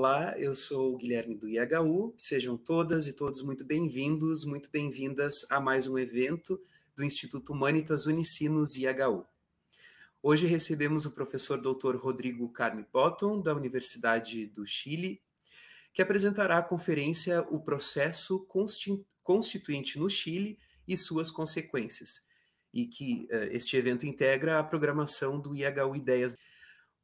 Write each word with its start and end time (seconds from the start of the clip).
Olá, 0.00 0.38
eu 0.38 0.54
sou 0.54 0.94
o 0.94 0.96
Guilherme 0.96 1.34
do 1.34 1.48
IHU. 1.48 2.14
Sejam 2.16 2.56
todas 2.56 3.08
e 3.08 3.12
todos 3.12 3.42
muito 3.42 3.64
bem-vindos, 3.64 4.44
muito 4.44 4.70
bem-vindas 4.70 5.44
a 5.50 5.58
mais 5.58 5.88
um 5.88 5.98
evento 5.98 6.56
do 6.94 7.02
Instituto 7.02 7.52
Humanitas 7.52 8.06
Unicinos 8.06 8.76
IHU. 8.76 9.26
Hoje 10.22 10.46
recebemos 10.46 11.04
o 11.04 11.10
professor 11.10 11.60
Dr. 11.60 11.96
Rodrigo 11.96 12.48
Carme 12.48 12.86
Botton, 12.92 13.42
da 13.42 13.52
Universidade 13.52 14.46
do 14.46 14.64
Chile, 14.64 15.20
que 15.92 16.00
apresentará 16.00 16.58
a 16.58 16.62
conferência 16.62 17.40
O 17.50 17.58
Processo 17.58 18.46
Constituinte 19.24 19.98
no 19.98 20.08
Chile 20.08 20.60
e 20.86 20.96
Suas 20.96 21.28
Consequências, 21.28 22.24
e 22.72 22.86
que 22.86 23.26
uh, 23.32 23.50
este 23.50 23.76
evento 23.76 24.06
integra 24.06 24.60
a 24.60 24.62
programação 24.62 25.40
do 25.40 25.56
IHU 25.56 25.96
Ideias. 25.96 26.36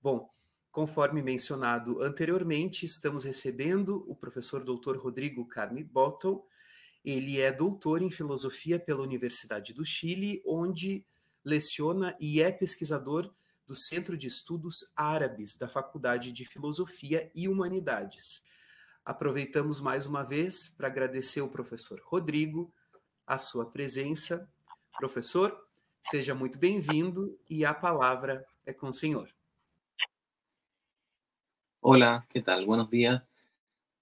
Bom, 0.00 0.30
Conforme 0.74 1.22
mencionado 1.22 2.02
anteriormente, 2.02 2.84
estamos 2.84 3.22
recebendo 3.22 4.04
o 4.08 4.16
professor 4.16 4.64
Dr. 4.64 4.96
Rodrigo 4.96 5.46
Carme 5.46 5.84
Bottle. 5.84 6.42
Ele 7.04 7.40
é 7.40 7.52
doutor 7.52 8.02
em 8.02 8.10
filosofia 8.10 8.76
pela 8.76 9.00
Universidade 9.00 9.72
do 9.72 9.84
Chile, 9.84 10.42
onde 10.44 11.06
leciona 11.44 12.16
e 12.18 12.42
é 12.42 12.50
pesquisador 12.50 13.32
do 13.64 13.72
Centro 13.72 14.16
de 14.16 14.26
Estudos 14.26 14.92
Árabes 14.96 15.54
da 15.54 15.68
Faculdade 15.68 16.32
de 16.32 16.44
Filosofia 16.44 17.30
e 17.32 17.46
Humanidades. 17.46 18.42
Aproveitamos 19.04 19.80
mais 19.80 20.06
uma 20.06 20.24
vez 20.24 20.70
para 20.70 20.88
agradecer 20.88 21.38
ao 21.38 21.48
professor 21.48 22.02
Rodrigo 22.04 22.74
a 23.24 23.38
sua 23.38 23.70
presença. 23.70 24.50
Professor, 24.98 25.56
seja 26.02 26.34
muito 26.34 26.58
bem-vindo 26.58 27.38
e 27.48 27.64
a 27.64 27.72
palavra 27.72 28.44
é 28.66 28.72
com 28.72 28.88
o 28.88 28.92
senhor. 28.92 29.32
Hola, 31.86 32.26
¿qué 32.30 32.40
tal? 32.40 32.64
Buenos 32.64 32.88
días. 32.88 33.22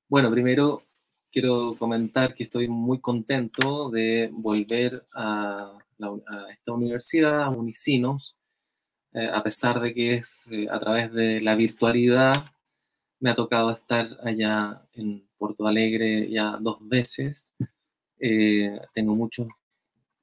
Bueno, 0.09 0.31
primero 0.31 0.85
quiero 1.33 1.75
comentar 1.77 2.33
que 2.33 2.45
estoy 2.45 2.69
muy 2.69 3.01
contento 3.01 3.91
de 3.91 4.31
volver 4.33 5.05
a, 5.15 5.77
esta 6.49 6.73
universidad, 6.73 7.43
a 7.43 7.51
Unicinos, 7.51 8.37
eh, 9.15 9.29
a 9.35 9.43
pesar 9.43 9.81
de 9.81 9.93
que 9.93 10.15
es 10.15 10.47
eh, 10.53 10.69
a 10.71 10.79
través 10.79 11.13
de 11.13 11.41
la 11.41 11.57
virtualidad. 11.57 12.45
Me 13.19 13.31
ha 13.31 13.35
tocado 13.35 13.73
estar 13.73 14.17
allá 14.23 14.81
en 14.93 15.27
Porto 15.37 15.67
Alegre 15.67 16.31
ya 16.31 16.59
dos 16.61 16.89
veces. 16.89 17.53
Eh, 18.21 18.79
tengo 18.95 19.17
muchos 19.17 19.49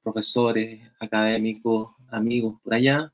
profesores, 0.02 0.80
académicos, 0.98 1.90
amigos 2.08 2.58
por 2.62 2.72
allá, 2.72 3.12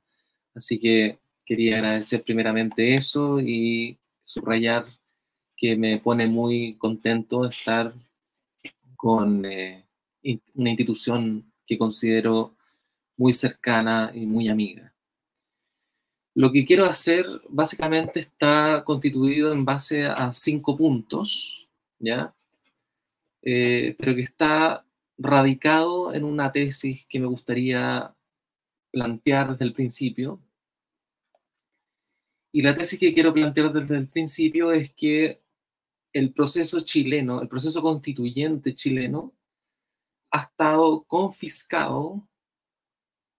así 0.54 0.78
que 0.78 1.18
quería 1.44 1.78
agradecer 1.78 2.22
primeramente 2.22 2.94
eso 2.94 3.40
y 3.40 3.98
subrayar 4.26 4.86
que 5.56 5.76
me 5.76 5.98
pone 5.98 6.26
muy 6.26 6.76
contento 6.76 7.46
estar 7.46 7.94
con 8.96 9.44
eh, 9.46 9.86
una 10.54 10.70
institución 10.70 11.50
que 11.66 11.78
considero 11.78 12.54
muy 13.16 13.32
cercana 13.32 14.12
y 14.14 14.26
muy 14.26 14.48
amiga. 14.48 14.92
Lo 16.34 16.52
que 16.52 16.66
quiero 16.66 16.84
hacer 16.84 17.24
básicamente 17.48 18.20
está 18.20 18.82
constituido 18.84 19.52
en 19.52 19.64
base 19.64 20.04
a 20.04 20.34
cinco 20.34 20.76
puntos, 20.76 21.66
¿ya? 21.98 22.34
Eh, 23.42 23.94
pero 23.98 24.14
que 24.14 24.22
está 24.22 24.84
radicado 25.16 26.12
en 26.12 26.24
una 26.24 26.52
tesis 26.52 27.06
que 27.08 27.20
me 27.20 27.26
gustaría 27.26 28.14
plantear 28.90 29.52
desde 29.52 29.64
el 29.64 29.72
principio, 29.72 30.40
y 32.56 32.62
la 32.62 32.74
tesis 32.74 32.98
que 32.98 33.12
quiero 33.12 33.34
plantear 33.34 33.70
desde 33.70 33.98
el 33.98 34.08
principio 34.08 34.72
es 34.72 34.90
que 34.94 35.42
el 36.14 36.32
proceso 36.32 36.80
chileno, 36.80 37.42
el 37.42 37.48
proceso 37.48 37.82
constituyente 37.82 38.74
chileno, 38.74 39.34
ha 40.30 40.44
estado 40.44 41.04
confiscado 41.04 42.26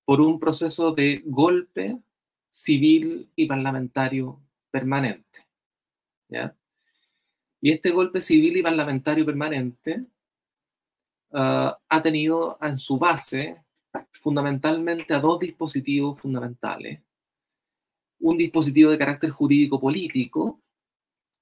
por 0.06 0.22
un 0.22 0.40
proceso 0.40 0.92
de 0.92 1.24
golpe 1.26 1.98
civil 2.52 3.32
y 3.36 3.48
parlamentario 3.48 4.40
permanente. 4.70 5.48
Y 7.60 7.72
este 7.72 7.90
golpe 7.90 8.22
civil 8.22 8.58
y 8.58 8.62
parlamentario 8.62 9.26
permanente 9.26 10.06
ah, 11.32 11.76
ha 11.90 12.04
tenido 12.04 12.60
en 12.62 12.78
su 12.78 13.00
base 13.00 13.64
fundamentalmente 14.22 15.12
a 15.16 15.20
dos 15.20 15.40
dispositivos 15.40 16.22
fundamentales 16.22 17.07
un 18.20 18.38
dispositivo 18.38 18.92
de 18.92 18.98
carácter 18.98 19.30
jurídico 19.30 19.80
político 19.80 20.62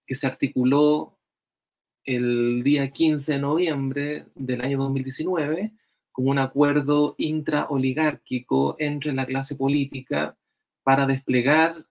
que 0.05 0.15
se 0.15 0.27
articuló 0.27 1.17
el 2.03 2.63
día 2.63 2.91
15 2.91 3.33
de 3.33 3.39
noviembre 3.39 4.25
del 4.35 4.61
año 4.61 4.77
2019 4.77 5.73
como 6.11 6.31
un 6.31 6.39
acuerdo 6.39 7.15
intraoligárquico 7.17 8.75
entre 8.79 9.11
la 9.11 9.25
clase 9.25 9.55
política 9.55 10.37
para 10.83 11.05
desplegar 11.05 11.85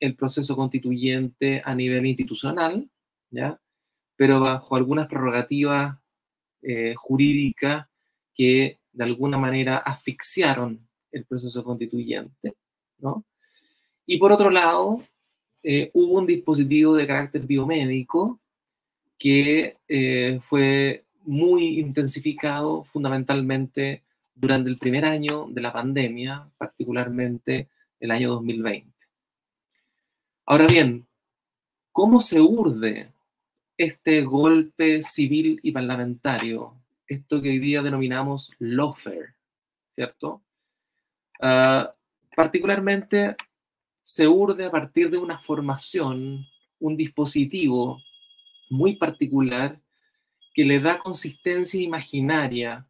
el 0.00 0.16
proceso 0.16 0.56
constituyente 0.56 1.62
a 1.64 1.74
nivel 1.74 2.06
institucional, 2.06 2.90
¿ya? 3.30 3.60
pero 4.16 4.40
bajo 4.40 4.74
algunas 4.74 5.06
prerrogativas 5.06 5.98
eh, 6.62 6.94
jurídicas 6.96 7.86
que 8.34 8.80
de 8.92 9.04
alguna 9.04 9.38
manera 9.38 9.76
asfixiaron 9.76 10.88
el 11.12 11.26
proceso 11.26 11.62
constituyente, 11.62 12.54
¿no? 12.98 13.24
Y 14.10 14.18
por 14.18 14.32
otro 14.32 14.50
lado, 14.50 15.04
eh, 15.62 15.88
hubo 15.94 16.18
un 16.18 16.26
dispositivo 16.26 16.96
de 16.96 17.06
carácter 17.06 17.42
biomédico 17.42 18.40
que 19.16 19.76
eh, 19.86 20.40
fue 20.48 21.04
muy 21.22 21.78
intensificado 21.78 22.82
fundamentalmente 22.92 24.02
durante 24.34 24.68
el 24.68 24.78
primer 24.78 25.04
año 25.04 25.46
de 25.48 25.60
la 25.60 25.72
pandemia, 25.72 26.50
particularmente 26.58 27.68
el 28.00 28.10
año 28.10 28.30
2020. 28.30 28.92
Ahora 30.46 30.66
bien, 30.66 31.06
¿cómo 31.92 32.18
se 32.18 32.40
urde 32.40 33.12
este 33.76 34.22
golpe 34.22 35.04
civil 35.04 35.60
y 35.62 35.70
parlamentario? 35.70 36.74
Esto 37.06 37.40
que 37.40 37.50
hoy 37.50 37.60
día 37.60 37.80
denominamos 37.80 38.50
lawfare, 38.58 39.34
¿cierto? 39.94 40.42
Ah, 41.40 41.94
particularmente 42.34 43.36
se 44.10 44.26
urde 44.26 44.64
a 44.64 44.72
partir 44.72 45.08
de 45.08 45.18
una 45.18 45.38
formación, 45.38 46.44
un 46.80 46.96
dispositivo 46.96 48.02
muy 48.68 48.96
particular 48.96 49.80
que 50.52 50.64
le 50.64 50.80
da 50.80 50.98
consistencia 50.98 51.80
imaginaria 51.80 52.88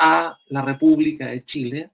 a 0.00 0.36
la 0.48 0.62
República 0.62 1.26
de 1.28 1.44
Chile 1.44 1.90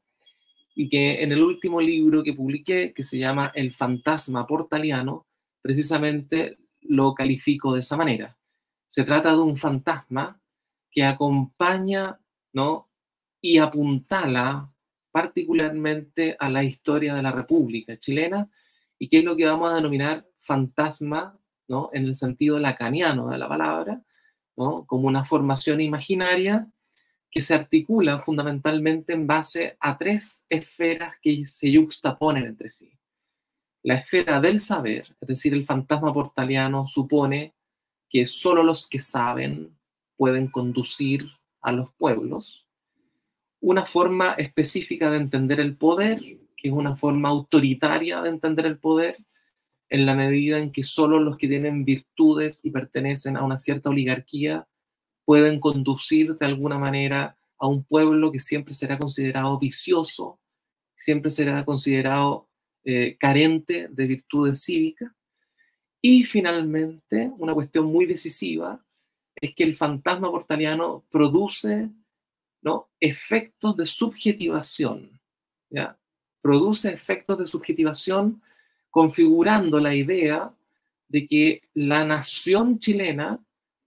y 0.74 0.88
que 0.88 1.22
en 1.22 1.32
el 1.32 1.42
último 1.42 1.78
libro 1.78 2.22
que 2.22 2.32
publiqué, 2.32 2.94
que 2.94 3.02
se 3.02 3.18
llama 3.18 3.52
El 3.54 3.74
fantasma 3.74 4.46
portaliano, 4.46 5.26
precisamente 5.60 6.56
lo 6.80 7.12
califico 7.12 7.74
de 7.74 7.80
esa 7.80 7.98
manera. 7.98 8.34
Se 8.86 9.04
trata 9.04 9.32
de 9.32 9.40
un 9.40 9.58
fantasma 9.58 10.40
que 10.90 11.04
acompaña 11.04 12.18
¿no? 12.54 12.88
y 13.42 13.58
apuntala 13.58 14.73
particularmente 15.14 16.36
a 16.40 16.50
la 16.50 16.64
historia 16.64 17.14
de 17.14 17.22
la 17.22 17.30
República 17.30 17.96
chilena 18.00 18.50
y 18.98 19.08
que 19.08 19.18
es 19.18 19.24
lo 19.24 19.36
que 19.36 19.46
vamos 19.46 19.70
a 19.70 19.76
denominar 19.76 20.26
fantasma, 20.40 21.38
En 21.92 22.04
el 22.06 22.16
sentido 22.16 22.58
lacaniano 22.58 23.28
de 23.28 23.38
la 23.38 23.48
palabra, 23.48 24.02
Como 24.56 25.06
una 25.06 25.24
formación 25.24 25.80
imaginaria 25.80 26.66
que 27.30 27.40
se 27.42 27.54
articula 27.54 28.22
fundamentalmente 28.22 29.12
en 29.12 29.28
base 29.28 29.76
a 29.78 29.96
tres 29.96 30.44
esferas 30.48 31.14
que 31.22 31.46
se 31.46 31.70
yuxtaponen 31.70 32.46
entre 32.46 32.70
sí. 32.70 32.90
La 33.84 33.94
esfera 33.94 34.40
del 34.40 34.58
saber, 34.58 35.14
es 35.20 35.28
decir, 35.28 35.54
el 35.54 35.64
fantasma 35.64 36.12
portaliano 36.12 36.88
supone 36.88 37.54
que 38.10 38.26
solo 38.26 38.64
los 38.64 38.88
que 38.88 39.00
saben 39.00 39.78
pueden 40.16 40.48
conducir 40.48 41.24
a 41.60 41.70
los 41.70 41.92
pueblos. 41.94 42.63
Una 43.66 43.86
forma 43.86 44.34
específica 44.34 45.10
de 45.10 45.16
entender 45.16 45.58
el 45.58 45.74
poder, 45.74 46.20
que 46.54 46.68
es 46.68 46.74
una 46.74 46.96
forma 46.96 47.30
autoritaria 47.30 48.20
de 48.20 48.28
entender 48.28 48.66
el 48.66 48.78
poder, 48.78 49.16
en 49.88 50.04
la 50.04 50.14
medida 50.14 50.58
en 50.58 50.70
que 50.70 50.84
solo 50.84 51.18
los 51.18 51.38
que 51.38 51.48
tienen 51.48 51.82
virtudes 51.82 52.60
y 52.62 52.70
pertenecen 52.70 53.38
a 53.38 53.42
una 53.42 53.58
cierta 53.58 53.88
oligarquía 53.88 54.68
pueden 55.24 55.60
conducir 55.60 56.36
de 56.36 56.44
alguna 56.44 56.78
manera 56.78 57.38
a 57.58 57.66
un 57.66 57.84
pueblo 57.84 58.30
que 58.30 58.38
siempre 58.38 58.74
será 58.74 58.98
considerado 58.98 59.58
vicioso, 59.58 60.38
siempre 60.94 61.30
será 61.30 61.64
considerado 61.64 62.50
eh, 62.84 63.16
carente 63.18 63.88
de 63.90 64.06
virtudes 64.06 64.62
cívicas. 64.62 65.10
Y 66.02 66.24
finalmente, 66.24 67.32
una 67.38 67.54
cuestión 67.54 67.86
muy 67.86 68.04
decisiva 68.04 68.84
es 69.36 69.54
que 69.54 69.64
el 69.64 69.74
fantasma 69.74 70.30
portaliano 70.30 71.06
produce 71.10 71.88
¿no? 72.64 72.88
efectos 72.98 73.76
de 73.76 73.86
subjetivación. 73.86 75.20
¿ya? 75.70 75.96
Produce 76.40 76.92
efectos 76.92 77.38
de 77.38 77.46
subjetivación 77.46 78.42
configurando 78.90 79.78
la 79.78 79.94
idea 79.94 80.52
de 81.08 81.26
que 81.26 81.62
la 81.74 82.04
nación 82.04 82.80
chilena 82.80 83.38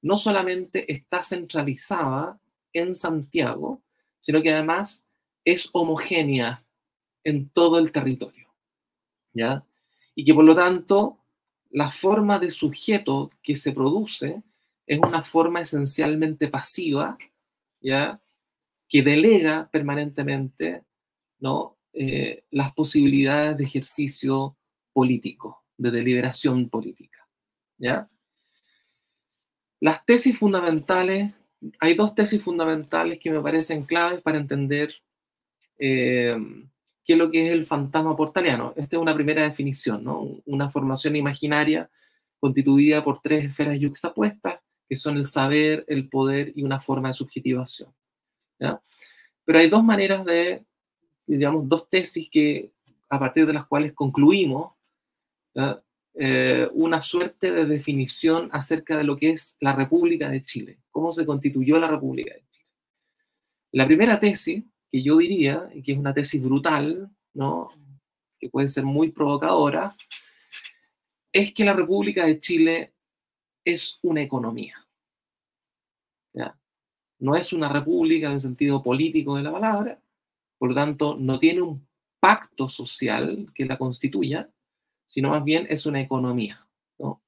no 0.01 0.15
solamente 0.15 0.91
está 0.91 1.23
centralizada 1.23 2.39
en 2.71 2.95
Santiago, 2.95 3.81
sino 4.19 4.41
que 4.41 4.53
además 4.53 5.07
es 5.43 5.69
homogénea 5.73 6.63
en 7.23 7.49
todo 7.49 7.79
el 7.79 7.91
territorio. 7.91 8.47
¿ya? 9.33 9.65
Y 10.13 10.23
que 10.23 10.33
por 10.33 10.45
lo 10.45 10.55
tanto 10.55 11.17
la 11.71 11.89
forma 11.91 12.37
de 12.37 12.51
sujeto 12.51 13.31
que 13.41 13.55
se 13.55 13.71
produce 13.71 14.43
es 14.85 14.99
una 14.99 15.23
forma 15.23 15.61
esencialmente 15.61 16.47
pasiva, 16.47 17.17
¿ya? 17.81 18.21
Que 18.89 19.01
delega 19.01 19.69
permanentemente 19.71 20.83
¿no? 21.39 21.77
Eh, 21.93 22.43
las 22.51 22.73
posibilidades 22.73 23.57
de 23.57 23.63
ejercicio 23.63 24.55
político, 24.93 25.63
de 25.77 25.91
deliberación 25.91 26.69
política. 26.69 27.27
¿ya? 27.77 28.09
Las 29.79 30.05
tesis 30.05 30.37
fundamentales, 30.37 31.33
hay 31.79 31.95
dos 31.95 32.15
tesis 32.15 32.41
fundamentales 32.41 33.19
que 33.19 33.31
me 33.31 33.41
parecen 33.41 33.85
claves 33.85 34.21
para 34.21 34.37
entender 34.37 34.93
eh, 35.79 36.37
qué 37.03 37.13
es 37.13 37.19
lo 37.19 37.31
que 37.31 37.47
es 37.47 37.51
el 37.51 37.65
fantasma 37.65 38.15
portaliano. 38.15 38.73
Esta 38.75 38.95
es 38.95 39.01
una 39.01 39.15
primera 39.15 39.43
definición, 39.43 40.03
¿no? 40.03 40.41
una 40.45 40.69
formación 40.69 41.15
imaginaria 41.15 41.89
constituida 42.39 43.03
por 43.03 43.21
tres 43.21 43.45
esferas 43.45 43.79
yuxtapuestas, 43.79 44.59
que 44.87 44.95
son 44.95 45.17
el 45.17 45.27
saber, 45.27 45.83
el 45.87 46.09
poder 46.09 46.53
y 46.55 46.63
una 46.63 46.79
forma 46.79 47.09
de 47.09 47.13
subjetivación. 47.15 47.96
¿Ya? 48.59 48.81
Pero 49.45 49.59
hay 49.59 49.69
dos 49.69 49.83
maneras 49.83 50.25
de, 50.25 50.65
digamos, 51.25 51.67
dos 51.69 51.89
tesis 51.89 52.29
que, 52.31 52.71
a 53.09 53.19
partir 53.19 53.45
de 53.45 53.53
las 53.53 53.65
cuales 53.65 53.93
concluimos 53.93 54.73
eh, 56.13 56.67
una 56.73 57.01
suerte 57.01 57.51
de 57.51 57.65
definición 57.65 58.49
acerca 58.51 58.97
de 58.97 59.03
lo 59.03 59.17
que 59.17 59.31
es 59.31 59.55
la 59.59 59.73
República 59.73 60.29
de 60.29 60.43
Chile, 60.43 60.79
cómo 60.91 61.11
se 61.11 61.25
constituyó 61.25 61.79
la 61.79 61.87
República 61.87 62.33
de 62.33 62.43
Chile. 62.49 62.67
La 63.71 63.85
primera 63.85 64.19
tesis, 64.19 64.63
que 64.91 65.03
yo 65.03 65.17
diría, 65.17 65.69
y 65.73 65.83
que 65.83 65.93
es 65.93 65.97
una 65.97 66.13
tesis 66.13 66.41
brutal, 66.41 67.09
¿no? 67.33 67.69
que 68.39 68.49
puede 68.49 68.69
ser 68.69 68.83
muy 68.83 69.11
provocadora, 69.11 69.95
es 71.31 71.53
que 71.53 71.65
la 71.65 71.73
República 71.73 72.25
de 72.25 72.39
Chile 72.39 72.93
es 73.63 73.99
una 74.01 74.21
economía. 74.21 74.86
No 77.19 77.35
es 77.35 77.53
una 77.53 77.69
república 77.69 78.27
en 78.27 78.33
el 78.33 78.39
sentido 78.39 78.83
político 78.83 79.35
de 79.35 79.43
la 79.43 79.51
palabra, 79.51 79.99
por 80.57 80.69
lo 80.69 80.75
tanto, 80.75 81.15
no 81.17 81.39
tiene 81.39 81.61
un 81.61 81.87
pacto 82.19 82.69
social 82.69 83.51
que 83.53 83.65
la 83.65 83.77
constituya, 83.77 84.49
sino 85.05 85.29
más 85.29 85.43
bien 85.43 85.67
es 85.69 85.85
una 85.85 86.01
economía, 86.01 86.67
¿no? 86.97 87.21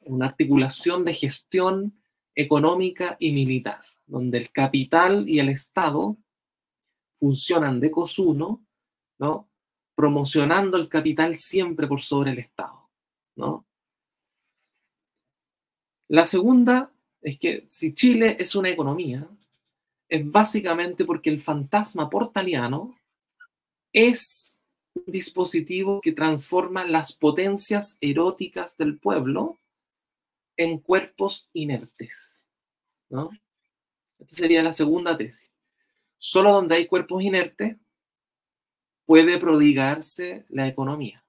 una 0.00 0.26
articulación 0.26 1.04
de 1.04 1.14
gestión 1.14 2.00
económica 2.34 3.16
y 3.18 3.32
militar, 3.32 3.82
donde 4.06 4.38
el 4.38 4.50
capital 4.50 5.28
y 5.28 5.38
el 5.38 5.50
Estado 5.50 6.16
funcionan 7.18 7.80
de 7.80 7.90
cosuno, 7.90 8.64
¿no? 9.18 9.48
promocionando 9.94 10.76
el 10.76 10.88
capital 10.88 11.36
siempre 11.36 11.86
por 11.86 12.00
sobre 12.00 12.30
el 12.30 12.38
Estado. 12.38 12.88
¿no? 13.36 13.66
La 16.08 16.24
segunda 16.24 16.90
es 17.22 17.38
que 17.38 17.64
si 17.68 17.94
Chile 17.94 18.36
es 18.38 18.54
una 18.54 18.68
economía, 18.68 19.28
es 20.08 20.30
básicamente 20.30 21.04
porque 21.04 21.30
el 21.30 21.42
fantasma 21.42 22.08
portaliano 22.08 22.98
es 23.92 24.60
dispositivo 25.06 26.00
que 26.00 26.12
transforma 26.12 26.84
las 26.84 27.14
potencias 27.14 27.98
eróticas 28.00 28.76
del 28.76 28.98
pueblo 28.98 29.58
en 30.56 30.78
cuerpos 30.78 31.48
inertes. 31.52 32.48
¿no? 33.08 33.30
Esta 34.18 34.36
sería 34.36 34.62
la 34.62 34.72
segunda 34.72 35.16
tesis. 35.16 35.50
Solo 36.18 36.52
donde 36.52 36.74
hay 36.74 36.86
cuerpos 36.86 37.22
inertes 37.22 37.76
puede 39.06 39.38
prodigarse 39.38 40.44
la 40.48 40.66
economía. 40.66 41.24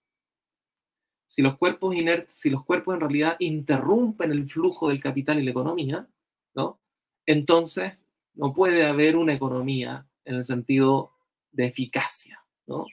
Si 1.30 1.44
los 1.44 1.58
cuerpos 1.58 1.96
inertes, 1.96 2.36
si 2.36 2.50
los 2.50 2.66
cuerpos 2.66 2.96
en 2.96 3.02
realidad 3.02 3.36
interrumpen 3.40 4.32
el 4.32 4.50
flujo 4.50 4.90
del 4.90 5.00
capital 5.00 5.40
y 5.40 5.44
la 5.44 5.52
economía, 5.52 6.08
¿no? 6.56 6.82
entonces 7.26 7.94
no 8.34 8.52
puede 8.52 8.86
haber 8.86 9.16
una 9.16 9.34
economía 9.34 10.08
en 10.26 10.36
el 10.36 10.44
sentido 10.44 11.14
de 11.52 11.68
eficacia. 11.68 12.44
¿no? 12.66 12.88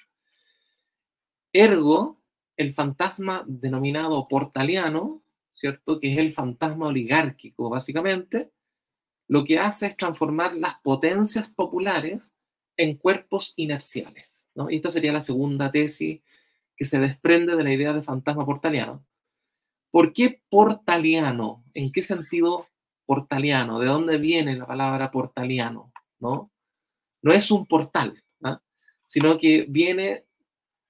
Ergo, 1.50 2.20
el 2.58 2.74
fantasma 2.74 3.42
denominado 3.46 4.28
portaliano, 4.28 5.22
¿cierto? 5.54 5.98
Que 5.98 6.12
es 6.12 6.18
el 6.18 6.34
fantasma 6.34 6.88
oligárquico, 6.88 7.70
básicamente, 7.70 8.50
lo 9.28 9.44
que 9.44 9.58
hace 9.58 9.86
es 9.86 9.96
transformar 9.96 10.54
las 10.54 10.78
potencias 10.80 11.48
populares 11.48 12.20
en 12.76 12.96
cuerpos 12.96 13.54
inerciales. 13.56 14.46
¿no? 14.54 14.68
Esta 14.68 14.90
sería 14.90 15.12
la 15.12 15.22
segunda 15.22 15.72
tesis 15.72 16.20
que 16.76 16.84
se 16.84 17.00
desprende 17.00 17.56
de 17.56 17.64
la 17.64 17.72
idea 17.72 17.92
de 17.92 18.02
fantasma 18.02 18.44
portaliano. 18.44 19.04
¿Por 19.90 20.12
qué 20.12 20.42
portaliano? 20.50 21.64
¿En 21.74 21.90
qué 21.90 22.02
sentido 22.02 22.68
portaliano? 23.06 23.78
¿De 23.78 23.86
dónde 23.86 24.18
viene 24.18 24.56
la 24.56 24.66
palabra 24.66 25.10
portaliano? 25.10 25.92
No, 26.18 26.50
no 27.22 27.32
es 27.32 27.50
un 27.50 27.66
portal, 27.66 28.22
sino 29.06 29.38
que 29.38 29.66
viene 29.68 30.24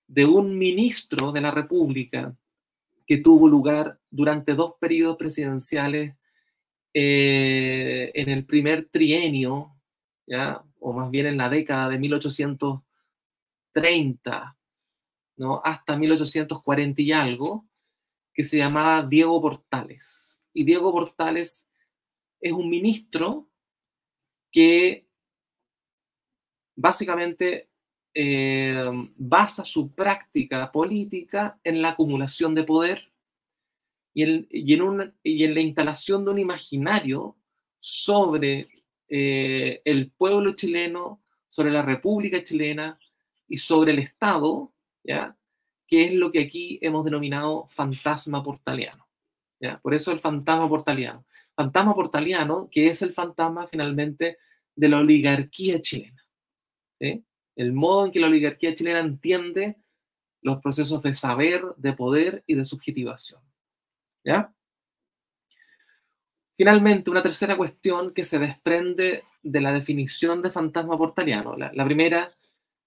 de 0.09 0.25
un 0.25 0.59
ministro 0.59 1.33
de 1.33 1.41
la 1.41 1.51
República 1.51 2.37
que 3.07 3.17
tuvo 3.19 3.49
lugar 3.49 3.99
durante 4.11 4.55
dos 4.55 4.75
periodos 4.81 5.17
presidenciales 5.17 6.15
eh, 6.95 8.13
en 8.15 8.29
el 8.31 8.47
primer 8.47 8.89
trienio, 8.89 9.77
¿ya? 10.27 10.63
o 10.81 10.93
más 10.93 11.11
bien 11.11 11.27
en 11.27 11.37
la 11.37 11.49
década 11.49 11.89
de 11.89 11.99
1830, 11.99 14.57
¿no? 15.37 15.61
hasta 15.65 15.97
1840 15.97 17.03
y 17.03 17.13
algo, 17.13 17.67
que 18.33 18.45
se 18.45 18.59
llamaba 18.59 19.07
Diego 19.07 19.41
Portales. 19.41 20.43
Y 20.53 20.65
Diego 20.65 20.93
Portales 20.93 21.69
es 22.41 22.53
un 22.53 22.69
ministro 22.69 23.49
que 24.51 25.07
básicamente 26.75 27.71
eh, 28.15 28.91
basa 29.17 29.65
su 29.65 29.93
práctica 29.93 30.71
política 30.73 31.59
en 31.65 31.83
la 31.83 31.91
acumulación 31.91 32.55
de 32.55 32.65
poder 32.65 33.13
y 34.15 34.23
en, 34.73 35.55
la 35.55 35.61
instalación 35.61 36.25
de 36.25 36.31
un 36.31 36.39
imaginario 36.39 37.37
sobre 37.79 38.69
eh, 39.09 39.83
el 39.85 40.11
pueblo 40.11 40.55
chileno, 40.57 41.23
sobre 41.49 41.71
la 41.71 41.83
República 41.83 42.43
chilena 42.43 42.99
y 43.47 43.59
sobre 43.59 43.93
el 43.93 43.99
Estado, 43.99 44.73
¿ya? 45.07 45.37
que 45.87 46.07
es 46.07 46.13
lo 46.13 46.33
que 46.33 46.41
aquí 46.41 46.79
hemos 46.83 47.05
denominado 47.05 47.69
fantasma 47.71 48.43
portaliano. 48.43 49.09
¿ya? 49.61 49.79
Por 49.79 49.95
eso 49.95 50.13
el 50.13 50.21
fantasma 50.21 50.69
portaliano. 50.69 51.25
Fantasma 51.55 51.95
portaliano, 51.95 52.69
que 52.71 52.89
es 52.89 53.03
el 53.03 53.15
fantasma 53.15 53.67
finalmente 53.69 54.39
de 54.75 54.89
la 54.89 54.99
oligarquía 54.99 55.81
chilena. 55.81 56.23
¿sí? 57.01 57.25
el 57.57 57.73
modo 57.73 58.07
en 58.07 58.13
que 58.13 58.21
la 58.21 58.29
oligarquía 58.29 58.75
chilena 58.75 59.01
entiende 59.01 59.77
los 60.43 60.61
procesos 60.61 61.03
de 61.03 61.15
saber, 61.15 61.65
de 61.77 61.95
poder 61.95 62.45
y 62.47 62.55
de 62.55 62.65
subjetivación. 62.65 63.41
¿Ya? 64.23 64.53
Finalmente, 66.57 67.11
una 67.11 67.23
tercera 67.23 67.57
cuestión 67.57 68.13
que 68.13 68.25
se 68.25 68.39
desprende 68.39 69.25
de 69.43 69.61
la 69.61 69.73
definición 69.73 70.43
de 70.43 70.51
fantasma 70.51 70.97
portaliano. 70.97 71.57
La, 71.57 71.85
primera, 71.85 72.33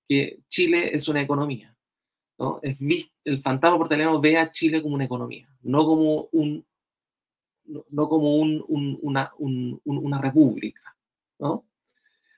que 0.08 0.40
Chile 0.48 0.96
es 0.96 1.08
una 1.08 1.22
economía. 1.22 1.76
El 2.62 3.42
fantasma 3.42 3.78
portaliano 3.78 4.22
ve 4.22 4.38
a 4.38 4.52
Chile 4.52 4.82
como 4.82 4.96
una 4.96 5.06
economía, 5.06 5.48
no 5.62 5.86
como, 5.86 6.30
una, 9.86 10.22
república. 10.22 10.96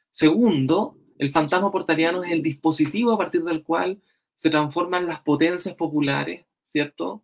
Segundo, 0.10 0.98
el 1.17 1.31
fantasma 1.31 1.72
portaliano 1.72 2.24
es 2.24 2.31
el 2.31 2.41
dispositivo 2.41 3.12
a 3.12 3.17
partir 3.17 3.43
del 3.43 3.63
cual 3.63 4.01
se 4.34 4.50
transforman 4.50 5.05
las 5.05 5.22
potencias 5.22 5.75
populares, 5.75 6.46
¿cierto? 6.67 7.24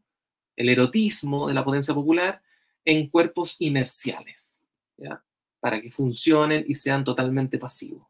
El 0.55 0.69
erotismo 0.69 1.47
de 1.47 1.55
la 1.55 1.65
potencia 1.65 1.95
popular 1.95 2.41
en 2.85 3.09
cuerpos 3.09 3.55
inerciales. 3.59 4.35
Para 5.59 5.81
que 5.81 5.89
funcionen 5.89 6.63
y 6.67 6.75
sean 6.75 7.03
totalmente 7.03 7.57
pasivos. 7.57 8.07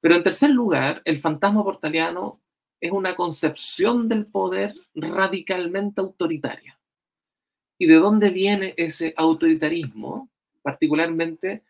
Pero 0.00 0.16
en 0.16 0.22
tercer 0.22 0.50
lugar, 0.50 1.00
el 1.06 1.18
fantasma 1.18 1.64
portaliano 1.64 2.43
es 2.80 2.92
una 2.92 3.16
concepción 3.16 4.08
del 4.08 4.26
poder 4.26 4.74
radicalmente 4.94 6.00
autoritaria. 6.00 6.78
¿Y 7.78 7.86
de 7.86 7.94
dónde 7.96 8.30
viene 8.30 8.74
ese 8.76 9.14
autoritarismo? 9.16 10.30
Particularmente 10.62 11.64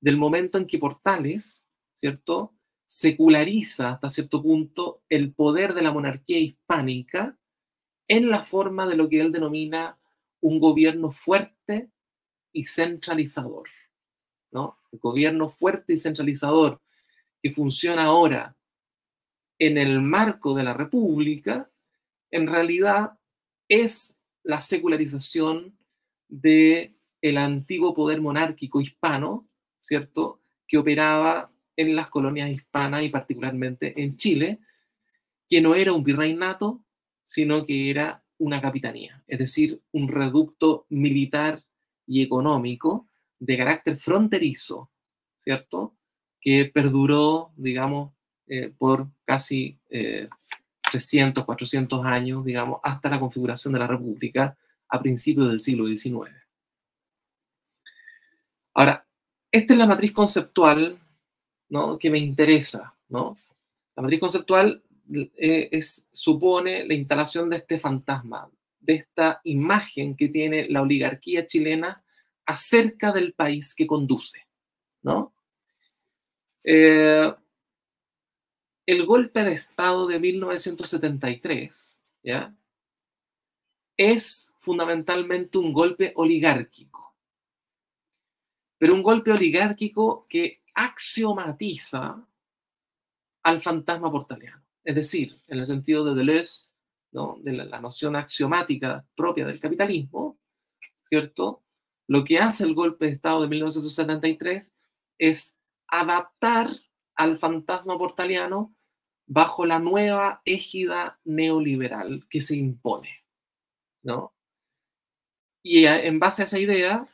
del 0.00 0.16
momento 0.16 0.58
en 0.58 0.66
que 0.66 0.78
Portales, 0.78 1.64
¿cierto? 1.96 2.54
seculariza 2.90 3.90
hasta 3.92 4.10
cierto 4.10 4.42
punto 4.42 5.04
el 5.08 5.32
poder 5.32 5.74
de 5.74 5.82
la 5.82 5.92
monarquía 5.92 6.40
hispánica 6.40 7.38
en 8.08 8.30
la 8.30 8.42
forma 8.42 8.88
de 8.88 8.96
lo 8.96 9.08
que 9.08 9.20
él 9.20 9.30
denomina 9.30 9.96
un 10.40 10.58
gobierno 10.58 11.12
fuerte 11.12 11.88
y 12.52 12.64
centralizador. 12.64 13.68
¿no? 14.50 14.80
El 14.90 14.98
gobierno 14.98 15.50
fuerte 15.50 15.92
y 15.92 15.98
centralizador 15.98 16.80
que 17.40 17.52
funciona 17.52 18.06
ahora 18.06 18.56
en 19.60 19.78
el 19.78 20.00
marco 20.00 20.54
de 20.54 20.64
la 20.64 20.72
República, 20.72 21.70
en 22.30 22.46
realidad 22.46 23.18
es 23.68 24.16
la 24.42 24.62
secularización 24.62 25.78
de 26.28 26.96
el 27.20 27.36
antiguo 27.36 27.94
poder 27.94 28.22
monárquico 28.22 28.80
hispano, 28.80 29.46
¿cierto? 29.80 30.40
Que 30.66 30.78
operaba 30.78 31.52
en 31.76 31.94
las 31.94 32.08
colonias 32.08 32.50
hispanas 32.50 33.02
y 33.02 33.10
particularmente 33.10 34.02
en 34.02 34.16
Chile, 34.16 34.60
que 35.48 35.60
no 35.60 35.74
era 35.74 35.92
un 35.92 36.04
virreinato, 36.04 36.82
sino 37.22 37.66
que 37.66 37.90
era 37.90 38.24
una 38.38 38.62
capitanía, 38.62 39.22
es 39.26 39.38
decir, 39.38 39.82
un 39.92 40.08
reducto 40.08 40.86
militar 40.88 41.62
y 42.06 42.22
económico 42.22 43.06
de 43.38 43.58
carácter 43.58 43.98
fronterizo, 43.98 44.90
¿cierto? 45.44 45.96
Que 46.40 46.70
perduró, 46.72 47.52
digamos, 47.56 48.14
eh, 48.52 48.72
por 48.76 49.06
casi 49.24 49.78
300, 49.88 51.42
eh, 51.42 51.46
400 51.46 52.04
años, 52.04 52.44
digamos, 52.44 52.80
hasta 52.82 53.08
la 53.08 53.20
configuración 53.20 53.72
de 53.72 53.78
la 53.78 53.86
República 53.86 54.58
a 54.88 55.00
principios 55.00 55.48
del 55.48 55.60
siglo 55.60 55.86
XIX. 55.86 56.32
Ahora, 58.74 59.06
esta 59.52 59.72
es 59.72 59.78
la 59.78 59.86
matriz 59.86 60.10
conceptual 60.10 60.98
que 62.00 62.10
me 62.10 62.18
interesa. 62.18 62.92
La 63.08 64.02
matriz 64.02 64.18
conceptual 64.18 64.82
eh, 65.36 65.80
supone 66.12 66.84
la 66.86 66.94
instalación 66.94 67.50
de 67.50 67.58
este 67.58 67.78
fantasma, 67.78 68.50
de 68.80 68.94
esta 68.94 69.40
imagen 69.44 70.16
que 70.16 70.28
tiene 70.28 70.68
la 70.68 70.82
oligarquía 70.82 71.46
chilena 71.46 72.02
acerca 72.46 73.12
del 73.12 73.32
país 73.32 73.76
que 73.76 73.86
conduce. 73.86 74.44
¿no? 75.02 75.32
Eh, 76.64 77.32
el 78.90 79.06
golpe 79.06 79.44
de 79.44 79.52
Estado 79.52 80.08
de 80.08 80.18
1973 80.18 81.96
¿ya? 82.24 82.52
es 83.96 84.52
fundamentalmente 84.58 85.58
un 85.58 85.72
golpe 85.72 86.12
oligárquico, 86.16 87.14
pero 88.78 88.94
un 88.94 89.04
golpe 89.04 89.30
oligárquico 89.30 90.26
que 90.28 90.64
axiomatiza 90.74 92.26
al 93.44 93.62
fantasma 93.62 94.10
portaliano. 94.10 94.64
Es 94.82 94.96
decir, 94.96 95.40
en 95.46 95.60
el 95.60 95.66
sentido 95.66 96.04
de 96.04 96.14
Deleuze, 96.16 96.70
de 97.12 97.52
la, 97.52 97.80
noción 97.80 98.16
axiomática 98.16 99.06
propia 99.14 99.46
del 99.46 99.60
capitalismo, 99.60 100.36
¿cierto? 101.04 101.62
Lo 102.08 102.24
que 102.24 102.38
hace 102.38 102.64
el 102.64 102.74
golpe 102.74 103.06
de 103.06 103.12
Estado 103.12 103.42
de 103.42 103.48
1973 103.48 104.72
es 105.18 105.56
adaptar 105.86 106.70
al 107.14 107.38
fantasma 107.38 107.96
portaliano 107.96 108.74
bajo 109.32 109.64
la 109.64 109.78
nueva 109.78 110.42
égida 110.44 111.20
neoliberal 111.24 112.26
que 112.28 112.40
se 112.40 112.56
impone, 112.56 113.22
¿no? 114.02 114.34
Y 115.62 115.84
en 115.84 116.18
base 116.18 116.42
a 116.42 116.46
esa 116.46 116.58
idea 116.58 117.06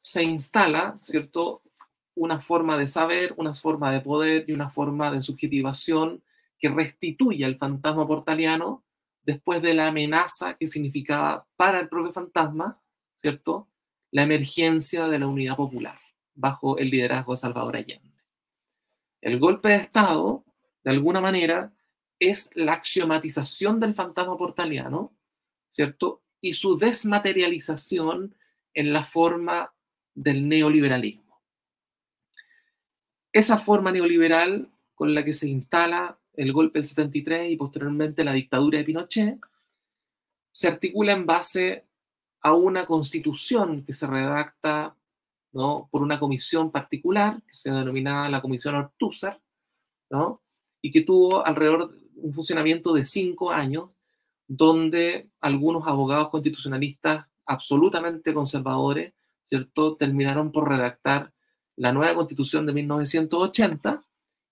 se 0.00 0.22
instala, 0.22 0.98
¿cierto?, 1.02 1.60
una 2.14 2.40
forma 2.40 2.78
de 2.78 2.88
saber, 2.88 3.34
una 3.36 3.54
forma 3.54 3.92
de 3.92 4.00
poder 4.00 4.48
y 4.48 4.52
una 4.52 4.70
forma 4.70 5.12
de 5.12 5.20
subjetivación 5.20 6.22
que 6.58 6.70
restituye 6.70 7.44
al 7.44 7.58
fantasma 7.58 8.06
portaliano 8.06 8.82
después 9.22 9.60
de 9.60 9.74
la 9.74 9.88
amenaza 9.88 10.54
que 10.54 10.66
significaba 10.66 11.46
para 11.54 11.80
el 11.80 11.90
propio 11.90 12.12
fantasma, 12.12 12.80
¿cierto? 13.18 13.68
La 14.10 14.22
emergencia 14.22 15.06
de 15.06 15.18
la 15.18 15.26
unidad 15.26 15.56
popular 15.56 16.00
bajo 16.34 16.78
el 16.78 16.88
liderazgo 16.88 17.32
de 17.34 17.36
Salvador 17.36 17.76
Allende. 17.76 18.24
El 19.20 19.38
golpe 19.38 19.68
de 19.68 19.76
Estado, 19.76 20.44
de 20.88 20.94
alguna 20.94 21.20
manera, 21.20 21.70
es 22.18 22.50
la 22.54 22.72
axiomatización 22.72 23.78
del 23.78 23.92
fantasma 23.92 24.38
portaliano, 24.38 25.12
¿cierto? 25.68 26.22
Y 26.40 26.54
su 26.54 26.78
desmaterialización 26.78 28.34
en 28.72 28.94
la 28.94 29.04
forma 29.04 29.70
del 30.14 30.48
neoliberalismo. 30.48 31.42
Esa 33.30 33.58
forma 33.58 33.92
neoliberal 33.92 34.70
con 34.94 35.14
la 35.14 35.22
que 35.26 35.34
se 35.34 35.50
instala 35.50 36.18
el 36.32 36.54
golpe 36.54 36.78
del 36.78 36.86
73 36.86 37.52
y 37.52 37.56
posteriormente 37.58 38.24
la 38.24 38.32
dictadura 38.32 38.78
de 38.78 38.84
Pinochet, 38.84 39.38
se 40.50 40.68
articula 40.68 41.12
en 41.12 41.26
base 41.26 41.84
a 42.40 42.54
una 42.54 42.86
constitución 42.86 43.84
que 43.84 43.92
se 43.92 44.06
redacta 44.06 44.96
¿no? 45.52 45.86
por 45.90 46.00
una 46.00 46.18
comisión 46.18 46.72
particular, 46.72 47.42
que 47.42 47.52
se 47.52 47.70
denominaba 47.70 48.30
la 48.30 48.40
Comisión 48.40 48.74
Ortúzar, 48.74 49.38
¿no? 50.08 50.40
Y 50.80 50.90
que 50.90 51.02
tuvo 51.02 51.44
alrededor 51.44 51.94
un 52.16 52.32
funcionamiento 52.32 52.92
de 52.92 53.04
cinco 53.04 53.50
años, 53.50 53.96
donde 54.46 55.28
algunos 55.40 55.86
abogados 55.86 56.30
constitucionalistas 56.30 57.26
absolutamente 57.46 58.34
conservadores, 58.34 59.12
¿cierto?, 59.44 59.96
terminaron 59.96 60.52
por 60.52 60.68
redactar 60.68 61.32
la 61.76 61.92
nueva 61.92 62.14
constitución 62.14 62.66
de 62.66 62.72
1980, 62.72 64.04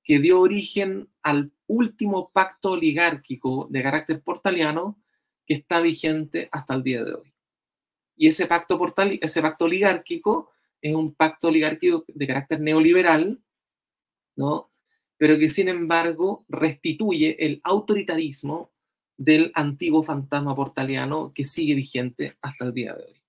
que 0.05 0.21
dio 0.21 0.41
origen 0.41 1.09
al 1.23 1.51
último 1.67 2.31
pacto 2.31 2.73
oligárquico 2.73 3.67
de 3.71 3.83
carácter 3.83 4.23
portaliano 4.23 4.97
que 5.47 5.55
está 5.55 5.81
vigente 5.81 6.49
hasta 6.53 6.75
el 6.75 6.83
día 6.83 7.05
de 7.05 7.15
hoy. 7.15 7.33
Y 8.17 8.29
ese 8.29 8.47
pacto, 8.47 8.79
portal, 8.79 9.19
ese 9.21 9.43
pacto 9.43 9.67
oligárquico 9.67 10.53
es 10.81 10.95
un 10.95 11.15
pacto 11.15 11.49
oligárquico 11.49 12.05
de 12.09 12.27
carácter 12.27 12.61
neoliberal, 12.61 13.41
¿no? 14.37 14.71
Pero 15.19 15.39
que 15.39 15.49
sin 15.49 15.69
embargo 15.69 16.45
restituye 16.49 17.37
el 17.45 17.61
autoritarismo 17.65 18.71
del 19.17 19.51
antiguo 19.55 20.03
fantasma 20.03 20.55
portaliano 20.55 21.33
que 21.35 21.47
sigue 21.47 21.75
vigente 21.75 22.37
hasta 22.43 22.67
el 22.67 22.75
día 22.75 22.95
de 22.95 23.05
hoy. 23.05 23.23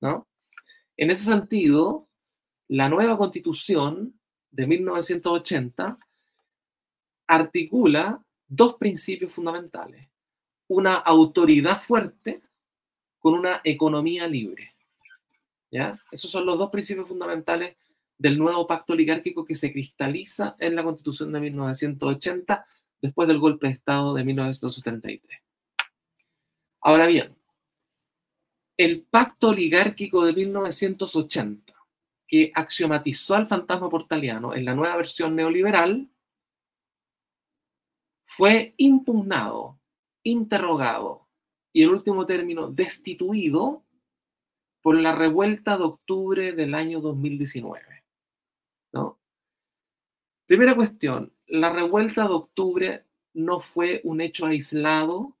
¿no? 0.00 0.28
En 0.96 1.10
ese 1.10 1.24
sentido, 1.24 2.08
la 2.68 2.88
nueva 2.88 3.16
constitución 3.16 4.18
de 4.50 4.66
1980 4.66 5.98
articula 7.26 8.22
dos 8.46 8.76
principios 8.76 9.32
fundamentales. 9.32 10.08
Una 10.68 10.96
autoridad 10.96 11.82
fuerte 11.82 12.42
con 13.18 13.34
una 13.34 13.60
economía 13.64 14.26
libre. 14.26 14.74
¿Ya? 15.70 16.00
Esos 16.10 16.30
son 16.30 16.46
los 16.46 16.58
dos 16.58 16.70
principios 16.70 17.08
fundamentales 17.08 17.76
del 18.18 18.38
nuevo 18.38 18.66
pacto 18.66 18.92
oligárquico 18.92 19.44
que 19.44 19.54
se 19.54 19.72
cristaliza 19.72 20.56
en 20.58 20.74
la 20.74 20.82
constitución 20.82 21.32
de 21.32 21.40
1980 21.40 22.66
después 23.00 23.28
del 23.28 23.38
golpe 23.38 23.68
de 23.68 23.74
Estado 23.74 24.14
de 24.14 24.24
1973. 24.24 25.40
Ahora 26.80 27.06
bien, 27.06 27.36
el 28.76 29.02
pacto 29.02 29.48
oligárquico 29.48 30.24
de 30.24 30.32
1980 30.32 31.74
que 32.26 32.52
axiomatizó 32.54 33.36
al 33.36 33.46
fantasma 33.46 33.88
portaliano 33.88 34.54
en 34.54 34.64
la 34.64 34.74
nueva 34.74 34.96
versión 34.96 35.34
neoliberal 35.34 36.08
fue 38.26 38.74
impugnado, 38.76 39.80
interrogado 40.22 41.26
y 41.72 41.82
en 41.82 41.90
último 41.90 42.26
término 42.26 42.68
destituido 42.68 43.84
por 44.82 44.96
la 44.96 45.14
revuelta 45.14 45.76
de 45.76 45.84
octubre 45.84 46.52
del 46.52 46.74
año 46.74 47.00
2019. 47.00 47.97
Primera 50.48 50.74
cuestión, 50.74 51.30
la 51.46 51.70
revuelta 51.70 52.22
de 52.22 52.34
octubre 52.34 53.04
no 53.34 53.60
fue 53.60 54.00
un 54.04 54.22
hecho 54.22 54.46
aislado 54.46 55.36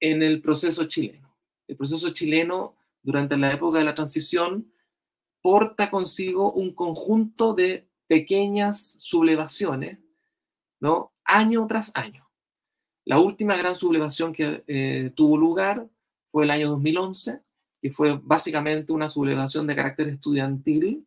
en 0.00 0.22
el 0.22 0.42
proceso 0.42 0.84
chileno. 0.84 1.34
El 1.66 1.76
proceso 1.76 2.10
chileno 2.12 2.76
durante 3.02 3.38
la 3.38 3.52
época 3.54 3.78
de 3.78 3.84
la 3.84 3.94
transición 3.94 4.70
porta 5.40 5.90
consigo 5.90 6.52
un 6.52 6.74
conjunto 6.74 7.54
de 7.54 7.88
pequeñas 8.06 8.98
sublevaciones, 9.00 9.98
¿no? 10.78 11.12
Año 11.24 11.66
tras 11.66 11.90
año. 11.94 12.28
La 13.04 13.18
última 13.18 13.56
gran 13.56 13.74
sublevación 13.74 14.32
que 14.32 14.62
eh, 14.66 15.10
tuvo 15.14 15.38
lugar 15.38 15.88
fue 16.30 16.44
el 16.44 16.50
año 16.50 16.68
2011, 16.70 17.40
que 17.80 17.90
fue 17.90 18.20
básicamente 18.22 18.92
una 18.92 19.08
sublevación 19.08 19.66
de 19.66 19.74
carácter 19.74 20.08
estudiantil. 20.08 21.06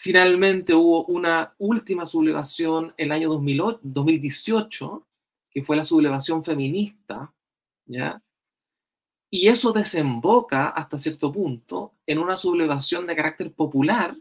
Finalmente 0.00 0.74
hubo 0.74 1.04
una 1.04 1.54
última 1.58 2.06
sublevación 2.06 2.94
el 2.96 3.12
año 3.12 3.28
2018, 3.28 5.06
que 5.50 5.62
fue 5.62 5.76
la 5.76 5.84
sublevación 5.84 6.44
feminista, 6.44 7.32
¿ya? 7.86 8.22
Y 9.30 9.48
eso 9.48 9.72
desemboca 9.72 10.68
hasta 10.68 10.98
cierto 10.98 11.32
punto 11.32 11.94
en 12.06 12.18
una 12.18 12.36
sublevación 12.36 13.06
de 13.06 13.16
carácter 13.16 13.52
popular 13.52 14.16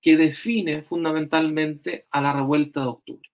que 0.00 0.16
define 0.16 0.82
fundamentalmente 0.82 2.06
a 2.10 2.20
la 2.20 2.32
revuelta 2.32 2.80
de 2.80 2.86
octubre. 2.86 3.30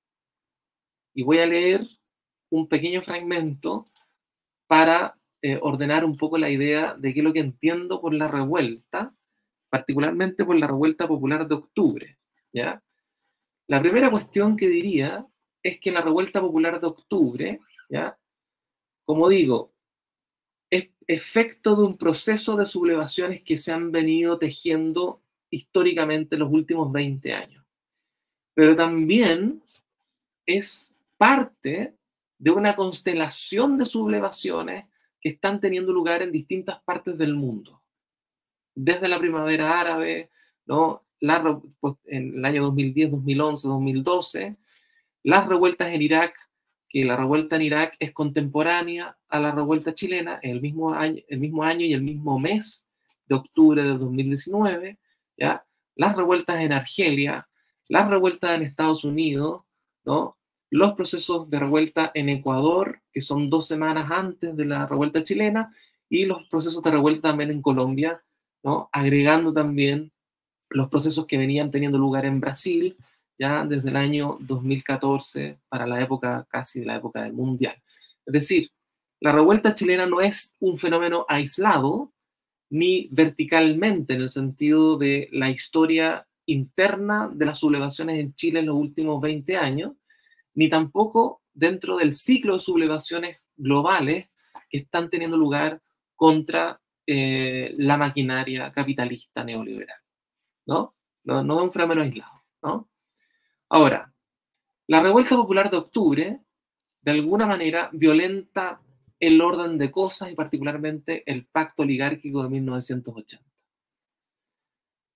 Y 1.14 1.22
voy 1.22 1.38
a 1.38 1.46
leer 1.46 1.87
un 2.50 2.66
pequeño 2.66 3.02
fragmento 3.02 3.87
para 4.66 5.18
eh, 5.42 5.58
ordenar 5.61 6.04
un 6.04 6.16
poco 6.16 6.38
la 6.38 6.50
idea 6.50 6.94
de 6.94 7.12
qué 7.12 7.20
es 7.20 7.25
lo 7.25 7.32
que 7.32 7.40
entiendo 7.40 8.00
por 8.00 8.14
la 8.14 8.28
revuelta, 8.28 9.14
particularmente 9.73 10.45
por 10.45 10.55
la 10.55 10.67
revuelta 10.67 11.09
popular 11.09 11.49
de 11.49 11.55
octubre. 11.55 12.19
¿ya? 12.52 12.83
La 13.69 13.81
primera 13.81 14.11
cuestión 14.11 14.55
que 14.55 14.69
diría 14.69 15.26
es 15.62 15.81
que 15.81 15.91
la 15.91 16.02
revuelta 16.02 16.43
popular 16.43 16.79
de 16.79 16.88
octubre, 16.88 17.61
¿ya? 17.88 18.19
como 19.07 19.31
digo, 19.31 19.73
es 20.69 20.91
efecto 21.07 21.75
de 21.75 21.85
un 21.85 21.97
proceso 21.97 22.55
de 22.55 22.67
sublevaciones 22.67 23.43
que 23.43 23.57
se 23.57 23.73
han 23.73 23.91
venido 23.93 24.38
tejiendo 24.38 25.23
históricamente 25.49 26.35
en 26.35 26.41
los 26.41 26.52
últimos 26.52 26.93
20 26.93 27.33
años. 27.33 27.64
Pero 28.52 28.76
también 28.76 29.62
es 30.45 30.95
parte 31.17 31.97
de 32.37 32.50
una 32.50 32.76
constelación 32.76 33.79
de 33.79 33.87
sublevaciones 33.87 34.85
que 35.19 35.31
están 35.31 35.61
teniendo 35.61 35.95
lugar 35.95 36.21
en 36.21 36.31
distintas 36.31 36.83
partes 36.83 37.17
del 37.17 37.35
mundo. 37.35 37.82
Desde 38.75 39.09
la 39.09 39.19
primavera 39.19 39.81
árabe, 39.81 40.31
¿no? 40.67 41.02
La, 41.21 41.61
pues, 41.81 41.95
en 42.07 42.38
el 42.38 42.45
año 42.45 42.62
2010, 42.64 43.12
2011, 43.12 43.69
2012, 43.69 44.57
las 45.23 45.47
revueltas 45.47 45.93
en 45.93 46.02
Irak, 46.02 46.35
que 46.88 47.05
la 47.05 47.17
revuelta 47.17 47.57
en 47.57 47.62
Irak 47.62 47.97
es 48.00 48.12
contemporánea 48.12 49.17
a 49.29 49.41
la 49.41 49.52
revuelta 49.52 49.95
chilena, 49.95 50.41
el 50.43 50.61
mismo 50.61 50.93
año, 50.93 51.23
el 51.29 51.38
mismo 51.38 51.62
año 51.62 51.87
y 51.87 51.93
el 51.93 52.02
mismo 52.02 52.38
mes 52.38 52.88
de 53.26 53.37
octubre 53.37 53.83
de 53.83 53.97
2019, 53.97 54.99
¿ya? 55.37 55.64
las 55.95 56.17
revueltas 56.17 56.61
en 56.61 56.73
Argelia, 56.73 57.49
las 57.88 58.09
revueltas 58.09 58.57
en 58.57 58.62
Estados 58.62 59.05
Unidos, 59.05 59.62
¿no? 60.05 60.37
los 60.71 60.95
procesos 60.95 61.49
de 61.50 61.59
revuelta 61.59 62.11
en 62.14 62.29
Ecuador, 62.31 63.00
que 63.12 63.21
son 63.21 63.50
dos 63.50 63.69
semanas 63.69 64.11
antes 64.11 64.57
de 64.57 64.64
la 64.64 64.87
revuelta 64.87 65.23
chilena, 65.23 65.75
y 66.09 66.25
los 66.25 66.47
procesos 66.49 66.83
de 66.83 66.91
revuelta 66.91 67.29
también 67.29 67.50
en 67.50 67.62
Colombia, 67.62 68.23
agregando 68.92 69.53
también 69.53 70.12
los 70.70 70.88
procesos 70.88 71.27
que 71.27 71.38
venían 71.38 71.70
teniendo 71.70 71.98
lugar 71.98 72.25
en 72.25 72.40
Brasil, 72.40 72.96
ya 73.38 73.64
desde 73.64 73.90
el 73.90 73.96
año 73.96 74.37
2014 74.40 75.59
para 75.68 75.87
la 75.87 76.01
época 76.01 76.46
casi 76.48 76.81
de 76.81 76.87
la 76.87 76.96
época 76.96 77.22
del 77.22 77.33
Mundial. 77.33 77.75
Es 78.25 78.33
decir, 78.33 78.70
la 79.20 79.33
revuelta 79.33 79.75
chilena 79.75 80.07
no 80.07 80.20
es 80.20 80.55
un 80.61 80.79
fenómeno 80.79 81.25
aislado 81.29 82.12
ni 82.70 83.09
verticalmente 83.11 84.14
en 84.14 84.22
el 84.22 84.29
sentido 84.29 84.96
de 84.96 85.29
la 85.33 85.51
historia 85.51 86.27
interna 86.46 87.31
de 87.33 87.46
las 87.46 87.59
sublevaciones 87.59 88.18
en 88.18 88.35
Chile 88.35 88.61
en 88.61 88.66
los 88.66 88.77
últimos 88.77 89.20
20 89.20 89.57
años, 89.57 89.92
ni 90.55 90.68
tampoco 90.68 91.42
dentro 91.53 91.98
del 91.98 92.14
ciclo 92.14 92.55
de 92.55 92.61
sublevaciones 92.61 93.38
globales 93.57 94.29
que 94.70 94.79
están 94.79 95.11
teniendo 95.11 95.37
lugar 95.37 95.81
contra 96.16 96.81
eh, 97.07 97.75
la 97.79 97.97
maquinaria 97.97 98.73
capitalista 98.73 99.45
neoliberal. 99.45 99.99
¿no? 100.67 100.95
No, 101.25 101.43
no 101.43 101.59
es 101.59 101.62
un 101.65 101.73
fenómeno 101.73 102.03
aislado. 102.03 102.43
¿no? 102.62 102.88
Ahora, 103.69 104.12
la 104.87 105.01
revuelta 105.01 105.37
popular 105.37 105.71
de 105.71 105.77
octubre, 105.77 106.41
de 107.01 107.11
alguna 107.11 107.47
manera, 107.47 107.91
violenta 107.93 108.81
el 109.19 109.41
orden 109.41 109.79
de 109.79 109.91
cosas 109.91 110.31
y 110.31 110.35
particularmente 110.35 111.23
el 111.31 111.47
pacto 111.47 111.83
oligárquico 111.83 112.43
de 112.43 112.49
1980. 112.49 113.45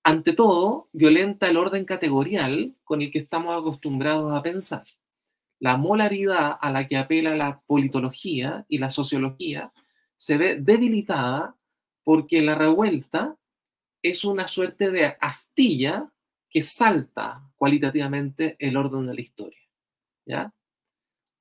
Ante 0.05 0.33
todo, 0.35 0.88
violenta 0.92 1.49
el 1.49 1.57
orden 1.57 1.85
categorial 1.85 2.77
con 2.85 3.03
el 3.03 3.11
que 3.11 3.18
estamos 3.18 3.59
acostumbrados 3.59 4.33
a 4.33 4.42
pensar 4.42 4.85
la 5.59 5.77
molaridad 5.77 6.57
a 6.61 6.70
la 6.70 6.87
que 6.87 6.96
apela 6.96 7.35
la 7.35 7.61
politología 7.66 8.64
y 8.68 8.79
la 8.79 8.90
sociología 8.90 9.72
se 10.18 10.37
ve 10.37 10.57
debilitada 10.61 11.57
porque 12.06 12.40
la 12.40 12.54
revuelta 12.54 13.36
es 14.00 14.24
una 14.24 14.46
suerte 14.46 14.92
de 14.92 15.16
astilla 15.20 16.08
que 16.48 16.62
salta 16.62 17.50
cualitativamente 17.56 18.54
el 18.60 18.76
orden 18.76 19.08
de 19.08 19.14
la 19.14 19.20
historia. 19.20 19.58
¿ya? 20.24 20.54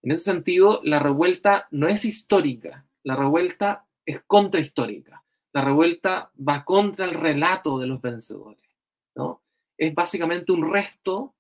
En 0.02 0.12
ese 0.12 0.24
sentido, 0.24 0.82
la 0.84 0.98
revuelta 0.98 1.68
no 1.70 1.88
es 1.88 2.04
histórica, 2.04 2.88
la 3.04 3.16
revuelta 3.16 3.86
es 4.08 4.24
contrahistórica. 4.26 5.24
La 5.54 5.64
revuelta 5.64 6.32
va 6.36 6.66
contra 6.66 7.06
el 7.06 7.14
relato 7.14 7.78
de 7.78 7.86
los 7.86 8.02
vencedores. 8.02 8.68
¿no? 9.14 9.44
Es 9.78 9.94
básicamente 9.94 10.52
un 10.52 10.74
resto 10.74 11.36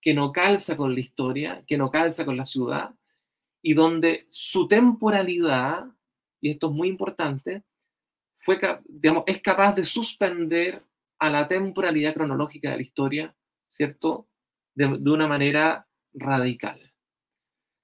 que 0.00 0.14
no 0.14 0.30
calza 0.30 0.76
con 0.76 0.94
la 0.94 1.00
historia, 1.00 1.64
que 1.66 1.76
no 1.76 1.90
calza 1.90 2.24
con 2.24 2.36
la 2.36 2.46
ciudad, 2.46 2.94
y 3.62 3.74
donde 3.74 4.28
su 4.30 4.68
temporalidad, 4.68 5.86
y 6.40 6.50
esto 6.50 6.68
es 6.68 6.72
muy 6.72 6.86
importante, 6.86 7.64
fue, 8.40 8.58
digamos, 8.88 9.24
es 9.26 9.40
capaz 9.42 9.74
de 9.74 9.84
suspender 9.84 10.82
a 11.18 11.30
la 11.30 11.46
temporalidad 11.46 12.14
cronológica 12.14 12.70
de 12.70 12.76
la 12.76 12.82
historia, 12.82 13.36
¿cierto? 13.68 14.28
De, 14.74 14.98
de 14.98 15.10
una 15.10 15.26
manera 15.26 15.86
radical. 16.12 16.92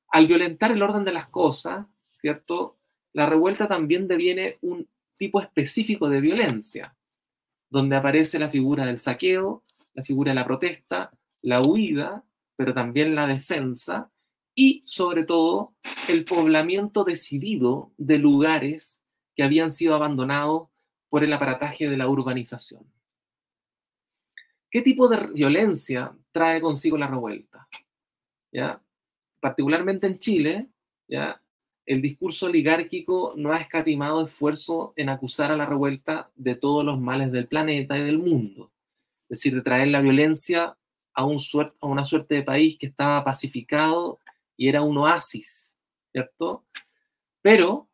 Al 0.08 0.26
violentar 0.26 0.72
el 0.72 0.82
orden 0.82 1.04
de 1.04 1.12
las 1.12 1.28
cosas, 1.28 1.86
¿cierto? 2.20 2.78
La 3.12 3.26
revuelta 3.26 3.68
también 3.68 4.08
deviene 4.08 4.58
un 4.62 4.88
tipo 5.18 5.40
específico 5.40 6.08
de 6.08 6.20
violencia, 6.20 6.96
donde 7.70 7.96
aparece 7.96 8.38
la 8.38 8.48
figura 8.48 8.86
del 8.86 8.98
saqueo, 8.98 9.64
la 9.94 10.04
figura 10.04 10.30
de 10.30 10.36
la 10.36 10.44
protesta, 10.44 11.10
la 11.42 11.62
huida, 11.62 12.24
pero 12.56 12.74
también 12.74 13.14
la 13.14 13.26
defensa 13.26 14.10
y 14.54 14.82
sobre 14.86 15.24
todo 15.24 15.74
el 16.08 16.24
poblamiento 16.24 17.04
decidido 17.04 17.92
de 17.98 18.18
lugares 18.18 19.02
que 19.36 19.42
habían 19.42 19.70
sido 19.70 19.94
abandonados 19.94 20.68
por 21.08 21.22
el 21.22 21.32
aparataje 21.32 21.88
de 21.88 21.96
la 21.96 22.08
urbanización. 22.08 22.84
¿Qué 24.70 24.82
tipo 24.82 25.08
de 25.08 25.28
violencia 25.28 26.12
trae 26.32 26.60
consigo 26.60 26.98
la 26.98 27.06
revuelta? 27.06 27.68
¿Ya? 28.50 28.82
Particularmente 29.38 30.06
en 30.06 30.18
Chile, 30.18 30.66
¿ya? 31.06 31.40
el 31.86 32.02
discurso 32.02 32.46
oligárquico 32.46 33.34
no 33.36 33.52
ha 33.52 33.58
escatimado 33.58 34.24
esfuerzo 34.24 34.92
en 34.96 35.08
acusar 35.08 35.52
a 35.52 35.56
la 35.56 35.66
revuelta 35.66 36.30
de 36.34 36.56
todos 36.56 36.84
los 36.84 37.00
males 37.00 37.30
del 37.30 37.46
planeta 37.46 37.96
y 37.96 38.02
del 38.02 38.18
mundo. 38.18 38.72
Es 39.28 39.40
decir, 39.40 39.54
de 39.54 39.62
traer 39.62 39.88
la 39.88 40.00
violencia 40.00 40.76
a, 41.14 41.24
un 41.24 41.38
a 41.80 41.86
una 41.86 42.04
suerte 42.04 42.34
de 42.36 42.42
país 42.42 42.76
que 42.78 42.86
estaba 42.86 43.24
pacificado 43.24 44.18
y 44.56 44.68
era 44.68 44.82
un 44.82 44.98
oasis, 44.98 45.76
¿cierto? 46.10 46.64
Pero 47.40 47.88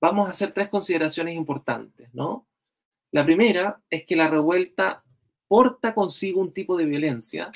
vamos 0.00 0.26
a 0.26 0.30
hacer 0.30 0.52
tres 0.52 0.68
consideraciones 0.68 1.34
importantes, 1.34 2.12
¿no? 2.14 2.46
La 3.12 3.24
primera 3.24 3.80
es 3.90 4.04
que 4.06 4.16
la 4.16 4.28
revuelta 4.28 5.02
porta 5.48 5.94
consigo 5.94 6.40
un 6.40 6.52
tipo 6.52 6.76
de 6.76 6.84
violencia, 6.84 7.50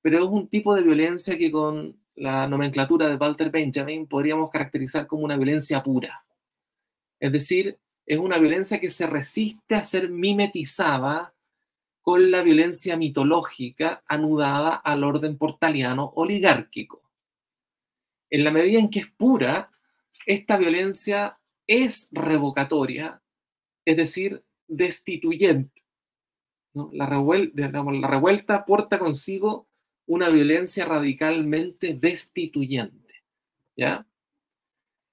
pero 0.00 0.24
es 0.24 0.30
un 0.30 0.48
tipo 0.48 0.74
de 0.74 0.82
violencia 0.82 1.36
que 1.36 1.50
con 1.50 1.96
la 2.14 2.48
nomenclatura 2.48 3.08
de 3.08 3.16
Walter 3.16 3.50
Benjamin 3.50 4.06
podríamos 4.06 4.50
caracterizar 4.50 5.06
como 5.06 5.24
una 5.24 5.36
violencia 5.36 5.82
pura. 5.82 6.24
Es 7.20 7.30
decir, 7.30 7.78
es 8.06 8.18
una 8.18 8.38
violencia 8.38 8.80
que 8.80 8.88
se 8.88 9.06
resiste 9.06 9.74
a 9.74 9.84
ser 9.84 10.08
mimetizada 10.08 11.34
con 12.00 12.30
la 12.30 12.42
violencia 12.42 12.96
mitológica 12.96 14.02
anudada 14.06 14.76
al 14.76 15.02
orden 15.04 15.36
portaliano 15.36 16.12
oligárquico. 16.14 17.02
En 18.30 18.44
la 18.44 18.50
medida 18.50 18.78
en 18.78 18.90
que 18.90 19.00
es 19.00 19.10
pura, 19.10 19.70
esta 20.24 20.56
violencia 20.56 21.35
es 21.66 22.08
revocatoria, 22.12 23.22
es 23.84 23.96
decir, 23.96 24.44
destituyente. 24.68 25.82
La, 26.92 27.06
revuelta, 27.06 28.66
porta 28.66 28.98
consigo 28.98 29.66
una 30.06 30.28
violencia 30.28 30.84
radicalmente 30.84 31.94
destituyente. 31.94 33.24
¿ya? 33.76 34.06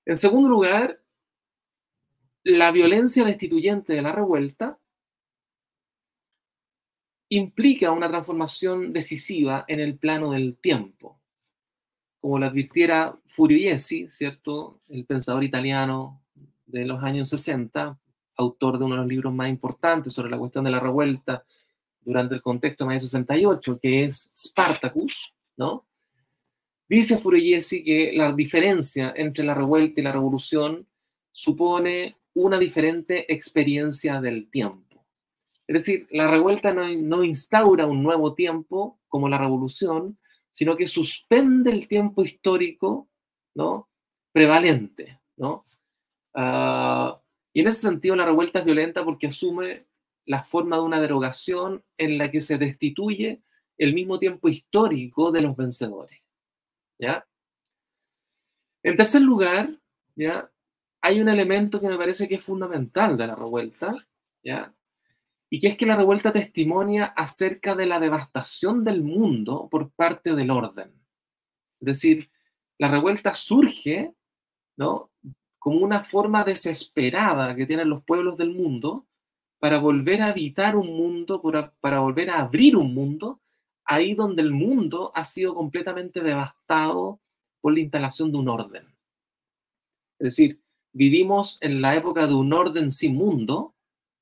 En 0.05 0.17
segundo 0.17 0.49
lugar, 0.49 1.01
la 2.43 2.71
violencia 2.71 3.23
destituyente 3.23 3.93
de 3.93 4.01
la 4.01 4.11
revuelta 4.11 4.77
implica 7.29 7.91
una 7.91 8.09
transformación 8.09 8.91
decisiva 8.91 9.63
en 9.67 9.79
el 9.79 9.97
plano 9.97 10.31
del 10.31 10.57
tiempo. 10.57 11.19
Como 12.19 12.39
lo 12.39 12.45
advirtiera 12.45 13.17
Furiesi, 13.27 14.09
¿cierto? 14.09 14.81
El 14.89 15.05
pensador 15.05 15.43
italiano 15.43 16.22
de 16.73 16.85
los 16.85 17.03
años 17.03 17.29
60, 17.29 17.99
autor 18.35 18.79
de 18.79 18.85
uno 18.85 18.95
de 18.95 19.01
los 19.01 19.07
libros 19.07 19.31
más 19.31 19.47
importantes 19.47 20.11
sobre 20.11 20.31
la 20.31 20.39
cuestión 20.39 20.63
de 20.63 20.71
la 20.71 20.79
revuelta 20.79 21.45
durante 22.01 22.33
el 22.33 22.41
contexto 22.41 22.83
de 22.83 22.87
mayo 22.87 22.99
68, 22.99 23.79
que 23.79 24.05
es 24.05 24.31
Spartacus, 24.35 25.33
¿no? 25.55 25.85
Dice 26.89 27.19
Furiesi 27.19 27.83
que 27.83 28.13
la 28.15 28.33
diferencia 28.33 29.13
entre 29.15 29.43
la 29.43 29.53
revuelta 29.53 30.01
y 30.01 30.03
la 30.03 30.11
revolución 30.11 30.87
supone 31.31 32.17
una 32.33 32.57
diferente 32.57 33.31
experiencia 33.31 34.19
del 34.19 34.49
tiempo. 34.49 35.05
Es 35.67 35.73
decir, 35.75 36.07
la 36.09 36.29
revuelta 36.29 36.73
no, 36.73 36.87
no 36.89 37.23
instaura 37.23 37.85
un 37.85 38.01
nuevo 38.01 38.33
tiempo 38.33 38.99
como 39.07 39.29
la 39.29 39.37
revolución, 39.37 40.17
sino 40.49 40.75
que 40.75 40.87
suspende 40.87 41.71
el 41.71 41.87
tiempo 41.87 42.23
histórico 42.23 43.07
¿no? 43.53 43.89
prevalente. 44.31 45.19
¿no? 45.37 45.65
Uh, 46.33 47.17
y 47.53 47.61
en 47.61 47.67
ese 47.67 47.81
sentido 47.81 48.15
la 48.15 48.25
revuelta 48.25 48.59
es 48.59 48.65
violenta 48.65 49.03
porque 49.03 49.27
asume 49.27 49.85
la 50.25 50.43
forma 50.43 50.77
de 50.77 50.83
una 50.83 51.01
derogación 51.01 51.83
en 51.97 52.17
la 52.17 52.31
que 52.31 52.41
se 52.41 52.57
destituye 52.57 53.41
el 53.77 53.93
mismo 53.93 54.19
tiempo 54.19 54.49
histórico 54.49 55.31
de 55.31 55.41
los 55.41 55.55
vencedores. 55.55 56.21
¿ya? 56.97 57.27
En 58.81 58.95
tercer 58.95 59.21
lugar, 59.21 59.69
¿ya? 60.15 60.49
hay 61.01 61.21
un 61.21 61.29
elemento 61.29 61.79
que 61.79 61.87
me 61.87 61.97
parece 61.97 62.27
que 62.27 62.35
es 62.35 62.43
fundamental 62.43 63.17
de 63.17 63.27
la 63.27 63.35
revuelta, 63.35 63.95
¿ya? 64.43 64.73
y 65.49 65.59
que 65.59 65.67
es 65.67 65.77
que 65.77 65.85
la 65.85 65.97
revuelta 65.97 66.31
testimonia 66.31 67.05
acerca 67.05 67.75
de 67.75 67.85
la 67.85 67.99
devastación 67.99 68.83
del 68.83 69.03
mundo 69.03 69.67
por 69.69 69.91
parte 69.91 70.33
del 70.33 70.49
orden. 70.49 70.91
Es 71.79 71.85
decir, 71.85 72.31
la 72.79 72.89
revuelta 72.89 73.35
surge 73.35 74.15
¿no? 74.77 75.11
Como 75.63 75.79
una 75.79 76.03
forma 76.03 76.43
desesperada 76.43 77.55
que 77.55 77.65
tienen 77.65 77.87
los 77.87 78.03
pueblos 78.03 78.37
del 78.37 78.53
mundo 78.53 79.07
para 79.59 79.77
volver 79.77 80.21
a 80.21 80.27
habitar 80.27 80.75
un 80.75 80.87
mundo, 80.87 81.41
para, 81.79 81.99
volver 82.01 82.31
a 82.31 82.41
abrir 82.41 82.75
un 82.75 82.93
mundo, 82.93 83.39
ahí 83.85 84.13
donde 84.13 84.41
el 84.41 84.51
mundo 84.51 85.13
ha 85.15 85.23
sido 85.23 85.55
completamente 85.55 86.19
devastado 86.19 87.21
por 87.61 87.73
la 87.73 87.79
instalación 87.79 88.29
de 88.33 88.39
un 88.39 88.49
orden. 88.49 88.83
Es 90.19 90.35
decir, 90.35 90.61
vivimos 90.91 91.57
en 91.61 91.81
la 91.81 91.95
época 91.95 92.27
de 92.27 92.33
un 92.33 92.51
orden 92.51 92.91
sin 92.91 93.15
mundo, 93.15 93.73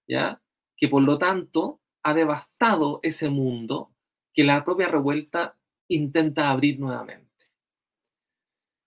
¿ya? 0.07 0.39
que 0.77 0.89
por 0.89 1.01
lo 1.01 1.17
tanto 1.17 1.81
ha 2.03 2.13
devastado 2.13 2.99
ese 3.01 3.31
mundo 3.31 3.95
que 4.31 4.43
la 4.43 4.63
propia 4.63 4.89
revuelta 4.89 5.57
intenta 5.87 6.51
abrir 6.51 6.79
nuevamente. 6.79 7.30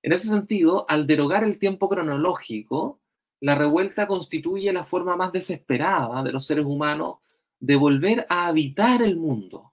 En 0.04 0.12
ese 0.12 0.28
sentido, 0.28 0.84
al 0.86 1.06
derogar 1.06 1.44
el 1.44 1.58
tiempo 1.58 1.88
cronológico, 1.88 3.00
la 3.40 3.54
revuelta 3.54 4.06
constituye 4.06 4.70
la 4.70 4.84
forma 4.84 5.16
más 5.16 5.32
desesperada 5.32 6.22
de 6.22 6.30
los 6.30 6.44
seres 6.46 6.66
humanos 6.66 7.20
de 7.58 7.74
volver 7.76 8.26
a 8.28 8.48
habitar 8.48 9.00
el 9.00 9.16
mundo 9.16 9.72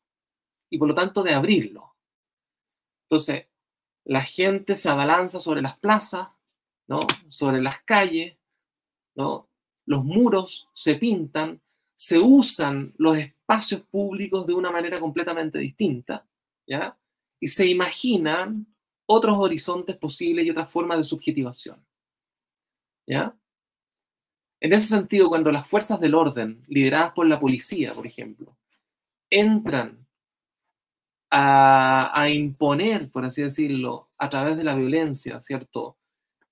y 0.69 0.77
por 0.77 0.87
lo 0.87 0.95
tanto 0.95 1.21
de 1.21 1.33
abrirlo. 1.33 1.97
Entonces, 3.09 3.47
la 4.05 4.21
gente 4.21 4.77
se 4.77 4.87
abalanza 4.87 5.41
sobre 5.41 5.61
las 5.61 5.77
plazas, 5.77 6.29
¿no? 6.87 7.01
sobre 7.27 7.61
las 7.61 7.83
calles, 7.83 8.37
¿no? 9.15 9.49
los 9.85 10.05
muros 10.05 10.69
se 10.73 10.95
pintan, 10.95 11.59
se 11.97 12.19
usan 12.19 12.93
los 12.97 13.17
espacios 13.17 13.81
públicos 13.81 14.47
de 14.47 14.53
una 14.53 14.71
manera 14.71 14.97
completamente 14.97 15.59
distinta, 15.59 16.25
¿ya? 16.65 16.97
y 17.37 17.49
se 17.49 17.67
imaginan 17.67 18.70
otros 19.11 19.37
horizontes 19.37 19.97
posibles 19.97 20.45
y 20.45 20.49
otras 20.49 20.69
formas 20.69 20.97
de 20.97 21.03
subjetivación. 21.03 21.85
¿Ya? 23.05 23.35
En 24.61 24.73
ese 24.73 24.87
sentido, 24.87 25.27
cuando 25.27 25.51
las 25.51 25.67
fuerzas 25.67 25.99
del 25.99 26.15
orden, 26.15 26.63
lideradas 26.67 27.13
por 27.13 27.27
la 27.27 27.39
policía, 27.39 27.93
por 27.93 28.07
ejemplo, 28.07 28.55
entran 29.29 30.07
a, 31.31 32.29
imponer, 32.29 33.09
por 33.09 33.25
así 33.25 33.41
decirlo, 33.41 34.09
a 34.17 34.29
través 34.29 34.57
de 34.57 34.63
la 34.63 34.75
violencia, 34.75 35.41
¿cierto? 35.41 35.97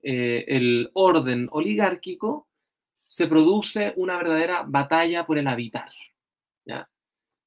Eh, 0.02 0.46
el 0.48 0.90
orden 0.94 1.48
oligárquico, 1.52 2.48
se 3.08 3.28
produce 3.28 3.94
una 3.96 4.18
verdadera 4.18 4.64
batalla 4.66 5.26
por 5.26 5.38
el 5.38 5.48
habitar. 5.48 5.92
¿ya? 6.66 6.90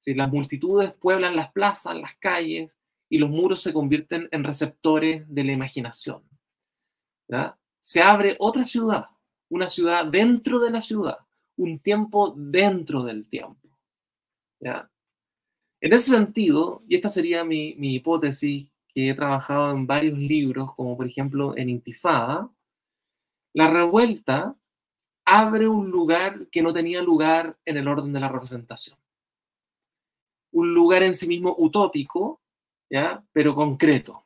Si 0.00 0.14
las 0.14 0.30
multitudes 0.30 0.92
pueblan 0.94 1.36
las 1.36 1.52
plazas, 1.52 1.96
las 1.96 2.16
calles, 2.16 2.81
y 3.12 3.18
los 3.18 3.28
muros 3.28 3.60
se 3.60 3.74
convierten 3.74 4.26
en 4.32 4.42
receptores 4.42 5.22
de 5.28 5.44
la 5.44 5.52
imaginación. 5.52 6.22
Se 7.82 8.00
abre 8.00 8.36
otra 8.38 8.64
ciudad, 8.64 9.04
una 9.50 9.68
ciudad 9.68 10.06
dentro 10.06 10.58
de 10.60 10.70
la 10.70 10.80
ciudad, 10.80 11.18
un 11.58 11.78
tiempo 11.78 12.32
dentro 12.34 13.02
del 13.02 13.28
tiempo. 13.28 13.68
En 14.62 15.92
ese 15.92 16.08
sentido, 16.16 16.80
y 16.88 16.96
esta 16.96 17.10
sería 17.10 17.44
mi, 17.44 17.74
mi 17.74 17.96
hipótesis 17.96 18.66
que 18.88 19.10
he 19.10 19.14
trabajado 19.14 19.72
en 19.72 19.86
varios 19.86 20.18
libros, 20.18 20.74
como 20.74 20.96
por 20.96 21.06
ejemplo 21.06 21.54
en 21.54 21.68
Intifada, 21.68 22.48
la 23.52 23.68
revuelta 23.68 24.56
abre 25.26 25.68
un 25.68 25.90
lugar 25.90 26.46
que 26.46 26.62
no 26.62 26.72
tenía 26.72 27.02
lugar 27.02 27.58
en 27.66 27.76
el 27.76 27.88
orden 27.88 28.14
de 28.14 28.20
la 28.20 28.28
representación. 28.28 28.96
Un 30.50 30.72
lugar 30.72 31.02
en 31.02 31.12
sí 31.12 31.28
mismo 31.28 31.54
utópico 31.58 32.41
pero 33.32 33.54
concreto. 33.54 34.24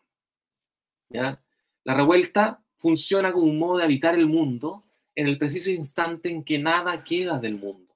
¿ya? 1.09 1.43
La 1.85 1.95
revuelta 1.95 2.63
funciona 2.79 3.33
como 3.33 3.47
un 3.47 3.59
modo 3.59 3.79
de 3.79 3.85
habitar 3.85 4.15
el 4.15 4.27
mundo 4.27 4.85
en 5.15 5.29
el 5.29 5.39
preciso 5.39 5.71
instante 5.71 6.31
en 6.31 6.45
que 6.45 6.59
nada 6.59 7.05
queda 7.05 7.39
del 7.39 7.57
mundo 7.57 7.95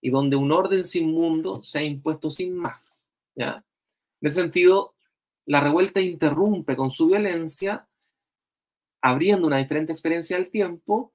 y 0.00 0.10
donde 0.10 0.36
un 0.36 0.52
orden 0.52 0.84
sin 0.84 1.10
mundo 1.10 1.62
se 1.64 1.78
ha 1.78 1.82
impuesto 1.82 2.30
sin 2.30 2.54
más. 2.54 3.06
¿ya? 3.34 3.64
En 4.20 4.28
ese 4.28 4.40
sentido, 4.42 4.94
la 5.46 5.60
revuelta 5.60 6.00
interrumpe 6.00 6.76
con 6.76 6.90
su 6.90 7.06
violencia, 7.08 7.88
abriendo 9.02 9.46
una 9.46 9.58
diferente 9.58 9.92
experiencia 9.92 10.36
del 10.36 10.50
tiempo, 10.50 11.12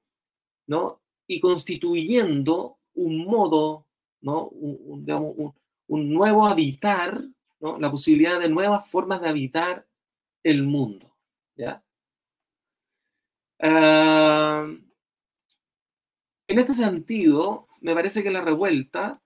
¿no? 0.66 1.00
Y 1.28 1.40
constituyendo 1.40 2.78
un 2.94 3.24
modo, 3.24 3.86
¿no? 4.20 4.48
un, 4.48 5.54
un 5.88 6.12
nuevo 6.12 6.46
habitar 6.46 7.24
la 7.80 7.90
posibilidad 7.90 8.38
de 8.38 8.48
nuevas 8.48 8.88
formas 8.88 9.20
de 9.20 9.28
habitar 9.28 9.86
el 10.42 10.62
mundo. 10.62 11.14
¿ya? 11.56 11.82
En 13.58 14.84
este 16.48 16.72
sentido, 16.74 17.68
me 17.80 17.94
parece 17.94 18.22
que 18.22 18.30
la 18.30 18.42
revuelta 18.42 19.20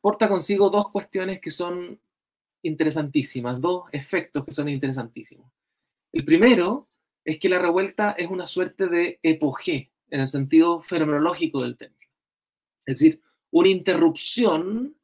porta 0.00 0.28
consigo 0.28 0.70
dos 0.70 0.90
cuestiones 0.90 1.40
que 1.40 1.50
son 1.50 1.98
interesantísimas, 2.62 3.60
dos 3.60 3.84
efectos 3.92 4.44
que 4.44 4.52
son 4.52 4.68
interesantísimos. 4.68 5.50
El 6.12 6.24
primero 6.24 6.88
es 7.24 7.38
que 7.38 7.48
la 7.48 7.58
revuelta 7.58 8.12
es 8.12 8.30
una 8.30 8.46
suerte 8.46 8.88
de 8.88 9.18
epogé 9.22 9.90
en 10.10 10.20
el 10.20 10.26
sentido 10.26 10.82
fenomenológico 10.82 11.62
del 11.62 11.76
término. 11.76 12.10
Es 12.86 12.98
decir, 12.98 13.22
una 13.50 13.68
interrupción 13.68 14.94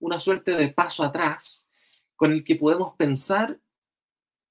una 0.00 0.18
suerte 0.18 0.56
de 0.56 0.68
paso 0.68 1.04
atrás 1.04 1.66
con 2.16 2.32
el 2.32 2.44
que 2.44 2.56
podemos 2.56 2.94
pensar 2.96 3.58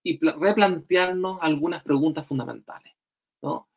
y 0.04 0.18
replantearnos 0.20 1.40
algunas 1.42 1.84
preguntas 1.84 2.26
fundamentales. 2.26 2.94
¿no? 3.42 3.68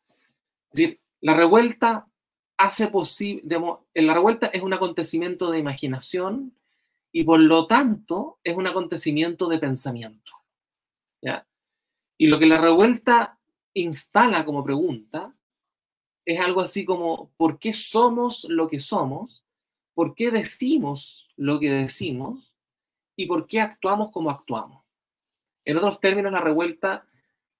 Es 0.70 0.80
decir, 0.80 1.00
la 1.20 1.34
revuelta 1.34 2.08
hace 2.56 2.88
posible, 2.88 3.58
la 3.94 4.14
revuelta 4.14 4.46
es 4.46 4.62
un 4.62 4.72
acontecimiento 4.72 5.50
de 5.50 5.58
imaginación 5.58 6.56
y 7.10 7.24
por 7.24 7.40
lo 7.40 7.66
tanto 7.66 8.38
es 8.44 8.56
un 8.56 8.66
acontecimiento 8.66 9.48
de 9.48 9.58
pensamiento. 9.58 10.32
¿ya? 11.20 11.46
Y 12.16 12.28
lo 12.28 12.38
que 12.38 12.46
la 12.46 12.58
revuelta 12.58 13.38
instala 13.74 14.44
como 14.44 14.64
pregunta 14.64 15.34
es 16.24 16.40
algo 16.40 16.60
así 16.60 16.84
como, 16.84 17.32
¿por 17.36 17.58
qué 17.58 17.72
somos 17.72 18.44
lo 18.48 18.68
que 18.68 18.80
somos? 18.80 19.44
¿Por 19.94 20.14
qué 20.14 20.30
decimos 20.30 21.28
lo 21.42 21.58
que 21.58 21.70
decimos 21.70 22.54
y 23.16 23.26
por 23.26 23.46
qué 23.46 23.60
actuamos 23.60 24.10
como 24.12 24.30
actuamos. 24.30 24.84
En 25.64 25.76
otros 25.76 26.00
términos, 26.00 26.32
la 26.32 26.40
revuelta 26.40 27.06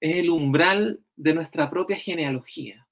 es 0.01 0.17
el 0.17 0.31
umbral 0.31 1.01
de 1.17 1.35
nuestra 1.35 1.71
propia 1.71 1.97
genealogía. 1.97 2.87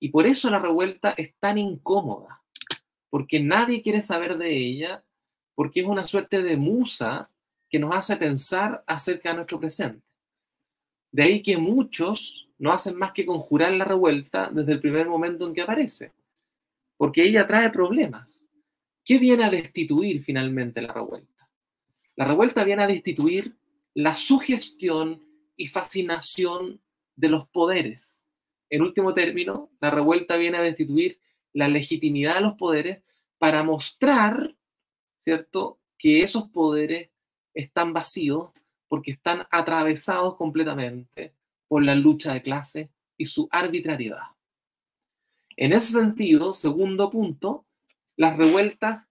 Y 0.00 0.08
por 0.10 0.26
eso 0.26 0.50
la 0.50 0.58
revuelta 0.58 1.10
es 1.16 1.34
tan 1.38 1.58
incómoda, 1.58 2.42
porque 3.10 3.40
nadie 3.40 3.82
quiere 3.82 4.02
saber 4.02 4.36
de 4.38 4.56
ella, 4.56 5.04
porque 5.54 5.80
es 5.80 5.86
una 5.86 6.06
suerte 6.06 6.42
de 6.42 6.56
musa 6.56 7.30
que 7.68 7.78
nos 7.78 7.94
hace 7.94 8.16
pensar 8.16 8.82
acerca 8.86 9.30
de 9.30 9.36
nuestro 9.36 9.60
presente. 9.60 10.04
De 11.12 11.22
ahí 11.22 11.42
que 11.42 11.56
muchos 11.56 12.48
no 12.58 12.72
hacen 12.72 12.96
más 12.96 13.12
que 13.12 13.26
conjurar 13.26 13.72
la 13.72 13.84
revuelta 13.84 14.50
desde 14.52 14.72
el 14.72 14.80
primer 14.80 15.08
momento 15.08 15.46
en 15.46 15.54
que 15.54 15.62
aparece, 15.62 16.12
porque 16.96 17.24
ella 17.24 17.46
trae 17.46 17.70
problemas. 17.70 18.43
¿Qué 19.04 19.18
viene 19.18 19.44
a 19.44 19.50
destituir 19.50 20.22
finalmente 20.22 20.80
la 20.80 20.92
revuelta? 20.92 21.50
La 22.16 22.24
revuelta 22.24 22.64
viene 22.64 22.84
a 22.84 22.86
destituir 22.86 23.54
la 23.92 24.16
sugestión 24.16 25.22
y 25.56 25.66
fascinación 25.66 26.80
de 27.14 27.28
los 27.28 27.46
poderes. 27.48 28.22
En 28.70 28.82
último 28.82 29.12
término, 29.12 29.70
la 29.80 29.90
revuelta 29.90 30.36
viene 30.36 30.56
a 30.56 30.62
destituir 30.62 31.20
la 31.52 31.68
legitimidad 31.68 32.36
de 32.36 32.40
los 32.40 32.54
poderes 32.54 33.02
para 33.38 33.62
mostrar, 33.62 34.56
¿cierto?, 35.20 35.78
que 35.98 36.20
esos 36.20 36.48
poderes 36.48 37.10
están 37.52 37.92
vacíos 37.92 38.50
porque 38.88 39.12
están 39.12 39.46
atravesados 39.50 40.36
completamente 40.36 41.34
por 41.68 41.84
la 41.84 41.94
lucha 41.94 42.32
de 42.32 42.42
clase 42.42 42.90
y 43.16 43.26
su 43.26 43.48
arbitrariedad. 43.50 44.28
En 45.56 45.72
ese 45.72 45.92
sentido, 45.92 46.52
segundo 46.52 47.10
punto, 47.10 47.64
las 48.16 48.36
revueltas, 48.36 49.06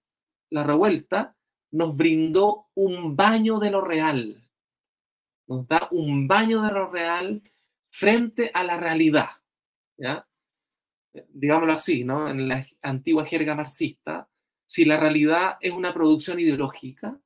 la 0.49 0.63
revuelta 0.63 1.35
nos 1.71 1.95
brindó 1.97 2.67
un 2.75 3.15
baño 3.15 3.59
de 3.59 3.71
lo 3.71 3.81
real. 3.81 4.47
Nos 5.47 5.67
da 5.67 5.87
un 5.91 6.27
baño 6.27 6.61
de 6.61 6.71
lo 6.71 6.89
real 6.89 7.41
frente 7.89 8.51
a 8.53 8.63
la 8.63 8.77
realidad. 8.77 9.29
Digámoslo 11.29 11.73
así, 11.73 12.03
¿no? 12.03 12.29
En 12.29 12.47
la 12.47 12.65
antigua 12.81 13.25
jerga 13.25 13.55
marxista, 13.55 14.29
si 14.67 14.85
la 14.85 14.97
realidad 14.97 15.57
es 15.61 15.71
una 15.71 15.93
producción 15.93 16.39
ideológica, 16.39 17.19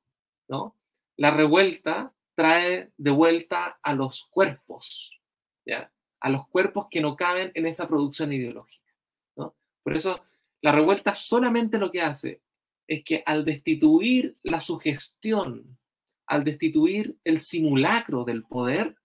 ¿no? 0.48 0.76
La 1.16 1.30
revuelta 1.30 2.12
trae 2.34 2.92
de 2.96 3.10
vuelta 3.10 3.78
a 3.82 3.94
los 3.94 4.26
cuerpos, 4.30 5.18
¿ya? 5.64 5.90
A 6.20 6.30
los 6.30 6.46
cuerpos 6.48 6.88
que 6.90 7.00
no 7.00 7.16
caben 7.16 7.50
en 7.54 7.66
esa 7.66 7.88
producción 7.88 8.32
ideológica, 8.32 8.94
¿no? 9.36 9.56
Por 9.82 9.96
eso, 9.96 10.20
la 10.60 10.72
revuelta 10.72 11.14
solamente 11.14 11.78
lo 11.78 11.90
que 11.90 12.02
hace 12.02 12.42
es 12.86 13.04
que 13.04 13.22
al 13.24 13.44
destituir 13.44 14.36
la 14.42 14.60
sugestión, 14.60 15.78
al 16.26 16.44
destituir 16.44 17.16
el 17.24 17.38
simulacro 17.38 18.24
del 18.24 18.42
poder, 18.44 18.96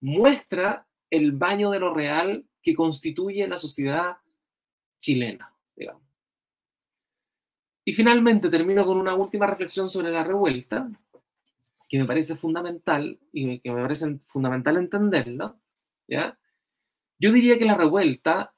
muestra 0.00 0.86
el 1.10 1.32
baño 1.32 1.70
de 1.70 1.80
lo 1.80 1.92
real 1.92 2.46
que 2.62 2.74
constituye 2.74 3.46
la 3.48 3.58
sociedad 3.58 4.18
chilena. 4.98 5.52
Y 7.84 7.92
finalmente 7.94 8.50
termino 8.50 8.84
con 8.84 8.98
una 8.98 9.14
última 9.14 9.46
reflexión 9.46 9.88
sobre 9.88 10.10
la 10.10 10.22
revuelta, 10.22 10.90
que 11.88 11.98
me 11.98 12.04
parece 12.04 12.36
fundamental 12.36 13.18
y 13.32 13.60
que 13.60 13.72
me 13.72 13.80
parece 13.80 14.18
fundamental 14.26 14.76
entenderlo, 14.76 15.58
¿ya? 16.06 16.38
Yo 17.18 17.32
diría 17.32 17.58
que 17.58 17.64
la 17.64 17.76
revuelta 17.76 18.54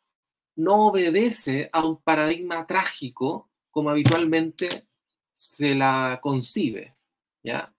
no 0.61 0.89
obedece 0.89 1.69
a 1.73 1.85
un 1.85 2.01
paradigma 2.03 2.67
trágico 2.67 3.51
como 3.71 3.91
habitualmente 3.91 4.87
se 5.33 5.75
la 5.75 6.19
concibe, 6.23 6.97
¿ya? 7.43 7.73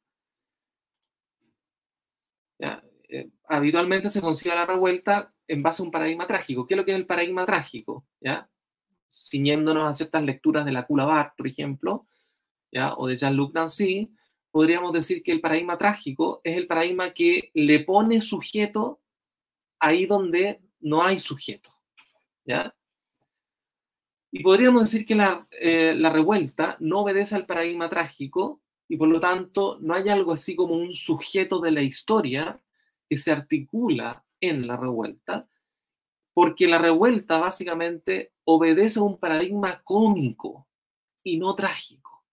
Eh, 3.12 3.30
habitualmente 3.50 4.10
se 4.10 4.22
concibe 4.22 4.56
la 4.56 4.66
revuelta 4.66 5.34
en 5.46 5.62
base 5.62 5.82
a 5.82 5.86
un 5.86 5.92
paradigma 5.92 6.26
trágico. 6.26 6.66
¿Qué 6.66 6.76
es 6.76 6.78
lo 6.78 6.86
que 6.86 6.92
es 6.92 6.98
el 6.98 7.06
paradigma 7.06 7.46
trágico? 7.46 8.08
¿Ya? 8.22 8.50
Ciñéndonos 9.12 9.90
a 9.90 9.94
ciertas 9.94 10.24
lecturas 10.24 10.64
de 10.64 10.72
la 10.72 10.88
Coulabart, 10.88 11.36
por 11.36 11.46
ejemplo, 11.46 12.08
¿ya? 12.72 12.94
o 12.96 13.08
de 13.08 13.18
Jean-Luc 13.18 13.54
Nancy, 13.54 14.16
podríamos 14.50 14.94
decir 14.94 15.24
que 15.24 15.34
el 15.34 15.42
paradigma 15.42 15.78
trágico 15.78 16.40
es 16.46 16.56
el 16.56 16.68
paradigma 16.68 17.14
que 17.14 17.52
le 17.54 17.82
pone 17.82 18.22
sujeto 18.22 19.02
ahí 19.78 20.06
donde 20.06 20.62
no 20.80 21.04
hay 21.04 21.20
sujeto. 21.20 21.74
¿Ya? 22.46 22.74
Y 24.32 24.42
podríamos 24.44 24.84
decir 24.84 25.06
que 25.06 25.16
la, 25.16 25.48
eh, 25.52 25.94
la 25.96 26.10
revuelta 26.10 26.78
no 26.80 27.02
obedece 27.02 27.36
al 27.36 27.46
paradigma 27.46 27.90
trágico 27.90 28.62
y 28.88 28.98
por 28.98 29.10
lo 29.10 29.20
tanto 29.20 29.78
no 29.82 29.94
hay 29.94 30.10
algo 30.10 30.32
así 30.34 30.56
como 30.56 30.76
un 30.76 30.94
sujeto 30.94 31.60
de 31.60 31.72
la 31.72 31.82
historia 31.82 32.62
que 33.10 33.18
se 33.18 33.32
articula 33.32 34.24
en 34.40 34.68
la 34.68 34.78
revuelta, 34.78 35.48
porque 36.34 36.68
la 36.68 36.78
revuelta 36.78 37.40
básicamente 37.40 38.32
obedece 38.46 39.00
a 39.00 39.04
un 39.04 39.18
paradigma 39.18 39.82
cómico 39.84 40.68
y 41.24 41.38
no 41.38 41.56
trágico. 41.56 42.26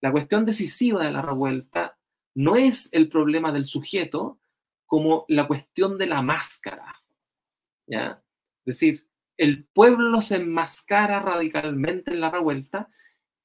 La 0.00 0.12
cuestión 0.12 0.44
decisiva 0.44 1.04
de 1.04 1.12
la 1.12 1.22
revuelta 1.22 1.98
no 2.34 2.56
es 2.56 2.88
el 2.92 3.08
problema 3.08 3.52
del 3.52 3.64
sujeto 3.64 4.38
como 4.86 5.24
la 5.28 5.46
cuestión 5.46 5.98
de 5.98 6.06
la 6.06 6.22
máscara. 6.22 6.96
¿ya? 7.86 8.22
Es 8.64 8.80
decir, 8.80 9.06
el 9.38 9.64
pueblo 9.64 10.20
se 10.20 10.36
enmascara 10.36 11.20
radicalmente 11.20 12.12
en 12.12 12.20
la 12.20 12.30
revuelta 12.30 12.90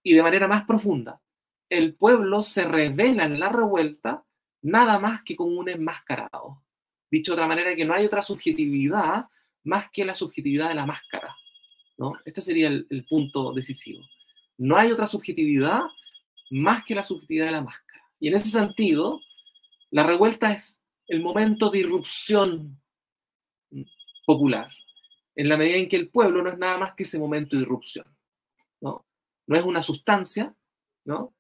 y 0.04 0.14
de 0.14 0.24
manera 0.24 0.48
más 0.48 0.66
profunda. 0.66 1.22
El 1.70 1.96
pueblo 1.96 2.44
se 2.44 2.66
revela 2.66 3.24
en 3.26 3.40
la 3.40 3.50
revuelta 3.50 4.26
nada 4.64 5.00
más 5.00 5.22
que 5.24 5.36
como 5.36 5.60
un 5.60 5.70
enmascarado. 5.70 6.64
Dicho 7.10 7.32
de 7.32 7.36
otra 7.36 7.48
manera, 7.48 7.76
que 7.76 7.86
no 7.86 7.94
hay 7.94 8.06
otra 8.06 8.24
subjetividad 8.24 9.28
más 9.64 9.90
que 9.92 10.04
la 10.04 10.16
subjetividad 10.16 10.70
de 10.70 10.76
la 10.76 10.86
máscara. 10.86 11.36
¿no? 11.98 12.14
Este 12.26 12.42
sería 12.42 12.68
el 12.68 13.06
punto 13.08 13.54
decisivo. 13.54 14.02
No 14.58 14.78
hay 14.78 14.92
otra 14.92 15.08
subjetividad 15.08 15.82
más 16.50 16.84
que 16.84 16.96
la 16.96 17.04
subjetividad 17.04 17.46
de 17.46 17.52
la 17.52 17.62
máscara. 17.62 18.04
Y 18.20 18.30
en 18.30 18.36
ese 18.36 18.50
sentido, 18.50 19.22
la 19.92 20.04
revuelta 20.04 20.54
es 20.54 20.82
el 21.08 21.22
momento 21.22 21.70
de 21.70 21.80
irrupción 21.80 22.82
popular, 24.26 24.70
en 25.36 25.50
la 25.50 25.58
medida 25.58 25.78
en 25.78 25.90
que 25.90 25.96
el 25.96 26.10
pueblo 26.10 26.44
no 26.44 26.50
es 26.50 26.58
nada 26.58 26.78
más 26.78 26.94
que 26.96 27.04
ese 27.04 27.20
momento 27.20 27.56
de 27.56 27.64
irrupción. 27.64 28.06
No, 28.82 29.06
no 29.48 29.56
es 29.58 29.64
una 29.64 29.82
sustancia, 29.82 30.54
¿no? 31.06 31.34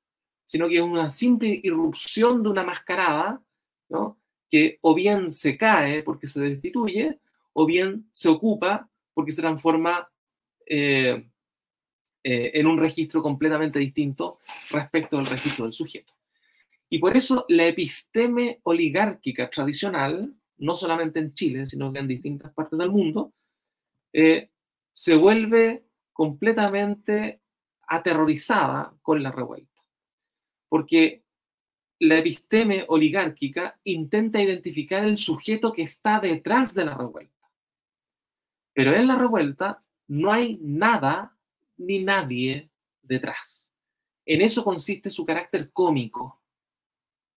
sino 0.45 0.67
que 0.67 0.75
es 0.75 0.81
una 0.81 1.11
simple 1.11 1.59
irrupción 1.63 2.43
de 2.43 2.49
una 2.49 2.63
mascarada 2.63 3.41
¿no? 3.89 4.19
que 4.49 4.77
o 4.81 4.93
bien 4.93 5.31
se 5.31 5.57
cae 5.57 6.03
porque 6.03 6.27
se 6.27 6.41
destituye, 6.41 7.19
o 7.53 7.65
bien 7.65 8.09
se 8.11 8.29
ocupa 8.29 8.89
porque 9.13 9.31
se 9.31 9.41
transforma 9.41 10.09
eh, 10.65 11.23
eh, 12.23 12.51
en 12.53 12.67
un 12.67 12.79
registro 12.79 13.21
completamente 13.21 13.79
distinto 13.79 14.39
respecto 14.71 15.17
al 15.17 15.25
registro 15.25 15.65
del 15.65 15.73
sujeto. 15.73 16.13
Y 16.89 16.99
por 16.99 17.17
eso 17.17 17.45
la 17.49 17.67
episteme 17.67 18.59
oligárquica 18.63 19.49
tradicional, 19.49 20.33
no 20.57 20.75
solamente 20.75 21.19
en 21.19 21.33
Chile, 21.33 21.65
sino 21.65 21.91
que 21.91 21.99
en 21.99 22.07
distintas 22.07 22.53
partes 22.53 22.77
del 22.77 22.91
mundo, 22.91 23.33
eh, 24.13 24.49
se 24.93 25.15
vuelve 25.15 25.85
completamente 26.13 27.41
aterrorizada 27.87 28.95
con 29.01 29.21
la 29.21 29.31
revuelta. 29.31 29.81
Porque 30.69 31.23
la 31.99 32.17
episteme 32.17 32.85
oligárquica 32.87 33.79
intenta 33.83 34.41
identificar 34.41 35.03
el 35.03 35.17
sujeto 35.17 35.73
que 35.73 35.83
está 35.83 36.19
detrás 36.19 36.73
de 36.73 36.85
la 36.85 36.95
revuelta. 36.95 37.51
Pero 38.73 38.93
en 38.93 39.07
la 39.07 39.17
revuelta 39.17 39.83
no 40.07 40.31
hay 40.31 40.57
nada 40.61 41.37
ni 41.77 42.03
nadie 42.03 42.69
detrás. 43.01 43.71
En 44.25 44.41
eso 44.41 44.63
consiste 44.63 45.09
su 45.09 45.25
carácter 45.25 45.71
cómico. 45.71 46.41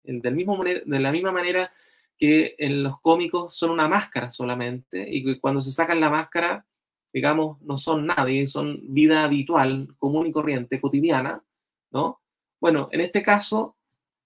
Del 0.02 0.34
mismo, 0.34 0.62
de 0.62 1.00
la 1.00 1.10
misma 1.10 1.32
manera 1.32 1.72
que 2.18 2.54
en 2.58 2.82
los 2.82 3.00
cómicos 3.00 3.56
son 3.56 3.70
una 3.70 3.88
máscara 3.88 4.30
solamente 4.30 5.06
y 5.08 5.24
que 5.24 5.40
cuando 5.40 5.60
se 5.60 5.70
sacan 5.70 6.00
la 6.00 6.10
máscara, 6.10 6.66
digamos, 7.12 7.60
no 7.62 7.78
son 7.78 8.06
nadie, 8.06 8.46
son 8.46 8.80
vida 8.82 9.24
habitual, 9.24 9.94
común 9.98 10.26
y 10.26 10.32
corriente, 10.32 10.80
cotidiana, 10.80 11.42
¿no? 11.90 12.20
Bueno, 12.60 12.88
en 12.92 13.00
este 13.00 13.22
caso, 13.22 13.76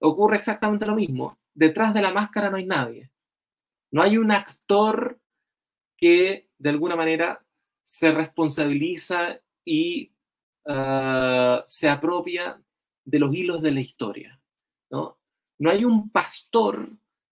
ocurre 0.01 0.37
exactamente 0.37 0.87
lo 0.87 0.95
mismo. 0.95 1.39
Detrás 1.55 1.93
de 1.95 2.03
la 2.03 2.13
máscara 2.13 2.51
no 2.51 2.57
hay 2.57 2.67
nadie. 2.67 3.11
No 3.91 4.03
hay 4.03 4.19
un 4.19 4.31
actor 4.31 5.21
que 5.97 6.49
de 6.59 6.71
alguna 6.71 6.97
manera 6.97 7.45
se 7.85 8.13
responsabiliza 8.13 9.41
y 9.65 10.13
uh, 10.65 11.63
se 11.67 11.89
apropia 11.89 12.63
de 13.05 13.19
los 13.19 13.35
hilos 13.35 13.63
de 13.63 13.71
la 13.73 13.81
historia. 13.81 14.41
¿no? 14.91 15.21
no 15.61 15.71
hay 15.71 15.85
un 15.85 16.11
pastor 16.11 16.91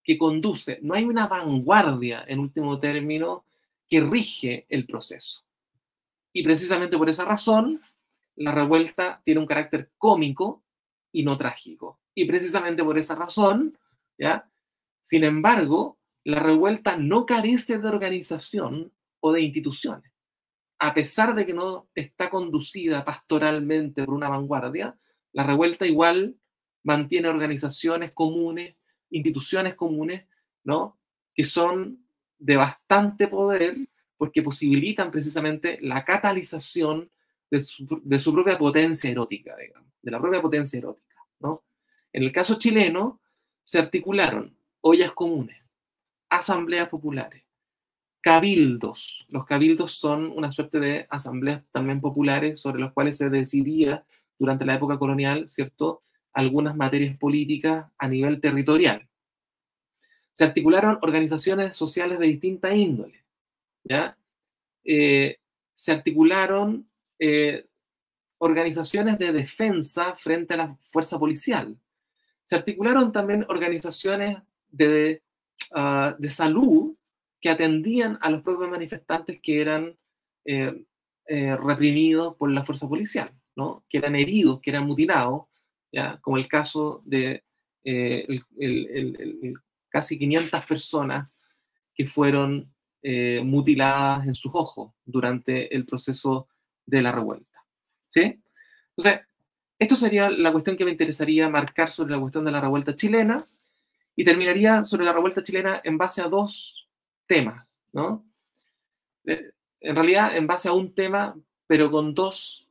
que 0.09 0.17
conduce, 0.17 0.79
no 0.81 0.95
hay 0.95 1.05
una 1.05 1.27
vanguardia, 1.27 2.25
en 2.27 2.39
último 2.39 2.81
término, 2.81 3.45
que 3.91 4.01
rige 4.01 4.65
el 4.71 4.87
proceso. 4.87 5.45
Y 6.33 6.43
precisamente 6.43 6.97
por 6.97 7.11
esa 7.11 7.27
razón, 7.27 7.83
la 8.35 8.53
revuelta 8.53 9.21
tiene 9.23 9.41
un 9.41 9.47
carácter 9.47 9.91
cómico 9.99 10.65
y 11.13 11.25
no 11.25 11.37
trágico. 11.37 12.01
Y 12.15 12.25
precisamente 12.25 12.83
por 12.83 12.97
esa 12.97 13.17
razón, 13.17 13.77
¿ya? 14.17 14.49
Sin 15.03 15.25
embargo, 15.25 15.99
la 16.25 16.41
revuelta 16.41 16.97
no 16.97 17.27
carece 17.27 17.79
de 17.79 17.89
organización 17.89 18.91
o 19.21 19.33
de 19.33 19.43
instituciones. 19.43 20.11
a 20.79 20.95
pesar 20.95 21.35
de 21.35 21.45
que 21.45 21.53
no 21.53 21.89
está 21.95 22.31
conducida 22.31 23.05
pastoralmente 23.05 24.05
por 24.05 24.15
una 24.15 24.29
vanguardia, 24.29 24.97
la 25.33 25.45
revuelta 25.45 25.87
igual 25.87 26.37
mantiene 26.85 27.29
organizaciones 27.29 28.13
comunes, 28.13 28.77
instituciones 29.11 29.75
comunes, 29.75 30.27
¿no? 30.65 30.99
Que 31.35 31.45
son 31.45 32.05
de 32.39 32.57
bastante 32.57 33.29
poder 33.29 33.77
porque 34.17 34.43
posibilitan 34.43 35.11
precisamente 35.11 35.79
la 35.81 36.05
catalización 36.05 37.11
de 37.51 37.61
su, 37.61 38.33
propia 38.33 38.59
potencia 38.59 39.11
erótica, 39.11 39.57
digamos, 39.57 39.91
de 40.03 40.11
la 40.11 40.21
propia 40.21 40.43
potencia 40.43 40.79
erótica, 40.79 41.25
¿no? 41.41 41.65
En 42.13 42.23
el 42.23 42.33
caso 42.33 42.59
chileno, 42.59 43.21
se 43.65 43.79
articularon 43.79 44.57
ollas 44.81 45.13
comunes, 45.13 45.57
asambleas 46.29 46.89
populares, 46.89 47.45
cabildos. 48.21 49.27
Los 49.29 49.47
cabildos 49.47 49.93
son 49.93 50.31
una 50.31 50.53
suerte 50.53 50.81
de 50.81 51.07
asambleas 51.11 51.63
también 51.73 52.01
populares 52.01 52.61
sobre 52.61 52.81
las 52.81 52.93
cuales 52.93 53.17
se 53.17 53.31
decidía 53.31 54.05
durante 54.39 54.67
la 54.67 54.75
época 54.75 54.99
colonial, 54.99 55.49
¿cierto?, 55.49 56.03
algunas 56.39 56.77
materias 56.77 57.17
políticas 57.19 57.91
a 57.99 58.07
nivel 58.07 58.41
territorial. 58.41 59.09
Se 60.33 60.45
articularon 60.45 61.01
organizaciones 61.03 61.77
sociales 61.77 62.21
de 62.21 62.29
distinta 62.29 62.73
índole, 62.73 63.25
¿ya? 63.83 64.17
Eh, 64.85 65.39
se 65.75 65.91
articularon 65.91 66.89
eh, 67.19 67.67
organizaciones 68.39 69.19
de 69.19 69.33
defensa 69.33 70.15
frente 70.15 70.55
a 70.55 70.59
la 70.59 70.79
fuerza 70.93 71.19
policial. 71.19 71.77
Se 72.45 72.55
articularon 72.55 73.11
también 73.11 73.45
organizaciones 73.49 74.39
de, 74.69 75.23
ah, 75.75 76.15
de 76.21 76.31
salud 76.31 76.95
que 77.41 77.51
atendían 77.51 78.17
a 78.21 78.31
los 78.31 78.43
propios 78.43 78.71
manifestantes 78.71 79.41
que 79.43 79.61
eran 79.61 79.99
eh, 80.45 80.85
reprimidos 81.57 82.37
por 82.37 82.49
la 82.53 82.65
fuerza 82.65 82.89
policial, 82.89 83.33
¿no? 83.57 83.85
que 83.89 83.99
eran 83.99 84.15
heridos, 84.15 84.61
que 84.61 84.71
eran 84.71 84.87
mutilados, 84.87 85.48
¿ya? 85.93 86.19
como 86.21 86.37
el 86.37 86.49
caso 86.49 87.03
de 87.05 87.43
casi 89.89 90.19
500 90.19 90.67
personas 90.67 91.29
que 91.95 92.07
fueron 92.07 92.73
eh, 93.03 93.41
mutiladas 93.45 94.27
en 94.27 94.35
sus 94.35 94.53
ojos 94.55 94.93
durante 95.05 95.75
el 95.75 95.87
proceso 95.87 96.49
de 96.85 97.03
la 97.03 97.13
revuelta. 97.13 97.65
¿Sí? 98.09 98.43
Entonces, 98.97 99.27
esto 99.79 99.97
sería 99.97 100.31
la 100.31 100.51
cuestión 100.51 100.77
que 100.77 100.85
me 100.85 100.91
interesaría 100.91 101.49
marcar 101.49 101.91
sobre 101.91 102.13
la 102.13 102.21
cuestión 102.21 102.45
de 102.45 102.51
la 102.51 102.61
revuelta 102.61 102.97
chilena 102.97 103.45
y 104.17 104.25
terminaría 104.25 104.85
sobre 104.85 105.05
la 105.05 105.13
revuelta 105.13 105.43
chilena 105.43 105.81
en 105.85 105.97
base 105.97 106.21
a 106.21 106.29
dos 106.29 106.89
temas, 107.27 107.85
¿no? 107.93 108.25
Eh, 109.25 109.53
en 109.81 109.95
realidad, 109.95 110.37
en 110.37 110.47
base 110.49 110.69
a 110.69 110.73
un 110.73 110.93
tema, 110.93 111.37
pero 111.69 111.91
con 111.91 112.15
dos, 112.15 112.69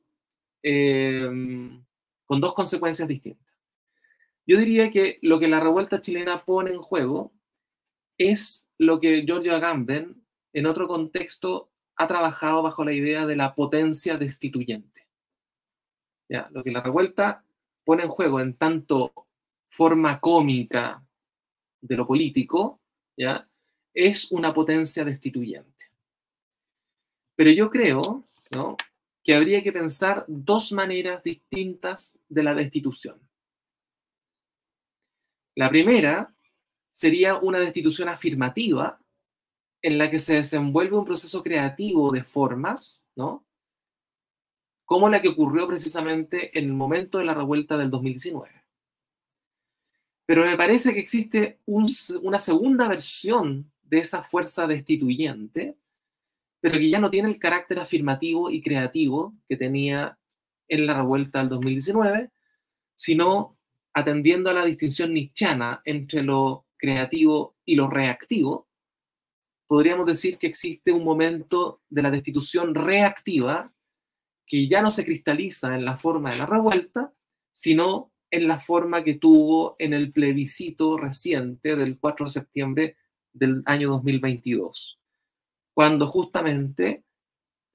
eh, 0.62 1.30
con 2.28 2.40
dos 2.40 2.54
consecuencias 2.54 3.08
distintas. 3.08 3.48
Yo 4.46 4.58
diría 4.60 4.92
que 4.92 5.18
lo 5.24 5.40
que 5.40 5.48
la 5.48 5.60
revuelta 5.60 6.00
chilena 6.00 6.46
pone 6.46 6.72
en 6.72 6.82
juego 6.82 7.34
es 8.18 8.70
lo 8.78 9.00
que 9.00 9.24
Giorgio 9.24 9.56
Agamben, 9.56 10.24
en 10.54 10.66
otro 10.68 10.88
contexto, 10.88 11.72
ha 11.96 12.08
trabajado 12.08 12.62
bajo 12.62 12.86
la 12.86 12.94
idea 12.94 13.26
de 13.26 13.36
la 13.36 13.56
potencia 13.56 14.18
destituyente. 14.18 15.08
¿Ya? 16.30 16.48
Lo 16.52 16.64
que 16.64 16.72
la 16.72 16.82
revuelta 16.82 17.44
pone 17.84 18.04
en 18.04 18.10
juego 18.10 18.40
en 18.40 18.54
tanto 18.54 19.12
forma 19.70 20.20
cómica 20.20 21.04
de 21.82 21.96
lo 21.96 22.06
político, 22.06 22.80
¿ya? 23.18 23.48
es 23.94 24.32
una 24.32 24.54
potencia 24.54 25.04
destituyente. 25.04 25.86
Pero 27.36 27.52
yo 27.52 27.70
creo 27.70 28.28
¿no? 28.52 28.78
Que 29.28 29.36
habría 29.36 29.62
que 29.62 29.74
pensar 29.74 30.24
dos 30.30 30.72
maneras 30.72 31.22
distintas 31.22 32.18
de 32.30 32.44
la 32.44 32.56
destitución. 32.56 33.20
La 35.54 35.70
primera 35.70 36.34
sería 36.94 37.36
una 37.36 37.60
destitución 37.60 38.08
afirmativa 38.08 39.02
en 39.82 39.98
la 39.98 40.10
que 40.10 40.20
se 40.20 40.36
desenvuelve 40.36 40.96
un 40.96 41.04
proceso 41.04 41.44
creativo 41.44 42.10
de 42.14 42.24
formas, 42.24 43.06
¿no? 43.18 43.46
Como 44.86 45.10
la 45.10 45.22
que 45.22 45.28
ocurrió 45.28 45.68
precisamente 45.68 46.58
en 46.58 46.64
el 46.64 46.74
momento 46.74 47.18
de 47.18 47.26
la 47.26 47.34
revuelta 47.34 47.76
del 47.76 47.92
2019. 47.92 48.64
Pero 50.26 50.46
me 50.46 50.56
parece 50.56 50.94
que 50.94 51.02
existe 51.02 51.60
una 51.66 52.40
segunda 52.40 52.88
versión 52.88 53.70
de 53.84 53.98
esa 53.98 54.24
fuerza 54.24 54.68
destituyente, 54.68 55.76
pero 56.68 56.80
que 56.80 56.90
ya 56.90 57.00
no 57.00 57.10
tiene 57.10 57.30
el 57.30 57.40
carácter 57.40 57.80
afirmativo 57.80 58.52
y 58.52 58.62
creativo 58.62 59.34
que 59.48 59.56
tenía 59.56 60.20
en 60.68 60.86
la 60.86 60.96
revuelta 60.96 61.40
del 61.40 61.48
2019, 61.48 62.30
sino 62.94 63.58
atendiendo 63.94 64.50
a 64.50 64.54
la 64.54 64.66
distinción 64.66 65.14
nichana 65.14 65.82
entre 65.86 66.24
lo 66.24 66.66
creativo 66.76 67.56
y 67.64 67.76
lo 67.76 67.90
reactivo, 67.90 68.68
podríamos 69.66 70.08
decir 70.08 70.38
que 70.38 70.48
existe 70.48 70.92
un 70.92 71.06
momento 71.06 71.84
de 71.88 72.02
la 72.02 72.12
destitución 72.12 72.76
reactiva 72.76 73.72
que 74.46 74.68
ya 74.68 74.82
no 74.82 74.92
se 74.92 75.06
cristaliza 75.06 75.74
en 75.74 75.86
la 75.86 75.98
forma 75.98 76.32
de 76.32 76.38
la 76.40 76.48
revuelta, 76.48 77.14
sino 77.54 78.12
en 78.30 78.46
la 78.46 78.60
forma 78.60 79.06
que 79.06 79.14
tuvo 79.14 79.78
en 79.80 79.94
el 79.94 80.12
plebiscito 80.12 80.98
reciente 80.98 81.78
del 81.78 81.98
4 81.98 82.26
de 82.26 82.32
septiembre 82.34 82.98
del 83.32 83.64
año 83.66 83.90
2022, 83.92 84.97
cuando 85.78 86.08
justamente 86.08 87.04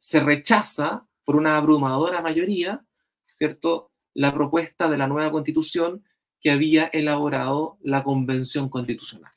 se 0.00 0.18
rechaza 0.18 1.06
por 1.24 1.36
una 1.36 1.56
abrumadora 1.56 2.20
mayoría, 2.20 2.84
¿cierto?, 3.32 3.92
la 4.12 4.34
propuesta 4.34 4.90
de 4.90 4.96
la 4.96 5.06
nueva 5.06 5.30
constitución 5.30 6.04
que 6.40 6.50
había 6.50 6.86
elaborado 6.86 7.78
la 7.80 8.02
Convención 8.02 8.68
Constitucional. 8.68 9.30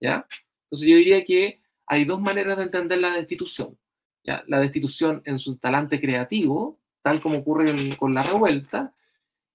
¿Ya? 0.00 0.24
Entonces 0.66 0.88
yo 0.88 0.96
diría 0.96 1.24
que 1.24 1.62
hay 1.86 2.04
dos 2.04 2.20
maneras 2.20 2.58
de 2.58 2.62
entender 2.62 2.98
la 2.98 3.12
destitución. 3.12 3.76
La 4.22 4.60
destitución 4.60 5.22
en 5.24 5.40
su 5.40 5.56
talante 5.56 6.00
creativo, 6.00 6.78
tal 7.02 7.20
como 7.20 7.38
ocurre 7.38 7.96
con 7.96 8.14
la 8.14 8.22
revuelta, 8.22 8.94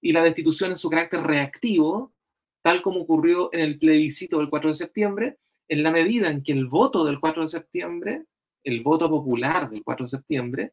y 0.02 0.12
la 0.12 0.22
destitución 0.22 0.72
en 0.72 0.76
su 0.76 0.90
carácter 0.90 1.22
reactivo, 1.22 2.12
tal 2.60 2.82
como 2.82 3.00
ocurrió 3.00 3.48
en 3.54 3.60
el 3.60 3.78
plebiscito 3.78 4.40
del 4.40 4.50
4 4.50 4.68
de 4.68 4.74
septiembre, 4.74 5.38
en 5.70 5.84
la 5.84 5.92
medida 5.92 6.28
en 6.30 6.42
que 6.42 6.50
el 6.50 6.66
voto 6.66 7.04
del 7.04 7.20
4 7.20 7.44
de 7.44 7.48
septiembre, 7.48 8.24
el 8.64 8.82
voto 8.82 9.08
popular 9.08 9.70
del 9.70 9.84
4 9.84 10.06
de 10.06 10.10
septiembre, 10.10 10.72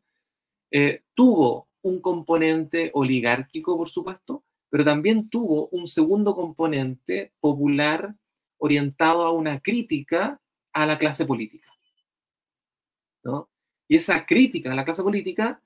eh, 0.72 1.04
tuvo 1.14 1.68
un 1.84 2.02
componente 2.02 2.90
oligárquico, 2.96 3.78
por 3.78 3.90
supuesto, 3.90 4.44
pero 4.70 4.84
también 4.84 5.30
tuvo 5.30 5.68
un 5.68 5.88
segundo 5.88 6.36
componente 6.36 7.32
popular 7.40 8.16
orientado 8.58 9.24
a 9.24 9.32
una 9.32 9.60
crítica 9.60 10.42
a 10.74 10.86
la 10.88 10.98
clase 10.98 11.26
política. 11.26 11.72
Y 13.88 13.98
esa 13.98 14.26
crítica 14.26 14.72
a 14.72 14.76
la 14.76 14.84
clase 14.84 15.04
política 15.04 15.62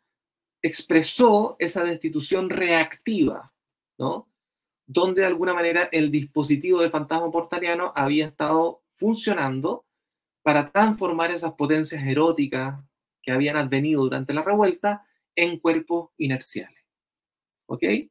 expresó 0.62 1.56
esa 1.58 1.84
destitución 1.86 2.50
reactiva, 2.50 3.54
¿no? 3.98 4.28
donde 4.86 5.22
de 5.22 5.28
alguna 5.28 5.54
manera 5.54 5.88
el 5.92 6.12
dispositivo 6.12 6.82
del 6.82 6.92
fantasma 6.92 7.32
portaliano 7.32 7.94
había 7.96 8.28
estado 8.28 8.81
funcionando 9.02 9.84
para 10.44 10.72
transformar 10.72 11.32
esas 11.32 11.54
potencias 11.54 12.04
eróticas 12.04 12.80
que 13.24 13.32
habían 13.32 13.58
advenido 13.58 14.04
durante 14.04 14.32
la 14.32 14.44
revuelta 14.44 15.08
en 15.36 15.58
cuerpos 15.60 16.12
inerciales. 16.18 16.80
¿Ok? 17.66 17.80
¿Qué 17.80 18.10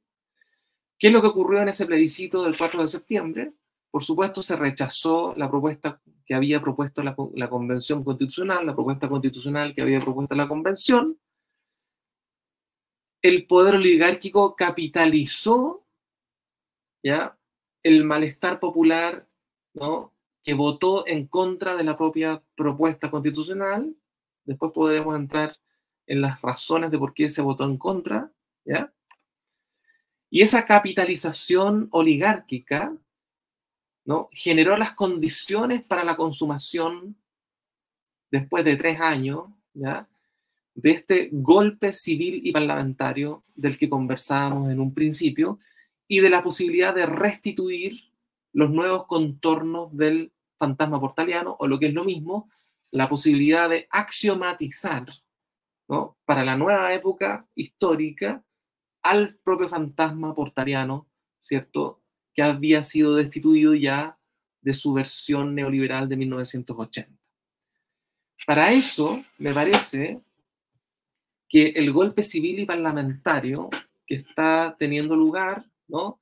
es 1.07 1.13
lo 1.13 1.21
que 1.21 1.29
ocurrió 1.29 1.63
en 1.63 1.69
ese 1.69 1.87
plebiscito 1.87 2.43
del 2.43 2.59
4 2.59 2.83
de 2.83 2.89
septiembre? 2.89 3.53
Por 3.91 4.05
supuesto, 4.05 4.43
se 4.43 4.57
rechazó 4.57 5.33
la 5.37 5.49
propuesta 5.49 6.01
que 6.27 6.35
había 6.35 6.61
propuesto 6.61 7.03
la, 7.05 7.15
Convención 7.15 8.03
Constitucional, 8.03 8.67
la 8.67 8.75
propuesta 8.75 9.09
constitucional 9.09 9.75
que 9.75 9.83
había 9.83 10.01
propuesto 10.01 10.35
la 10.35 10.49
Convención. 10.49 11.19
El 13.23 13.47
poder 13.47 13.77
oligárquico 13.77 14.57
capitalizó 14.57 15.85
¿ya? 17.03 17.39
el 17.83 18.05
malestar 18.05 18.59
popular 18.59 19.29
¿no? 19.75 20.13
Que 20.43 20.55
votó 20.55 21.07
en 21.07 21.27
contra 21.27 21.77
de 21.77 21.85
la 21.85 21.97
propia 21.97 22.43
propuesta 22.57 23.11
constitucional. 23.11 23.95
Después 24.45 24.73
podremos 24.73 25.15
entrar 25.17 25.57
en 26.07 26.23
las 26.23 26.41
razones 26.41 26.91
de 26.91 26.99
por 26.99 27.15
qué 27.15 27.31
se 27.31 27.43
votó 27.43 27.65
en 27.65 27.77
contra. 27.77 28.33
¿ya? 28.65 28.93
Y 30.31 30.43
esa 30.43 30.67
capitalización 30.67 31.89
oligárquica 31.91 32.97
¿no? 34.05 34.29
generó 34.33 34.77
las 34.77 34.95
condiciones 34.95 35.83
para 35.85 36.05
la 36.05 36.17
consumación, 36.17 37.17
después 38.31 38.65
de 38.65 38.77
tres 38.77 39.01
años, 39.01 39.45
¿ya? 39.75 40.09
de 40.75 40.91
este 40.91 41.29
golpe 41.33 41.93
civil 41.93 42.41
y 42.45 42.53
parlamentario 42.53 43.45
del 43.55 43.77
que 43.77 43.91
conversábamos 43.91 44.71
en 44.71 44.81
un 44.81 44.95
principio, 44.95 45.59
y 46.09 46.19
de 46.19 46.31
la 46.31 46.43
posibilidad 46.43 46.93
de 46.93 47.07
restituir 47.07 48.10
los 48.53 48.71
nuevos 48.71 49.07
contornos 49.07 49.97
del 49.97 50.33
fantasma 50.59 51.01
portaliano, 51.01 51.57
o 51.59 51.67
lo 51.67 51.79
que 51.79 51.87
es 51.87 51.95
lo 51.95 52.05
mismo, 52.05 52.51
la 52.91 53.09
posibilidad 53.09 53.69
de 53.69 53.87
axiomatizar 53.91 55.07
para 56.25 56.45
la 56.45 56.57
nueva 56.57 56.93
época 56.95 57.47
histórica 57.55 58.45
al 59.03 59.35
propio 59.43 59.69
fantasma 59.69 60.35
portariano, 60.35 61.09
¿cierto? 61.41 62.01
Que 62.33 62.43
había 62.43 62.85
sido 62.85 63.17
destituido 63.17 63.75
ya 63.75 64.17
de 64.61 64.75
su 64.75 64.93
versión 64.93 65.55
neoliberal 65.55 66.09
de 66.09 66.17
1980. 66.17 67.11
Para 68.47 68.73
eso, 68.73 69.25
me 69.39 69.53
parece 69.53 70.21
que 71.49 71.71
el 71.71 71.93
golpe 71.93 72.23
civil 72.23 72.61
y 72.61 72.67
parlamentario 72.67 73.69
que 74.07 74.17
está 74.17 74.77
teniendo 74.79 75.17
lugar, 75.17 75.65
¿no? 75.89 76.21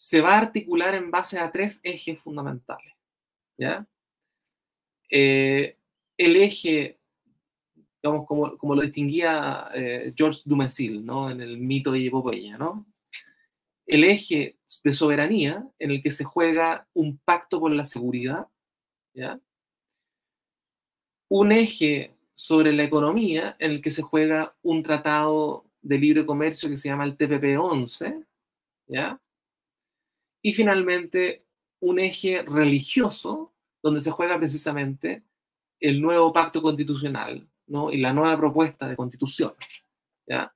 Se 0.00 0.22
va 0.22 0.36
a 0.36 0.38
articular 0.38 0.94
en 0.94 1.10
base 1.10 1.38
a 1.38 1.52
tres 1.52 1.78
ejes 1.82 2.18
fundamentales, 2.18 2.94
¿ya? 3.58 3.86
Eh, 5.10 5.76
el 6.16 6.36
eje, 6.36 6.98
digamos, 8.02 8.26
como, 8.26 8.56
como 8.56 8.76
lo 8.76 8.80
distinguía 8.80 9.68
eh, 9.74 10.14
George 10.16 10.40
Dumézil, 10.46 11.04
¿no? 11.04 11.30
En 11.30 11.42
el 11.42 11.58
mito 11.58 11.92
de 11.92 12.06
Epopeya, 12.06 12.56
¿no? 12.56 12.86
El 13.84 14.04
eje 14.04 14.56
de 14.82 14.94
soberanía 14.94 15.68
en 15.78 15.90
el 15.90 16.02
que 16.02 16.12
se 16.12 16.24
juega 16.24 16.88
un 16.94 17.18
pacto 17.18 17.60
por 17.60 17.70
la 17.70 17.84
seguridad, 17.84 18.48
¿ya? 19.12 19.38
Un 21.28 21.52
eje 21.52 22.16
sobre 22.32 22.72
la 22.72 22.84
economía 22.84 23.54
en 23.58 23.72
el 23.72 23.82
que 23.82 23.90
se 23.90 24.00
juega 24.00 24.56
un 24.62 24.82
tratado 24.82 25.66
de 25.82 25.98
libre 25.98 26.24
comercio 26.24 26.70
que 26.70 26.78
se 26.78 26.88
llama 26.88 27.04
el 27.04 27.18
TPP-11, 27.18 28.24
¿ya? 28.86 29.20
Y 30.42 30.52
finalmente 30.52 31.44
un 31.80 31.98
eje 31.98 32.42
religioso 32.42 33.54
donde 33.82 34.00
se 34.00 34.10
juega 34.10 34.38
precisamente 34.38 35.24
el 35.80 36.00
nuevo 36.00 36.32
pacto 36.32 36.60
constitucional, 36.60 37.48
¿no? 37.66 37.90
Y 37.90 37.98
la 37.98 38.12
nueva 38.12 38.36
propuesta 38.36 38.86
de 38.88 38.96
constitución, 38.96 39.54
¿ya? 40.26 40.54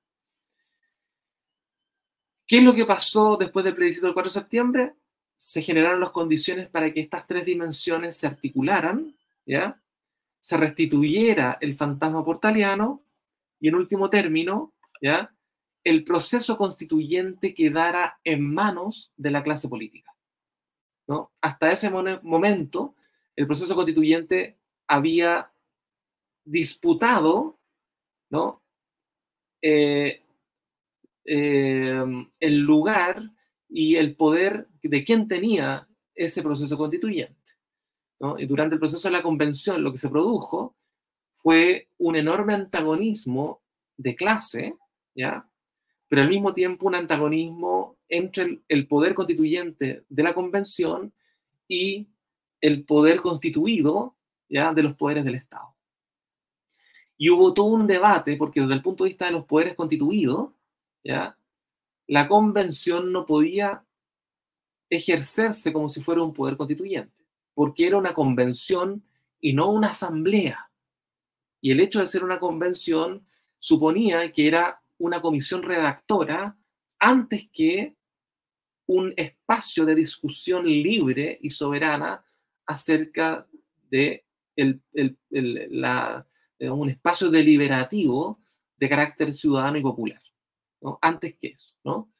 ¿Qué 2.47 2.59
es 2.59 2.63
lo 2.63 2.75
que 2.75 2.85
pasó 2.85 3.37
después 3.37 3.65
del 3.65 3.75
plebiscito 3.75 4.05
del 4.05 4.13
4 4.13 4.29
de 4.29 4.33
septiembre? 4.33 4.93
Se 5.35 5.63
generaron 5.63 5.99
las 5.99 6.11
condiciones 6.11 6.69
para 6.69 6.93
que 6.93 7.01
estas 7.01 7.25
tres 7.25 7.43
dimensiones 7.43 8.17
se 8.17 8.27
articularan, 8.27 9.15
¿ya? 9.45 9.81
Se 10.39 10.55
restituyera 10.55 11.57
el 11.59 11.75
fantasma 11.75 12.23
portaliano 12.23 13.03
y 13.59 13.69
en 13.69 13.75
último 13.75 14.11
término, 14.11 14.73
¿ya? 15.01 15.34
El 15.85 16.03
proceso 16.03 16.57
constituyente 16.57 17.53
quedara 17.53 18.19
en 18.25 18.53
manos 18.53 19.13
de 19.15 19.31
la 19.31 19.41
clase 19.41 19.69
política, 19.69 20.13
¿no? 21.07 21.31
Hasta 21.39 21.71
ese 21.71 21.89
momento, 21.89 22.95
el 23.37 23.45
proceso 23.45 23.73
constituyente 23.75 24.57
había 24.87 25.49
disputado, 26.43 27.57
¿no? 28.29 28.61
Eh, 29.61 30.21
eh, 31.23 32.03
el 32.39 32.59
lugar 32.59 33.31
y 33.69 33.95
el 33.95 34.15
poder 34.15 34.67
de 34.83 35.03
quién 35.03 35.27
tenía 35.27 35.87
ese 36.13 36.43
proceso 36.43 36.77
constituyente. 36.77 37.35
Y 38.37 38.45
durante 38.45 38.75
el 38.75 38.79
proceso 38.79 39.07
de 39.07 39.11
la 39.11 39.23
convención 39.23 39.83
lo 39.83 39.91
que 39.91 39.97
se 39.97 40.09
produjo 40.09 40.75
fue 41.37 41.89
un 41.97 42.15
enorme 42.15 42.53
antagonismo 42.53 43.61
de 43.97 44.15
clase, 44.15 44.75
¿ya? 45.13 45.47
Pero 46.07 46.21
al 46.21 46.29
mismo 46.29 46.53
tiempo 46.53 46.87
un 46.87 46.95
antagonismo 46.95 47.97
entre 48.09 48.61
el 48.67 48.87
poder 48.87 49.15
constituyente 49.15 50.03
de 50.07 50.23
la 50.23 50.33
convención 50.33 51.13
y 51.67 52.07
el 52.61 52.85
poder 52.85 53.21
constituido 53.21 54.15
¿ya? 54.49 54.73
de 54.73 54.83
los 54.83 54.95
poderes 54.95 55.25
del 55.25 55.35
Estado. 55.35 55.75
Y 57.17 57.29
hubo 57.29 57.53
todo 57.53 57.67
un 57.67 57.87
debate, 57.87 58.35
porque 58.35 58.61
desde 58.61 58.73
el 58.73 58.81
punto 58.81 59.03
de 59.03 59.11
vista 59.11 59.25
de 59.25 59.31
los 59.31 59.45
poderes 59.45 59.75
constituidos, 59.75 60.51
¿ya? 61.03 61.37
la 62.07 62.27
convención 62.27 63.11
no 63.11 63.25
podía 63.25 63.83
ejercerse 64.89 65.73
como 65.73 65.89
si 65.89 66.03
fuera 66.03 66.21
un 66.21 66.33
poder 66.33 66.57
constituyente, 66.57 67.25
porque 67.53 67.87
era 67.87 67.97
una 67.97 68.13
convención 68.13 69.03
y 69.39 69.53
no 69.53 69.71
una 69.71 69.89
asamblea. 69.89 70.69
Y 71.61 71.71
el 71.71 71.79
hecho 71.79 71.99
de 71.99 72.05
ser 72.05 72.23
una 72.23 72.39
convención 72.39 73.25
suponía 73.59 74.31
que 74.31 74.47
era 74.47 74.81
una 74.97 75.21
comisión 75.21 75.63
redactora 75.63 76.57
antes 76.99 77.49
que 77.51 77.95
un 78.87 79.13
espacio 79.17 79.85
de 79.85 79.95
discusión 79.95 80.65
libre 80.65 81.37
y 81.41 81.49
soberana 81.49 82.23
acerca 82.65 83.47
de 83.89 84.25
un 86.59 86.89
espacio 86.89 87.29
deliberativo 87.29 88.41
de 88.77 88.89
carácter 88.89 89.33
ciudadano 89.33 89.77
y 89.77 89.81
popular. 89.81 90.21
Antes 91.01 91.35
que 91.37 91.47
eso, 91.47 91.75
¿no? 91.83 92.11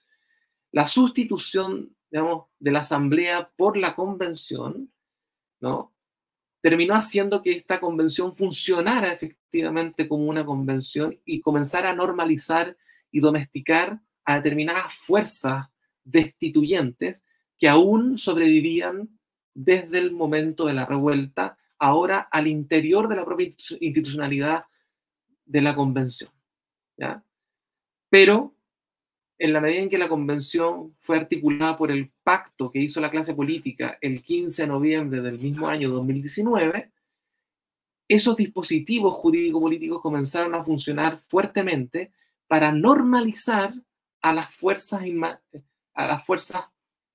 La 0.71 0.87
sustitución, 0.87 1.95
digamos, 2.11 2.47
de 2.59 2.71
la 2.71 2.79
asamblea 2.79 3.49
por 3.55 3.77
la 3.77 3.95
convención, 3.95 4.91
¿no? 5.61 5.94
Terminó 6.65 6.95
haciendo 6.95 7.43
que 7.43 7.51
esta 7.51 7.79
convención 7.79 8.35
funcionara 8.35 9.13
efectivamente 9.13 10.07
como 10.07 10.25
una 10.25 10.43
convención 10.43 11.15
y 11.23 11.39
comenzara 11.39 11.91
a 11.91 11.95
normalizar 11.95 12.75
y 13.11 13.19
domesticar 13.19 13.99
a 14.23 14.37
determinadas 14.37 14.91
fuerzas 14.95 15.67
destituyentes 16.03 17.21
que 17.59 17.69
aún 17.69 18.17
sobrevivían 18.17 19.09
desde 19.53 19.99
el 19.99 20.11
momento 20.11 20.65
de 20.65 20.73
la 20.73 20.87
revuelta, 20.87 21.55
ahora 21.77 22.27
al 22.31 22.47
interior 22.47 23.09
de 23.09 23.15
la 23.17 23.25
propia 23.25 23.53
institucionalidad 23.79 24.65
de 25.45 25.61
la 25.61 25.75
convención. 25.75 26.31
¿ya? 26.97 27.23
Pero 28.09 28.54
en 29.37 29.53
la 29.53 29.61
medida 29.61 29.81
en 29.81 29.89
que 29.89 29.97
la 29.97 30.07
convención 30.07 30.95
fue 31.01 31.17
articulada 31.17 31.77
por 31.77 31.91
el 31.91 32.11
pacto 32.23 32.71
que 32.71 32.79
hizo 32.79 33.01
la 33.01 33.11
clase 33.11 33.33
política 33.33 33.97
el 34.01 34.21
15 34.21 34.63
de 34.63 34.67
noviembre 34.67 35.21
del 35.21 35.39
mismo 35.39 35.67
año 35.67 35.89
2019, 35.89 36.91
esos 38.07 38.37
dispositivos 38.37 39.15
jurídico-políticos 39.15 40.01
comenzaron 40.01 40.55
a 40.55 40.63
funcionar 40.63 41.19
fuertemente 41.27 42.11
para 42.47 42.71
normalizar 42.71 43.73
a 44.21 44.33
las 44.33 44.53
fuerzas, 44.53 45.01
a 45.93 46.07
las 46.07 46.25
fuerzas 46.25 46.65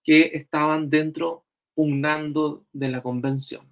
que 0.02 0.30
estaban 0.34 0.90
dentro 0.90 1.44
pugnando 1.74 2.66
de 2.72 2.88
la 2.88 3.02
convención. 3.02 3.68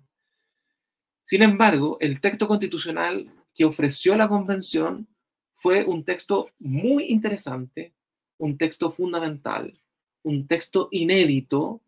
Sin 1.25 1.43
embargo, 1.43 1.99
el 2.01 2.21
texto 2.21 2.49
constitucional 2.49 3.31
que 3.55 3.65
ofreció 3.65 4.17
la 4.17 4.29
convención 4.29 5.09
fue 5.57 5.85
un 5.85 6.05
texto 6.05 6.51
muy 6.59 7.07
interesante, 7.07 7.93
un 8.39 8.57
texto 8.57 8.91
fundamental, 8.91 9.79
un 10.23 10.47
texto 10.47 10.89
inédito 10.91 11.81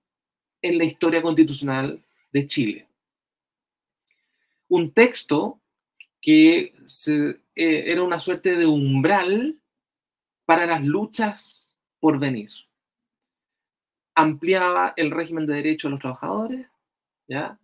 en 0.63 0.79
la 0.79 0.85
historia 0.85 1.23
constitucional 1.23 2.03
de 2.33 2.47
Chile. 2.47 2.89
Un 4.69 4.93
texto 4.93 5.61
que 6.21 6.75
eh, 7.07 7.35
era 7.57 8.03
una 8.03 8.21
suerte 8.21 8.57
de 8.57 8.67
umbral 8.67 9.59
para 10.45 10.67
las 10.67 10.85
luchas 10.85 11.75
por 11.99 12.19
venir. 12.19 12.51
Ampliaba 14.15 14.93
el 14.97 15.11
régimen 15.11 15.47
de 15.47 15.55
derechos 15.55 15.89
de 15.89 15.91
los 15.91 16.01
trabajadores, 16.01 16.67
¿ya? 17.27 17.59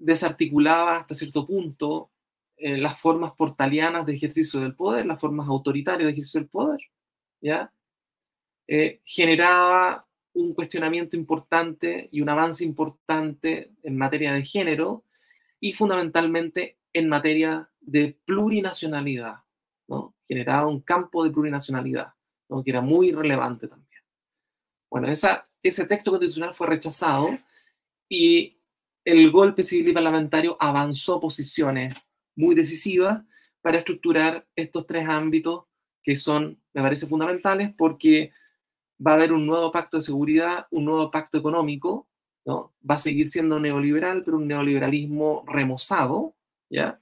desarticulaba 0.00 0.96
hasta 0.96 1.14
cierto 1.14 1.46
punto 1.46 2.10
eh, 2.56 2.78
las 2.78 2.98
formas 2.98 3.32
portalianas 3.32 4.06
de 4.06 4.14
ejercicio 4.14 4.60
del 4.60 4.74
poder, 4.74 5.06
las 5.06 5.20
formas 5.20 5.46
autoritarias 5.48 6.06
de 6.06 6.12
ejercicio 6.12 6.40
del 6.40 6.48
poder, 6.48 6.80
¿ya? 7.40 7.72
Eh, 8.72 9.00
generaba 9.04 10.06
un 10.32 10.54
cuestionamiento 10.54 11.16
importante 11.16 12.08
y 12.12 12.20
un 12.20 12.28
avance 12.28 12.64
importante 12.64 13.72
en 13.82 13.98
materia 13.98 14.32
de 14.32 14.44
género 14.44 15.04
y 15.58 15.72
fundamentalmente 15.72 16.78
en 16.92 17.08
materia 17.08 17.68
de 17.80 18.16
plurinacionalidad, 18.24 19.38
¿no? 19.88 20.14
Generaba 20.28 20.68
un 20.68 20.82
campo 20.82 21.24
de 21.24 21.30
plurinacionalidad, 21.30 22.14
¿no? 22.48 22.62
que 22.62 22.70
era 22.70 22.80
muy 22.80 23.10
relevante 23.10 23.66
también. 23.66 24.02
Bueno, 24.88 25.08
ese 25.08 25.86
texto 25.86 26.12
constitucional 26.12 26.54
fue 26.54 26.68
rechazado 26.68 27.36
y 28.08 28.56
el 29.04 29.32
golpe 29.32 29.64
civil 29.64 29.88
y 29.88 29.92
parlamentario 29.92 30.56
avanzó 30.60 31.18
posiciones 31.18 31.92
muy 32.36 32.54
decisivas 32.54 33.24
para 33.62 33.78
estructurar 33.78 34.46
estos 34.54 34.86
tres 34.86 35.08
ámbitos 35.08 35.64
que 36.04 36.16
son, 36.16 36.62
me 36.72 36.82
parece, 36.82 37.08
fundamentales 37.08 37.74
porque 37.76 38.30
va 39.04 39.12
a 39.12 39.14
haber 39.14 39.32
un 39.32 39.46
nuevo 39.46 39.72
pacto 39.72 39.96
de 39.96 40.02
seguridad, 40.02 40.66
un 40.70 40.84
nuevo 40.84 41.10
pacto 41.10 41.38
económico, 41.38 42.08
¿no? 42.44 42.74
Va 42.88 42.96
a 42.96 42.98
seguir 42.98 43.28
siendo 43.28 43.58
neoliberal, 43.58 44.22
pero 44.24 44.36
un 44.36 44.48
neoliberalismo 44.48 45.44
remozado, 45.46 46.34
¿ya? 46.68 47.00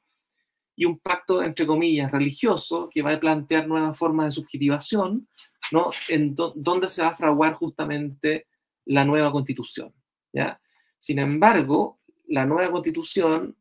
Y 0.77 0.85
un 0.85 0.99
pacto, 0.99 1.43
entre 1.43 1.67
comillas, 1.67 2.13
religioso, 2.13 2.89
que 2.93 3.03
va 3.03 3.13
a 3.13 3.21
plantear 3.21 3.67
nuevas 3.67 3.99
formas 3.99 4.27
de 4.27 4.31
subjetivación, 4.31 5.29
¿no? 5.73 5.91
En 6.09 6.35
donde 6.35 6.89
se 6.89 7.03
va 7.03 7.09
a 7.09 7.17
fraguar 7.17 7.55
justamente 7.55 8.47
la 8.85 9.05
nueva 9.05 9.33
constitución, 9.33 9.93
¿ya? 10.33 10.61
Sin 11.01 11.19
embargo, 11.19 11.99
la 12.29 12.45
nueva 12.45 12.71
constitución, 12.71 13.57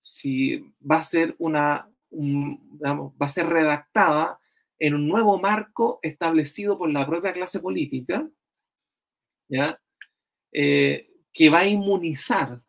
si 0.00 0.58
va 0.88 0.98
a 0.98 1.02
ser 1.02 1.34
una, 1.38 1.88
va 2.12 3.26
a 3.26 3.28
ser 3.28 3.46
redactada 3.46 4.38
en 4.82 4.94
un 4.94 5.06
nuevo 5.06 5.38
marco 5.38 6.00
establecido 6.02 6.76
por 6.76 6.90
la 6.90 7.06
propia 7.06 7.32
clase 7.32 7.60
política, 7.60 8.28
¿ya? 9.48 9.80
Eh, 10.50 11.08
que 11.32 11.48
va 11.50 11.60
a 11.60 11.68
inmunizar 11.68 12.60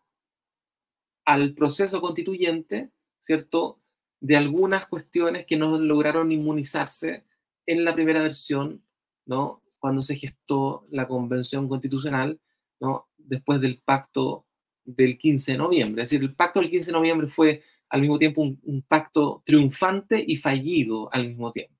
al 1.26 1.55
proceso 1.55 1.99
constituyente, 2.01 2.91
¿cierto?, 3.20 3.80
de 4.20 4.38
algunas 4.38 4.86
cuestiones 4.86 5.47
que 5.47 5.57
no 5.57 5.80
lograron 5.80 6.32
inmunizarse 6.32 7.26
en 7.66 7.84
la 7.84 7.95
primera 7.95 8.22
versión, 8.22 8.86
¿no? 9.26 9.64
Cuando 9.80 10.03
se 10.03 10.16
gestó 10.16 10.86
la 10.91 11.07
convención 11.07 11.68
constitucional, 11.68 12.39
¿no? 12.80 13.07
Después 13.18 13.59
del 13.59 13.82
pacto 13.84 14.45
del 14.86 15.18
15 15.18 15.53
de 15.53 15.57
noviembre. 15.57 16.03
Es 16.03 16.11
decir, 16.11 16.24
el 16.24 16.36
pacto 16.36 16.59
del 16.59 16.70
15 16.70 16.91
de 16.91 16.97
noviembre 16.97 17.28
fue 17.28 17.64
al 17.89 18.01
mismo 18.01 18.20
tiempo 18.20 18.41
un, 18.41 18.86
pacto 18.88 19.41
triunfante 19.45 20.24
y 20.26 20.38
fallido 20.38 21.11
al 21.11 21.30
mismo 21.30 21.51
tiempo, 21.51 21.73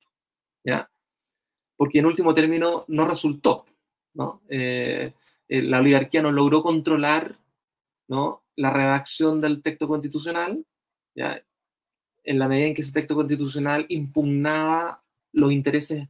¿ya? 0.64 0.90
Porque 1.76 2.00
en 2.00 2.06
último 2.06 2.34
término 2.34 2.86
no 2.88 3.08
resultó, 3.08 3.66
¿no? 4.14 4.42
Eh, 4.50 5.14
eh, 5.48 5.62
la 5.62 5.80
oligarquía 5.80 6.22
no 6.22 6.32
logró 6.32 6.64
controlar, 6.64 7.38
¿no? 8.08 8.44
La 8.56 8.72
redacción 8.72 9.42
del 9.42 9.62
texto 9.62 9.88
constitucional, 9.88 10.66
¿ya? 11.16 11.44
En 12.24 12.40
la 12.40 12.48
medida 12.48 12.68
en 12.68 12.76
que 12.76 12.82
ese 12.82 12.94
texto 12.94 13.16
constitucional 13.16 13.86
impugnaba 13.90 15.04
los 15.34 15.52
intereses, 15.52 16.08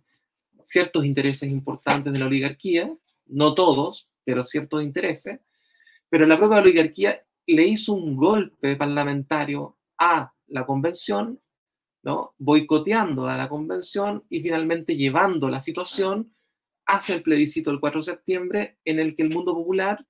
ciertos 0.64 1.06
intereses 1.06 1.50
importantes 1.50 2.14
de 2.14 2.20
la 2.20 2.26
oligarquía, 2.26 2.94
no 3.26 3.54
todos, 3.54 4.08
pero 4.24 4.44
ciertos 4.44 4.84
intereses, 4.84 5.40
pero 6.10 6.26
la 6.26 6.38
propia 6.38 6.60
oligarquía 6.60 7.24
le 7.48 7.66
hizo 7.66 7.94
un 7.94 8.16
golpe 8.16 8.76
parlamentario 8.76 9.78
a 9.98 10.34
la 10.48 10.66
convención, 10.66 11.40
¿no? 12.04 12.36
boicoteando 12.38 13.28
a 13.28 13.38
la 13.38 13.50
convención 13.50 14.24
y 14.30 14.42
finalmente 14.42 14.96
llevando 14.96 15.50
la 15.50 15.62
situación 15.62 16.34
hacia 16.86 17.16
el 17.16 17.24
plebiscito 17.24 17.72
del 17.72 17.80
4 17.80 18.02
de 18.02 18.06
septiembre, 18.06 18.78
en 18.86 19.00
el 19.00 19.16
que 19.16 19.24
el 19.24 19.34
mundo 19.34 19.54
popular 19.54 20.06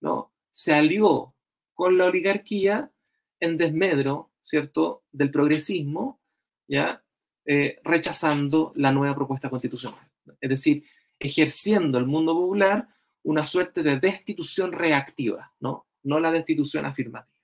¿no? 0.00 0.32
se 0.50 0.74
alió 0.74 1.34
con 1.72 1.96
la 1.96 2.06
oligarquía 2.06 2.90
en 3.38 3.56
desmedro, 3.56 4.30
¿cierto?, 4.42 5.04
del 5.12 5.30
progresismo, 5.30 6.20
¿ya? 6.66 7.02
Eh, 7.44 7.78
rechazando 7.84 8.72
la 8.74 8.90
nueva 8.90 9.14
propuesta 9.14 9.48
constitucional. 9.48 10.00
Es 10.40 10.50
decir, 10.50 10.84
ejerciendo 11.18 11.98
el 11.98 12.06
mundo 12.06 12.34
popular 12.34 12.88
una 13.22 13.46
suerte 13.46 13.84
de 13.84 14.00
destitución 14.00 14.72
reactiva, 14.72 15.52
no, 15.60 15.86
no 16.02 16.18
la 16.18 16.32
destitución 16.32 16.86
afirmativa. 16.86 17.40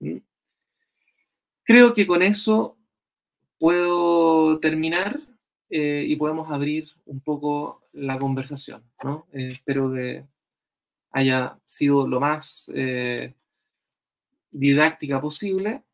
¿Mm? 0.00 0.18
Creo 1.62 1.94
que 1.94 2.06
con 2.06 2.22
eso 2.22 2.76
puedo 3.60 4.58
terminar 4.58 5.20
eh, 5.70 6.04
y 6.08 6.16
podemos 6.16 6.50
abrir 6.50 6.88
un 7.06 7.20
poco 7.20 7.82
la 7.92 8.18
conversación. 8.18 8.82
¿no? 9.04 9.28
Eh, 9.32 9.50
espero 9.52 9.92
que 9.92 10.24
haya 11.12 11.56
sido 11.68 12.08
lo 12.08 12.18
más 12.18 12.68
eh, 12.74 13.34
didáctica 14.50 15.20
posible. 15.20 15.84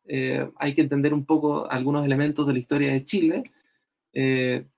hay 0.58 0.74
que 0.74 0.82
entender 0.82 1.12
un 1.12 1.26
poco 1.26 1.70
algunos 1.70 2.06
elementos 2.06 2.46
de 2.46 2.52
la 2.54 2.58
historia 2.60 2.92
de 2.92 3.04
Chile 3.04 3.42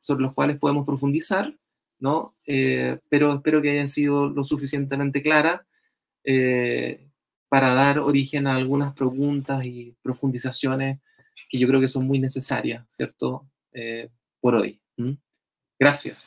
sobre 0.00 0.22
los 0.22 0.34
cuales 0.34 0.58
podemos 0.58 0.84
profundizar 0.84 1.54
¿no? 2.00 2.36
Eh, 2.46 2.98
pero 3.08 3.34
espero 3.34 3.60
que 3.62 3.70
hayan 3.70 3.88
sido 3.88 4.28
lo 4.28 4.44
suficientemente 4.44 5.22
claras 5.22 5.62
eh, 6.24 7.08
para 7.48 7.74
dar 7.74 7.98
origen 7.98 8.46
a 8.46 8.56
algunas 8.56 8.94
preguntas 8.94 9.64
y 9.64 9.96
profundizaciones 10.02 11.00
que 11.48 11.58
yo 11.58 11.66
creo 11.68 11.80
que 11.80 11.88
son 11.88 12.06
muy 12.06 12.18
necesarias, 12.18 12.86
¿cierto? 12.90 13.48
Eh, 13.72 14.08
por 14.40 14.54
hoy. 14.54 14.80
Gracias. 15.78 16.18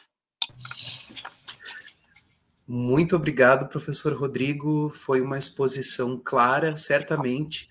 Muito 2.65 3.15
obrigado, 3.15 3.67
professor 3.67 4.13
Rodrigo. 4.13 4.89
Foi 4.89 5.21
uma 5.21 5.37
exposição 5.37 6.17
clara, 6.17 6.75
certamente. 6.77 7.69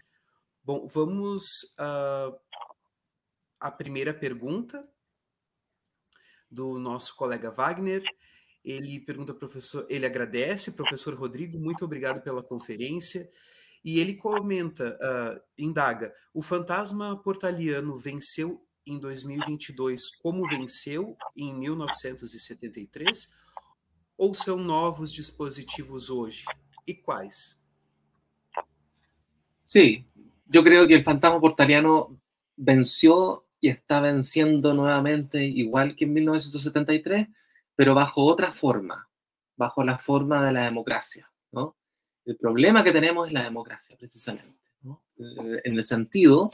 Bom, 0.62 0.86
vamos 0.86 1.64
uh, 1.78 2.38
à 3.58 3.70
primeira 3.70 4.12
pergunta. 4.12 4.86
do 6.50 6.78
nosso 6.78 7.14
colega 7.16 7.50
Wagner. 7.50 8.02
Ele 8.64 9.00
pergunta, 9.00 9.32
professor, 9.32 9.86
ele 9.88 10.04
agradece, 10.04 10.72
professor 10.72 11.14
Rodrigo, 11.14 11.58
muito 11.58 11.84
obrigado 11.84 12.20
pela 12.20 12.42
conferência. 12.42 13.28
E 13.84 13.98
ele 13.98 14.14
comenta, 14.14 14.98
uh, 15.00 15.40
indaga, 15.56 16.12
o 16.34 16.42
fantasma 16.42 17.16
portaliano 17.22 17.96
venceu 17.96 18.62
em 18.86 18.98
2022 18.98 20.16
como 20.16 20.48
venceu 20.48 21.16
em 21.36 21.54
1973? 21.54 23.34
Ou 24.16 24.34
são 24.34 24.58
novos 24.58 25.12
dispositivos 25.12 26.10
hoje? 26.10 26.44
E 26.86 26.94
quais? 26.94 27.62
Sí, 29.64 30.04
yo 30.46 30.62
creo 30.62 30.86
que 30.86 30.94
el 30.94 31.04
fantasma 31.04 31.40
portaliano 31.40 32.20
venció 32.56 33.46
y 33.60 33.68
está 33.68 34.00
venciendo 34.00 34.74
nuevamente 34.74 35.44
igual 35.44 35.94
que 35.94 36.04
en 36.04 36.14
1973, 36.14 37.28
pero 37.76 37.94
bajo 37.94 38.24
otra 38.24 38.52
forma, 38.52 39.08
bajo 39.56 39.84
la 39.84 39.98
forma 39.98 40.44
de 40.44 40.52
la 40.52 40.64
democracia. 40.64 41.29
El 42.30 42.36
problema 42.36 42.84
que 42.84 42.92
tenemos 42.92 43.26
es 43.26 43.32
la 43.32 43.42
democracia, 43.42 43.96
precisamente, 43.98 44.56
¿no? 44.82 45.02
Eh, 45.18 45.62
en 45.64 45.76
el 45.76 45.82
sentido 45.82 46.52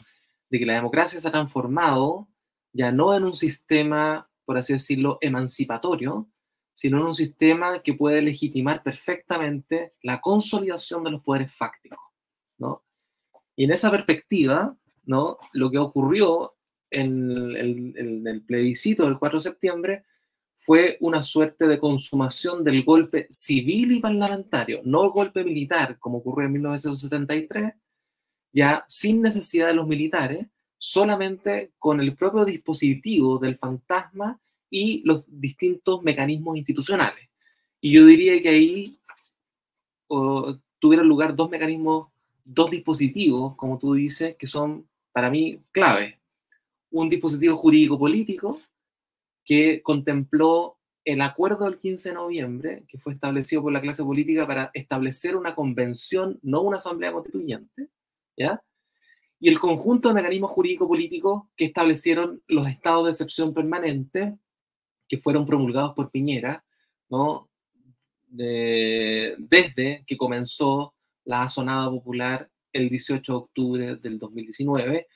de 0.48 0.58
que 0.58 0.64
la 0.64 0.76
democracia 0.76 1.20
se 1.20 1.28
ha 1.28 1.30
transformado 1.30 2.28
ya 2.72 2.90
no 2.92 3.14
en 3.14 3.24
un 3.24 3.36
sistema, 3.36 4.26
por 4.46 4.56
así 4.56 4.72
decirlo, 4.72 5.18
emancipatorio, 5.20 6.30
sino 6.72 6.98
en 6.98 7.04
un 7.04 7.14
sistema 7.14 7.82
que 7.82 7.92
puede 7.92 8.22
legitimar 8.22 8.82
perfectamente 8.82 9.92
la 10.00 10.22
consolidación 10.22 11.04
de 11.04 11.10
los 11.10 11.22
poderes 11.22 11.52
fácticos. 11.52 11.98
¿no? 12.56 12.82
Y 13.54 13.64
en 13.64 13.72
esa 13.72 13.90
perspectiva, 13.90 14.74
¿no? 15.04 15.36
lo 15.52 15.70
que 15.70 15.76
ocurrió 15.76 16.54
en 16.88 17.30
el, 17.54 18.44
plebiscito 18.46 19.04
del 19.04 19.18
4 19.18 19.40
de 19.40 19.42
septiembre 19.42 20.04
fue 20.66 20.96
una 20.98 21.22
suerte 21.22 21.68
de 21.68 21.78
consumación 21.78 22.64
del 22.64 22.82
golpe 22.82 23.28
civil 23.30 23.92
y 23.92 24.00
parlamentario, 24.00 24.80
no 24.84 25.12
golpe 25.12 25.44
militar, 25.44 25.96
como 26.00 26.18
ocurrió 26.18 26.46
en 26.46 26.54
1973, 26.54 27.72
ya 28.52 28.84
sin 28.88 29.22
necesidad 29.22 29.68
de 29.68 29.74
los 29.74 29.86
militares, 29.86 30.44
solamente 30.76 31.70
con 31.78 32.00
el 32.00 32.16
propio 32.16 32.44
dispositivo 32.44 33.38
del 33.38 33.56
fantasma 33.56 34.40
y 34.68 35.02
los 35.04 35.22
distintos 35.28 36.02
mecanismos 36.02 36.56
institucionales. 36.56 37.28
Y 37.80 37.92
yo 37.92 38.04
diría 38.04 38.42
que 38.42 38.48
ahí 38.48 38.98
tuvieron 40.80 41.06
lugar 41.06 41.36
dos 41.36 41.48
mecanismos, 41.48 42.08
dos 42.44 42.72
dispositivos, 42.72 43.54
como 43.54 43.78
tú 43.78 43.94
dices, 43.94 44.34
que 44.34 44.48
son 44.48 44.84
para 45.12 45.30
mí 45.30 45.60
claves 45.70 46.16
un 46.90 47.08
dispositivo 47.08 47.56
jurídico 47.56 47.96
político 47.96 48.60
que 49.47 49.80
contempló 49.82 50.76
el 51.05 51.22
acuerdo 51.22 51.64
del 51.64 51.78
15 51.78 52.09
de 52.09 52.14
noviembre, 52.16 52.84
que 52.88 52.99
fue 52.99 53.12
establecido 53.12 53.62
por 53.62 53.72
la 53.72 53.80
clase 53.80 54.03
política 54.03 54.44
para 54.47 54.72
establecer 54.74 55.36
una 55.36 55.55
convención, 55.55 56.40
no 56.42 56.62
una 56.62 56.78
asamblea 56.78 57.12
constituyente, 57.12 57.88
¿ya? 58.36 58.61
Y 59.38 59.49
el 59.49 59.61
conjunto 59.61 60.09
de 60.09 60.14
mecanismos 60.14 60.51
jurídico-políticos 60.51 61.44
que 61.57 61.66
establecieron 61.66 62.42
los 62.49 62.66
estados 62.68 63.05
de 63.05 63.11
excepción 63.12 63.55
permanente, 63.55 64.36
que 65.09 65.18
fueron 65.18 65.47
promulgados 65.47 65.94
por 65.94 66.11
Piñera, 66.11 66.64
¿no? 67.09 67.49
desde 68.28 70.05
que 70.07 70.16
comenzó 70.16 70.94
la 71.24 71.44
azonada 71.44 71.88
popular 71.88 72.51
el 72.72 72.90
18 72.90 73.32
de 73.32 73.38
octubre 73.38 73.97
del 73.97 74.18
2019, 74.18 75.07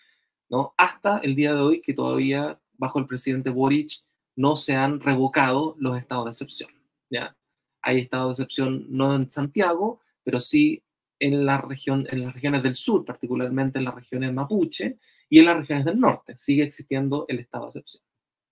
¿no? 0.48 0.72
Hasta 0.76 1.18
el 1.18 1.34
día 1.34 1.52
de 1.52 1.60
hoy 1.60 1.82
que 1.82 1.92
todavía 1.92 2.58
bajo 2.78 2.98
el 2.98 3.06
presidente 3.06 3.50
Boric 3.50 4.00
no 4.36 4.56
se 4.56 4.74
han 4.74 5.00
revocado 5.00 5.76
los 5.78 5.98
estados 5.98 6.24
de 6.26 6.30
excepción, 6.30 6.70
¿ya? 7.10 7.36
Hay 7.82 7.98
estados 7.98 8.36
de 8.36 8.44
excepción 8.44 8.86
no 8.88 9.14
en 9.14 9.30
Santiago, 9.30 10.00
pero 10.22 10.40
sí 10.40 10.82
en, 11.18 11.44
la 11.44 11.60
región, 11.60 12.06
en 12.10 12.24
las 12.24 12.34
regiones 12.34 12.62
del 12.62 12.74
sur, 12.74 13.04
particularmente 13.04 13.78
en 13.78 13.84
las 13.84 13.94
regiones 13.94 14.32
mapuche 14.32 14.98
y 15.28 15.38
en 15.38 15.46
las 15.46 15.58
regiones 15.58 15.84
del 15.84 16.00
norte, 16.00 16.36
sigue 16.38 16.64
existiendo 16.64 17.26
el 17.28 17.40
estado 17.40 17.64
de 17.64 17.80
excepción, 17.80 18.02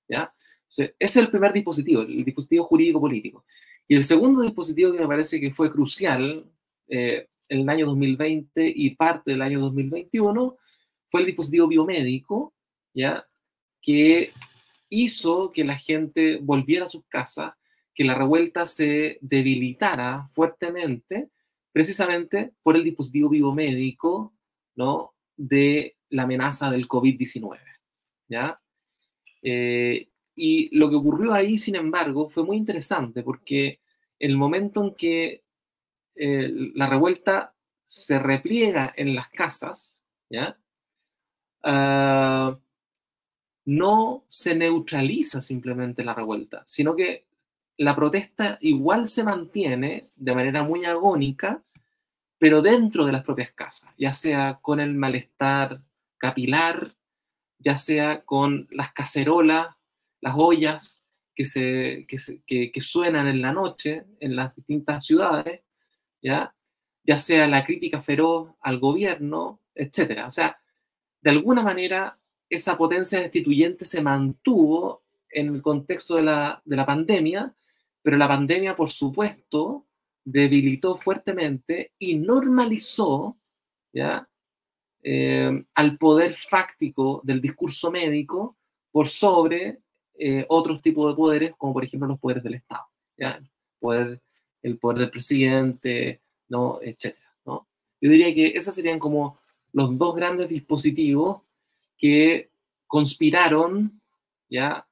¿ya? 0.08 0.32
ese 0.68 0.94
es 0.98 1.16
el 1.16 1.30
primer 1.30 1.52
dispositivo, 1.52 2.02
el 2.02 2.24
dispositivo 2.24 2.64
jurídico-político. 2.64 3.44
Y 3.86 3.96
el 3.96 4.04
segundo 4.04 4.42
dispositivo 4.42 4.92
que 4.92 5.00
me 5.00 5.08
parece 5.08 5.40
que 5.40 5.52
fue 5.54 5.72
crucial 5.72 6.44
eh, 6.88 7.26
en 7.48 7.60
el 7.60 7.68
año 7.68 7.86
2020 7.86 8.72
y 8.74 8.90
parte 8.90 9.30
del 9.30 9.42
año 9.42 9.60
2021 9.60 10.56
fue 11.10 11.20
el 11.20 11.26
dispositivo 11.26 11.66
biomédico, 11.66 12.54
¿ya? 12.92 13.26
Que 13.80 14.30
hizo 14.88 15.52
que 15.52 15.64
la 15.64 15.76
gente 15.76 16.38
volviera 16.38 16.86
a 16.86 16.88
sus 16.88 17.04
casas, 17.06 17.52
que 17.94 18.04
la 18.04 18.14
revuelta 18.14 18.66
se 18.66 19.18
debilitara 19.20 20.28
fuertemente, 20.34 21.30
precisamente 21.72 22.52
por 22.62 22.76
el 22.76 22.84
dispositivo 22.84 23.28
biomédico, 23.28 24.34
¿no? 24.76 25.14
De 25.36 25.96
la 26.10 26.22
amenaza 26.22 26.70
del 26.70 26.88
COVID-19, 26.88 27.58
¿ya? 28.28 28.60
Eh, 29.42 30.08
y 30.34 30.76
lo 30.76 30.88
que 30.88 30.96
ocurrió 30.96 31.34
ahí, 31.34 31.58
sin 31.58 31.74
embargo, 31.74 32.28
fue 32.28 32.44
muy 32.44 32.56
interesante 32.56 33.22
porque 33.22 33.80
el 34.18 34.36
momento 34.36 34.84
en 34.84 34.94
que 34.94 35.42
eh, 36.14 36.50
la 36.74 36.88
revuelta 36.88 37.54
se 37.84 38.18
repliega 38.18 38.92
en 38.96 39.14
las 39.14 39.28
casas, 39.30 40.00
¿ya? 40.30 40.58
Ah, 41.62 42.58
no 43.68 44.24
se 44.28 44.54
neutraliza 44.54 45.42
simplemente 45.42 46.02
la 46.02 46.14
revuelta, 46.14 46.62
sino 46.66 46.96
que 46.96 47.26
la 47.76 47.94
protesta 47.94 48.56
igual 48.62 49.08
se 49.08 49.22
mantiene 49.22 50.08
de 50.16 50.34
manera 50.34 50.62
muy 50.62 50.86
agónica, 50.86 51.62
pero 52.38 52.62
dentro 52.62 53.04
de 53.04 53.12
las 53.12 53.24
propias 53.24 53.52
casas, 53.52 53.92
ya 53.98 54.14
sea 54.14 54.58
con 54.62 54.80
el 54.80 54.94
malestar 54.94 55.82
capilar, 56.16 56.94
ya 57.58 57.76
sea 57.76 58.22
con 58.24 58.68
las 58.70 58.94
cacerolas, 58.94 59.76
las 60.22 60.34
ollas 60.34 61.04
que, 61.34 61.44
se, 61.44 62.06
que, 62.06 62.72
suenan 62.80 63.28
en 63.28 63.42
la 63.42 63.52
noche 63.52 64.06
en 64.20 64.34
las 64.34 64.56
distintas 64.56 65.04
ciudades, 65.04 65.60
¿ya? 66.22 66.54
ya 67.04 67.20
sea 67.20 67.46
la 67.46 67.66
crítica 67.66 68.00
feroz 68.00 68.50
al 68.62 68.78
gobierno, 68.78 69.60
etc. 69.74 70.24
O 70.26 70.30
sea, 70.30 70.58
de 71.20 71.30
alguna 71.30 71.62
manera 71.62 72.18
esa 72.50 72.76
potencia 72.76 73.20
destituyente 73.20 73.84
se 73.84 74.00
mantuvo 74.00 75.02
en 75.30 75.54
el 75.54 75.62
contexto 75.62 76.16
de 76.16 76.22
la, 76.22 76.62
de 76.64 76.76
la 76.76 76.86
pandemia, 76.86 77.54
pero 78.02 78.16
la 78.16 78.28
pandemia, 78.28 78.74
por 78.74 78.90
supuesto, 78.90 79.86
debilitó 80.24 80.96
fuertemente 80.96 81.92
y 81.98 82.16
normalizó 82.16 83.36
¿ya? 83.92 84.28
Eh, 85.02 85.64
al 85.74 85.98
poder 85.98 86.34
fáctico 86.34 87.20
del 87.24 87.40
discurso 87.40 87.90
médico 87.90 88.56
por 88.90 89.08
sobre 89.08 89.78
eh, 90.18 90.44
otros 90.48 90.82
tipos 90.82 91.10
de 91.10 91.16
poderes, 91.16 91.52
como 91.56 91.72
por 91.72 91.84
ejemplo 91.84 92.08
los 92.08 92.18
poderes 92.18 92.42
del 92.42 92.54
Estado, 92.54 92.84
¿ya? 93.16 93.36
El, 93.36 93.50
poder, 93.78 94.20
el 94.62 94.78
poder 94.78 94.98
del 94.98 95.10
presidente, 95.10 96.20
¿no? 96.48 96.80
etcétera. 96.82 97.32
¿no? 97.46 97.68
Yo 98.00 98.10
diría 98.10 98.34
que 98.34 98.48
esos 98.48 98.74
serían 98.74 98.98
como 98.98 99.38
los 99.72 99.96
dos 99.96 100.16
grandes 100.16 100.48
dispositivos 100.48 101.42
que 101.98 102.50
conspiraron 102.86 104.00
¿ya? 104.48 104.88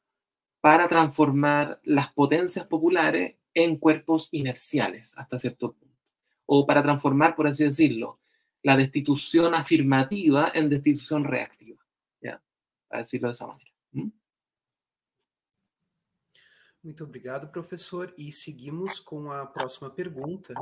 para 0.60 0.88
transformar 0.88 1.80
las 1.84 2.12
potencias 2.12 2.66
populares 2.66 3.36
en 3.54 3.78
cuerpos 3.78 4.28
inerciales 4.32 5.16
hasta 5.16 5.38
cierto 5.38 5.72
punto. 5.72 5.96
O 6.44 6.66
para 6.66 6.82
transformar, 6.82 7.34
por 7.34 7.46
así 7.46 7.64
decirlo, 7.64 8.20
la 8.62 8.76
destitución 8.76 9.54
afirmativa 9.54 10.50
en 10.54 10.68
destitución 10.68 11.24
reactiva. 11.24 11.82
¿ya? 12.20 12.42
A 12.90 12.98
decirlo 12.98 13.28
de 13.28 13.32
esa 13.32 13.46
manera. 13.46 13.70
¿Mm? 13.92 14.10
Muito 16.82 17.02
obrigado, 17.02 17.48
professor. 17.48 18.14
E 18.16 18.30
seguimos 18.30 19.00
com 19.00 19.32
a 19.32 19.44
próxima 19.44 19.90
pergunta. 19.90 20.54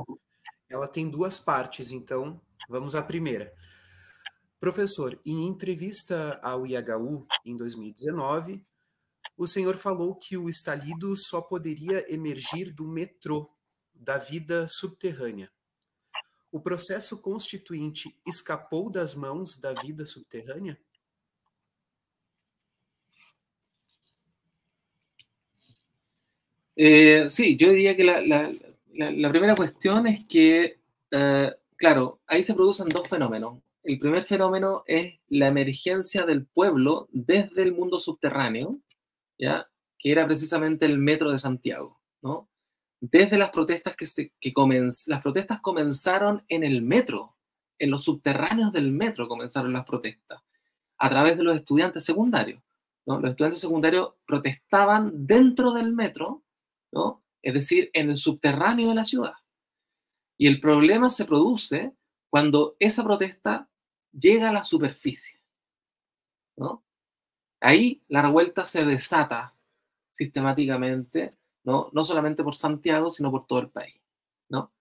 Ela 0.67 0.87
tem 0.87 1.07
duas 1.07 1.37
partes, 1.37 1.91
então 1.91 2.41
vamos 2.67 2.95
à 2.95 3.03
primeira. 3.03 3.53
Professor, 4.65 5.21
em 5.23 5.45
entrevista 5.45 6.39
ao 6.41 6.65
IHU 6.65 7.27
em 7.45 7.55
2019, 7.55 8.65
o 9.37 9.45
senhor 9.45 9.75
falou 9.75 10.15
que 10.15 10.35
o 10.37 10.49
estalido 10.49 11.15
só 11.15 11.39
poderia 11.39 12.03
emergir 12.11 12.73
do 12.73 12.87
metrô, 12.87 13.47
da 13.93 14.17
vida 14.17 14.65
subterrânea. 14.67 15.51
O 16.51 16.59
processo 16.59 17.21
constituinte 17.21 18.17
escapou 18.25 18.89
das 18.89 19.13
mãos 19.13 19.55
da 19.55 19.71
vida 19.71 20.03
subterrânea? 20.03 20.79
Eh, 26.75 27.29
sí, 27.29 27.55
yo 27.55 27.69
diría 27.69 27.95
que 27.95 28.03
la, 28.03 28.19
la, 28.19 29.29
primera 29.29 29.55
cuestión 29.55 30.07
es 30.07 30.25
que, 30.25 30.79
eh, 31.11 31.55
claro, 31.77 32.19
ahí 32.25 32.41
se 32.41 32.55
producen 32.55 32.89
dos 32.89 33.07
fenómenos. 33.07 33.64
El 33.85 33.99
primer 33.99 34.25
fenómeno 34.25 34.83
es 34.87 35.19
la 35.27 35.47
emergencia 35.47 36.25
del 36.25 36.45
pueblo 36.45 37.07
desde 37.11 37.63
el 37.63 37.73
mundo 37.73 37.99
subterráneo, 37.99 38.79
¿ya? 39.37 39.69
que 39.97 40.11
era 40.11 40.25
precisamente 40.25 40.85
el 40.85 40.97
metro 40.97 41.31
de 41.31 41.39
Santiago. 41.39 42.01
¿no? 42.21 42.49
Desde 42.99 43.37
las 43.37 43.51
protestas 43.51 43.95
que, 43.95 44.07
se, 44.07 44.33
que 44.39 44.53
las 45.07 45.21
protestas 45.21 45.61
comenzaron 45.61 46.43
en 46.47 46.63
el 46.63 46.81
metro, 46.81 47.37
en 47.77 47.91
los 47.91 48.03
subterráneos 48.03 48.73
del 48.73 48.91
metro 48.91 49.27
comenzaron 49.27 49.73
las 49.73 49.85
protestas, 49.85 50.41
a 50.97 51.09
través 51.09 51.37
de 51.37 51.43
los 51.43 51.55
estudiantes 51.55 52.03
secundarios. 52.03 52.61
¿no? 53.05 53.19
Los 53.19 53.31
estudiantes 53.31 53.61
secundarios 53.61 54.13
protestaban 54.25 55.27
dentro 55.27 55.73
del 55.73 55.93
metro 55.93 56.45
es 57.41 57.53
decir, 57.53 57.89
en 57.93 58.09
el 58.09 58.17
subterráneo 58.17 58.89
de 58.89 58.95
la 58.95 59.05
ciudad. 59.05 59.33
Y 60.37 60.47
el 60.47 60.59
problema 60.59 61.09
se 61.09 61.25
produce 61.25 61.93
cuando 62.29 62.75
esa 62.79 63.03
protesta 63.03 63.69
llega 64.17 64.49
a 64.49 64.53
la 64.53 64.63
superficie, 64.63 65.39
¿no? 66.57 66.83
Ahí 67.59 68.01
la 68.07 68.21
revuelta 68.21 68.65
se 68.65 68.85
desata 68.85 69.55
sistemáticamente, 70.11 71.35
¿no? 71.63 71.89
No 71.93 72.03
solamente 72.03 72.43
por 72.43 72.55
Santiago, 72.55 73.09
sino 73.11 73.31
por 73.31 73.47
todo 73.47 73.59
el 73.59 73.69
país, 73.69 73.95
¿no? 74.49 74.71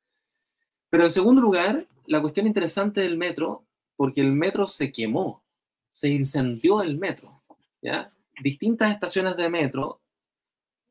Pero 0.90 1.04
en 1.04 1.10
segundo 1.10 1.40
lugar, 1.40 1.86
la 2.06 2.20
cuestión 2.20 2.46
interesante 2.46 3.00
del 3.00 3.16
metro, 3.16 3.64
porque 3.96 4.20
el 4.20 4.32
metro 4.32 4.66
se 4.68 4.92
quemó, 4.92 5.44
se 5.92 6.08
incendió 6.08 6.82
el 6.82 6.98
metro, 6.98 7.42
¿ya? 7.82 8.12
Distintas 8.42 8.92
estaciones 8.92 9.36
de 9.36 9.48
metro 9.48 10.00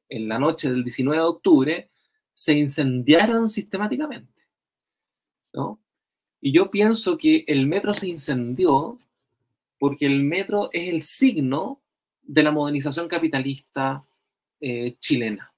en 0.10 0.28
la 0.28 0.40
noche 0.40 0.70
del 0.70 0.84
19 0.84 1.22
de 1.22 1.28
octubre, 1.28 1.92
se 2.34 2.54
incendiaron 2.54 3.48
sistemáticamente. 3.48 4.34
¿no? 5.54 5.80
Y 6.46 6.52
yo 6.52 6.70
pienso 6.70 7.18
que 7.18 7.46
el 7.48 7.68
metro 7.68 7.94
se 7.94 8.10
incendió 8.10 9.00
porque 9.80 10.06
el 10.06 10.22
metro 10.24 10.70
es 10.74 10.90
el 10.90 11.02
signo 11.02 11.80
de 12.22 12.44
la 12.44 12.52
modernización 12.52 13.08
capitalista 13.08 14.06
eh, 14.60 14.98
chilena. 15.00 15.54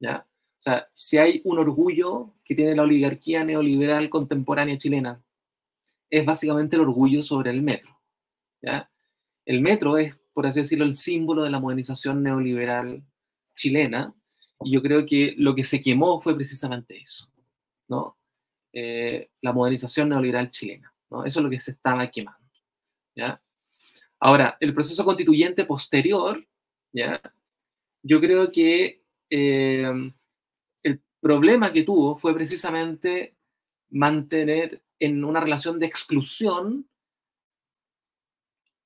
¿ya? 0.00 0.26
O 0.26 0.60
sea, 0.62 0.88
si 0.94 1.18
hay 1.18 1.42
un 1.44 1.58
orgullo 1.58 2.32
que 2.46 2.54
tiene 2.54 2.74
la 2.74 2.84
oligarquía 2.84 3.44
neoliberal 3.44 4.08
contemporánea 4.08 4.78
chilena, 4.78 5.22
es 6.08 6.24
básicamente 6.24 6.76
el 6.76 6.82
orgullo 6.82 7.22
sobre 7.22 7.50
el 7.50 7.60
metro. 7.60 8.00
¿ya? 8.62 8.90
El 9.44 9.60
metro 9.60 9.98
es, 9.98 10.16
por 10.32 10.46
así 10.46 10.60
decirlo, 10.60 10.86
el 10.86 10.94
símbolo 10.94 11.42
de 11.42 11.50
la 11.50 11.60
modernización 11.60 12.22
neoliberal 12.22 13.02
chilena, 13.54 14.14
y 14.64 14.72
yo 14.72 14.80
creo 14.80 15.04
que 15.04 15.34
lo 15.36 15.54
que 15.54 15.62
se 15.62 15.82
quemó 15.82 16.22
fue 16.22 16.34
precisamente 16.34 17.02
eso, 17.02 17.28
¿no? 17.86 18.16
Eh, 18.72 19.30
la 19.42 19.52
modernización 19.52 20.08
neoliberal 20.08 20.50
chilena, 20.50 20.94
¿no? 21.10 21.24
Eso 21.24 21.40
es 21.40 21.44
lo 21.44 21.50
que 21.50 21.60
se 21.60 21.72
estaba 21.72 22.10
quemando, 22.10 22.50
¿ya? 23.14 23.40
Ahora, 24.18 24.56
el 24.60 24.72
proceso 24.72 25.04
constituyente 25.04 25.64
posterior, 25.66 26.46
¿ya? 26.92 27.20
Yo 28.02 28.20
creo 28.20 28.50
que 28.50 29.02
eh, 29.28 30.12
el 30.82 31.02
problema 31.20 31.72
que 31.72 31.82
tuvo 31.82 32.16
fue 32.16 32.34
precisamente 32.34 33.36
mantener 33.90 34.82
en 34.98 35.22
una 35.22 35.40
relación 35.40 35.78
de 35.78 35.86
exclusión 35.86 36.88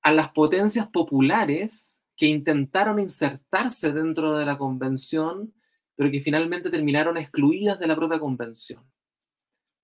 a 0.03 0.13
las 0.13 0.33
potencias 0.33 0.89
populares 0.89 1.87
que 2.17 2.27
intentaron 2.27 2.99
insertarse 2.99 3.93
dentro 3.93 4.37
de 4.37 4.47
la 4.47 4.59
convención, 4.59 5.55
pero 5.95 6.11
que 6.11 6.21
finalmente 6.21 6.71
terminaron 6.71 7.17
excluidas 7.19 7.79
de 7.79 7.87
la 7.87 7.95
propia 7.95 8.19
convención. 8.19 8.83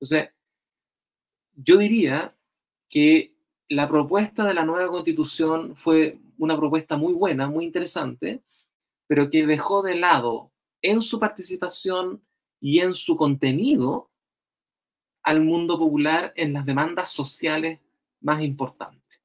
Entonces, 0.02 0.30
yo 1.54 1.76
diría 1.76 2.36
que 2.88 3.36
la 3.68 3.88
propuesta 3.88 4.44
de 4.44 4.52
la 4.52 4.64
nueva 4.64 4.90
constitución 4.90 5.76
fue 5.76 6.18
una 6.38 6.56
propuesta 6.56 6.96
muy 6.96 7.12
buena, 7.12 7.48
muy 7.48 7.64
interesante, 7.64 8.42
pero 9.06 9.30
que 9.30 9.46
dejó 9.46 9.80
de 9.80 9.94
lado 9.94 10.50
en 10.82 11.02
su 11.02 11.20
participación 11.20 12.20
y 12.60 12.80
en 12.80 12.94
su 12.94 13.14
contenido 13.14 14.10
al 15.22 15.40
mundo 15.40 15.78
popular 15.78 16.32
en 16.34 16.52
las 16.52 16.66
demandas 16.66 17.10
sociales 17.10 17.78
más 18.20 18.42
importantes. 18.42 19.22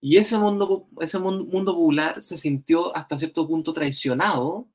Y 0.00 0.16
ese 0.16 0.36
mundo, 0.36 0.88
ese 1.00 1.20
mundo 1.20 1.74
popular 1.74 2.24
se 2.24 2.36
sintió 2.36 2.94
hasta 2.96 3.18
cierto 3.18 3.46
punto 3.46 3.72
traicionado 3.72 4.66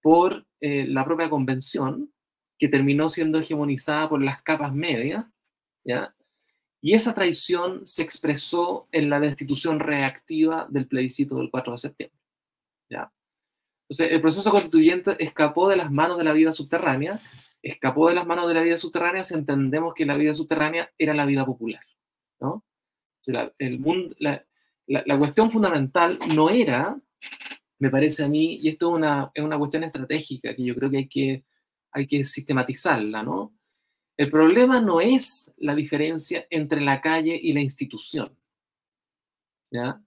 por 0.00 0.46
eh, 0.60 0.86
la 0.86 1.04
propia 1.04 1.28
convención, 1.28 2.12
que 2.60 2.68
terminó 2.68 3.08
siendo 3.08 3.38
hegemonizada 3.38 4.08
por 4.10 4.22
las 4.22 4.42
capas 4.42 4.74
medias, 4.74 5.24
¿ya? 5.82 6.14
Y 6.82 6.92
esa 6.92 7.14
traición 7.14 7.86
se 7.86 8.02
expresó 8.02 8.86
en 8.92 9.08
la 9.08 9.18
destitución 9.18 9.80
reactiva 9.80 10.66
del 10.70 10.86
plebiscito 10.86 11.36
del 11.36 11.50
4 11.50 11.72
de 11.72 11.78
septiembre, 11.78 12.20
¿ya? 12.90 13.10
Entonces, 13.88 14.12
el 14.12 14.20
proceso 14.20 14.50
constituyente 14.50 15.16
escapó 15.18 15.68
de 15.68 15.76
las 15.76 15.90
manos 15.90 16.18
de 16.18 16.24
la 16.24 16.34
vida 16.34 16.52
subterránea, 16.52 17.20
escapó 17.62 18.08
de 18.08 18.14
las 18.14 18.26
manos 18.26 18.46
de 18.46 18.54
la 18.54 18.62
vida 18.62 18.76
subterránea 18.76 19.24
si 19.24 19.34
entendemos 19.34 19.94
que 19.94 20.04
la 20.04 20.16
vida 20.16 20.34
subterránea 20.34 20.92
era 20.98 21.14
la 21.14 21.24
vida 21.24 21.46
popular, 21.46 21.82
¿no? 22.40 22.62
la, 23.26 24.44
la, 24.86 25.18
cuestión 25.18 25.50
fundamental 25.50 26.18
no 26.34 26.50
era, 26.50 26.98
me 27.78 27.90
parece 27.90 28.24
a 28.24 28.28
mí, 28.28 28.56
y 28.56 28.68
esto 28.68 28.90
es 28.90 28.96
una, 28.96 29.30
es 29.34 29.42
una 29.42 29.58
cuestión 29.58 29.84
estratégica 29.84 30.54
que 30.54 30.64
yo 30.64 30.74
creo 30.74 30.90
que 30.90 30.96
hay 30.98 31.08
que, 31.08 31.44
hay 31.92 32.06
que 32.06 32.24
sistematizarla, 32.24 33.22
¿no? 33.22 33.52
El 34.16 34.30
problema 34.30 34.80
no 34.80 35.00
es 35.00 35.50
la 35.56 35.74
diferencia 35.74 36.46
entre 36.50 36.80
la 36.82 37.00
calle 37.00 37.38
y 37.42 37.52
la 37.54 37.60
institución. 37.60 38.36
¿ya? 39.70 40.02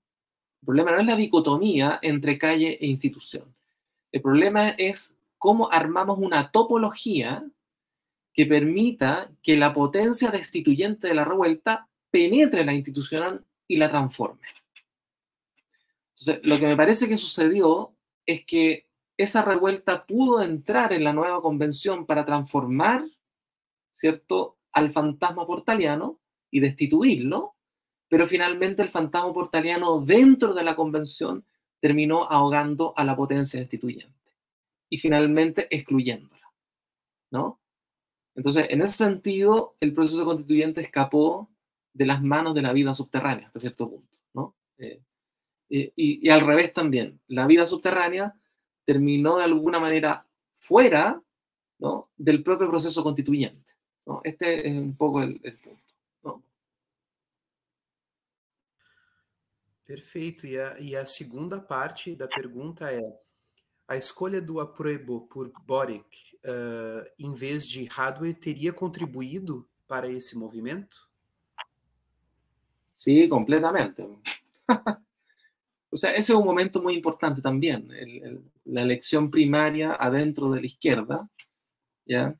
El 0.61 0.65
problema 0.65 0.91
no 0.91 0.99
es 0.99 1.07
la 1.07 1.15
dicotomía 1.15 1.99
entre 2.01 2.37
calle 2.37 2.77
e 2.79 2.85
institución. 2.85 3.55
El 4.11 4.21
problema 4.21 4.69
es 4.69 5.17
cómo 5.37 5.71
armamos 5.71 6.19
una 6.19 6.51
topología 6.51 7.43
que 8.33 8.45
permita 8.45 9.31
que 9.41 9.57
la 9.57 9.73
potencia 9.73 10.29
destituyente 10.29 11.07
de 11.07 11.15
la 11.15 11.25
revuelta 11.25 11.87
penetre 12.11 12.61
en 12.61 12.67
la 12.67 12.73
institución 12.73 13.45
y 13.67 13.77
la 13.77 13.89
transforme. 13.89 14.47
Entonces, 16.15 16.45
lo 16.45 16.59
que 16.59 16.67
me 16.67 16.77
parece 16.77 17.09
que 17.09 17.17
sucedió 17.17 17.95
es 18.25 18.45
que 18.45 18.85
esa 19.17 19.43
revuelta 19.43 20.05
pudo 20.05 20.41
entrar 20.41 20.93
en 20.93 21.03
la 21.03 21.13
nueva 21.13 21.41
convención 21.41 22.05
para 22.05 22.25
transformar, 22.25 23.05
¿cierto?, 23.91 24.57
al 24.71 24.91
fantasma 24.91 25.45
portaliano 25.45 26.19
y 26.49 26.59
destituirlo, 26.59 27.55
pero 28.07 28.27
finalmente 28.27 28.81
el 28.81 28.89
fantasma 28.89 29.33
portaliano 29.33 29.99
dentro 29.99 30.53
de 30.53 30.63
la 30.63 30.75
convención 30.75 31.45
terminó 31.79 32.23
ahogando 32.23 32.93
a 32.95 33.03
la 33.03 33.15
potencia 33.15 33.59
destituyente 33.59 34.31
y 34.89 34.97
finalmente 34.97 35.67
excluyéndola, 35.75 36.51
¿no? 37.31 37.59
Entonces, 38.35 38.67
en 38.69 38.81
ese 38.81 38.95
sentido, 38.95 39.75
el 39.79 39.93
proceso 39.93 40.25
constituyente 40.25 40.81
escapó 40.81 41.49
de 41.93 42.05
las 42.05 42.21
manos 42.21 42.55
de 42.55 42.61
la 42.61 42.73
vida 42.73 42.95
subterránea 42.95 43.47
hasta 43.47 43.59
cierto 43.59 43.89
punto, 43.89 44.17
¿no? 44.33 44.55
Eh, 44.77 45.01
eh, 45.69 45.91
y, 45.95 46.29
al 46.29 46.41
revés 46.41 46.73
también, 46.73 47.19
la 47.27 47.47
vida 47.47 47.67
subterránea 47.67 48.35
terminó 48.85 49.37
de 49.37 49.43
alguna 49.43 49.79
manera 49.79 50.25
fuera 50.59 51.21
¿no? 51.79 52.09
del 52.17 52.43
propio 52.43 52.69
proceso 52.69 53.03
constituyente. 53.03 53.73
¿no? 54.05 54.21
Este 54.23 54.67
es 54.67 54.73
un 54.73 54.95
poco 54.95 55.21
el, 55.21 55.39
el 55.43 55.57
punto. 55.57 55.83
¿no? 56.23 56.43
Perfeito. 59.85 60.47
E 60.47 60.59
a, 60.59 60.79
e 60.79 60.95
a 60.95 61.05
segunda 61.05 61.59
parte 61.59 62.15
da 62.15 62.27
pergunta 62.27 62.91
é: 62.91 63.01
a 63.87 63.97
escolha 63.97 64.41
do 64.41 64.59
Aproebo 64.59 65.27
por 65.27 65.51
Boric, 65.65 66.37
uh, 66.43 67.09
em 67.19 67.33
vez 67.33 67.67
de 67.67 67.87
Hadwe, 67.95 68.33
teria 68.33 68.71
contribuído 68.71 69.67
para 69.87 70.09
esse 70.09 70.37
movimento? 70.37 71.11
Sí, 72.95 73.27
completamente. 73.27 74.07
o 75.91 75.97
sea, 75.97 76.11
ese 76.11 76.31
es 76.31 76.37
un 76.37 76.45
momento 76.45 76.81
muy 76.81 76.95
importante 76.95 77.41
también, 77.41 77.91
el, 77.91 78.23
el, 78.23 78.51
la 78.65 78.81
elección 78.83 79.29
primaria 79.29 79.93
adentro 79.93 80.51
de 80.51 80.61
la 80.61 80.67
izquierda, 80.67 81.29
¿ya? 82.05 82.35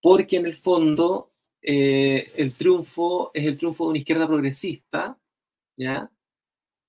Porque 0.00 0.36
en 0.36 0.46
el 0.46 0.56
fondo 0.56 1.32
eh, 1.62 2.32
el 2.36 2.54
triunfo 2.54 3.30
es 3.34 3.44
el 3.46 3.58
triunfo 3.58 3.84
de 3.84 3.90
una 3.90 3.98
izquierda 3.98 4.26
progresista, 4.26 5.18
¿ya? 5.76 6.10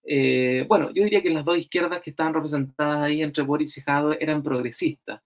Eh, 0.04 0.66
bueno, 0.68 0.92
yo 0.92 1.04
diría 1.04 1.22
que 1.22 1.30
las 1.30 1.46
dos 1.46 1.58
izquierdas 1.58 2.02
que 2.02 2.12
estaban 2.12 2.34
representadas 2.34 3.04
ahí 3.04 3.22
entre 3.22 3.44
Boris 3.44 3.78
y 3.78 3.82
Jadwe 3.82 4.18
eran 4.20 4.44
progresistas, 4.44 5.22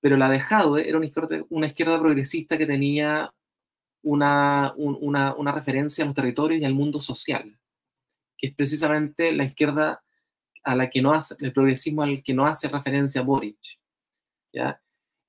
pero 0.00 0.16
la 0.16 0.28
de 0.28 0.40
Jadwe 0.40 0.88
era 0.88 0.98
una 1.50 1.66
izquierda, 1.66 2.00
progresista 2.00 2.58
que 2.58 2.66
tenía 2.66 3.32
una, 4.02 4.72
una, 4.76 5.34
una, 5.34 5.52
referencia 5.52 6.04
a 6.04 6.06
los 6.06 6.16
territorios 6.16 6.60
y 6.60 6.64
al 6.64 6.74
mundo 6.74 7.00
social, 7.00 7.58
que 8.36 8.48
es 8.48 8.54
precisamente 8.54 9.32
la 9.32 9.44
izquierda 9.44 10.02
a 10.64 10.74
la 10.74 10.90
que 10.90 11.02
no 11.02 11.12
hace, 11.12 11.36
el 11.40 11.52
progresismo 11.52 12.02
al 12.02 12.22
que 12.22 12.34
no 12.34 12.46
hace 12.46 12.68
referencia 12.68 13.22
Boric. 13.22 13.58
¿ya? 14.52 14.80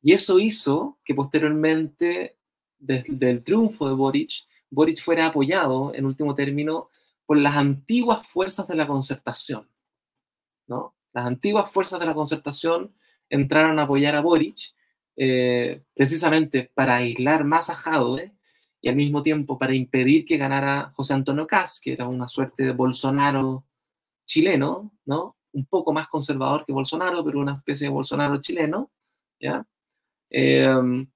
Y 0.02 0.14
eso 0.14 0.40
hizo 0.40 1.00
que 1.04 1.14
posteriormente, 1.14 2.38
desde 2.80 3.30
el 3.30 3.44
triunfo 3.44 3.88
de 3.88 3.96
Boric, 3.96 4.32
Boric 4.70 5.04
fuera 5.04 5.28
apoyado, 5.28 5.94
en 5.94 6.06
último 6.06 6.36
término, 6.36 6.90
por 7.26 7.38
las 7.38 7.56
antiguas 7.56 8.26
fuerzas 8.28 8.68
de 8.68 8.76
la 8.76 8.88
concertación. 8.88 9.70
¿no? 10.68 10.96
Las 11.14 11.26
antiguas 11.26 11.72
fuerzas 11.72 12.00
de 12.00 12.06
la 12.06 12.14
concertación 12.14 12.94
entraron 13.30 13.80
a 13.80 13.84
apoyar 13.84 14.16
a 14.16 14.22
Boric 14.22 14.58
eh, 15.18 15.82
precisamente 15.94 16.72
para 16.74 16.98
aislar 16.98 17.44
más 17.46 17.70
a 17.70 17.76
Jadwe 17.76 18.34
y 18.82 18.90
al 18.90 18.96
mismo 18.96 19.24
tiempo 19.24 19.58
para 19.58 19.74
impedir 19.74 20.26
que 20.26 20.38
ganara 20.38 20.92
José 20.96 21.14
Antonio 21.14 21.48
Caz, 21.48 21.80
que 21.80 21.94
era 21.94 22.08
una 22.08 22.28
suerte 22.28 22.64
de 22.64 22.72
Bolsonaro 22.72 23.66
chileno, 24.26 24.92
¿no? 25.06 25.38
Un 25.54 25.66
poco 25.66 25.94
más 25.94 26.08
conservador 26.10 26.66
que 26.66 26.74
Bolsonaro, 26.74 27.24
pero 27.24 27.40
una 27.40 27.56
especie 27.56 27.88
de 27.88 27.94
Bolsonaro 27.94 28.42
chileno, 28.42 28.92
¿ya? 29.40 29.66
Em, 30.30 31.08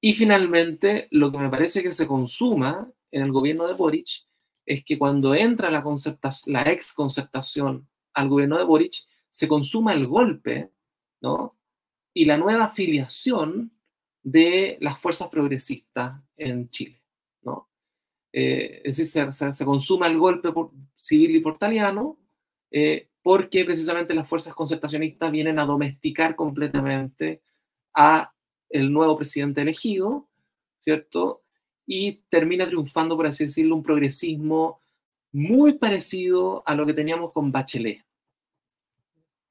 y 0.00 0.12
finalmente, 0.14 1.08
lo 1.10 1.32
que 1.32 1.38
me 1.38 1.50
parece 1.50 1.82
que 1.82 1.92
se 1.92 2.06
consuma 2.06 2.90
en 3.10 3.22
el 3.22 3.32
gobierno 3.32 3.66
de 3.66 3.74
Boric 3.74 4.08
es 4.66 4.84
que 4.84 4.98
cuando 4.98 5.34
entra 5.34 5.70
la, 5.70 5.84
la 6.46 6.62
ex 6.72 6.92
concertación 6.92 7.88
al 8.14 8.28
gobierno 8.28 8.58
de 8.58 8.64
Boric, 8.64 8.94
se 9.30 9.48
consuma 9.48 9.92
el 9.94 10.06
golpe, 10.06 10.70
¿no? 11.20 11.56
Y 12.14 12.24
la 12.24 12.36
nueva 12.36 12.64
afiliación 12.66 13.72
de 14.22 14.78
las 14.80 15.00
fuerzas 15.00 15.28
progresistas 15.28 16.20
en 16.36 16.70
Chile. 16.70 17.02
¿no? 17.42 17.70
Eh, 18.32 18.82
es 18.84 18.96
decir, 18.98 19.32
se, 19.32 19.64
consuma 19.64 20.06
el 20.06 20.18
golpe 20.18 20.50
civil 20.96 21.36
y 21.36 21.40
portaliano 21.40 22.18
eh, 22.70 23.08
porque 23.22 23.64
precisamente 23.64 24.14
las 24.14 24.28
fuerzas 24.28 24.54
concertacionistas 24.54 25.30
vienen 25.30 25.58
a 25.58 25.64
domesticar 25.64 26.36
completamente 26.36 27.42
a 27.94 28.32
el 28.70 28.92
nuevo 28.92 29.16
presidente 29.16 29.62
elegido, 29.62 30.28
¿cierto? 30.78 31.42
Y 31.86 32.22
termina 32.28 32.66
triunfando, 32.66 33.16
por 33.16 33.26
así 33.26 33.44
decirlo, 33.44 33.76
un 33.76 33.82
progresismo 33.82 34.82
muy 35.32 35.74
parecido 35.74 36.62
a 36.66 36.74
lo 36.74 36.86
que 36.86 36.94
teníamos 36.94 37.32
con 37.32 37.52
Bachelet. 37.52 38.04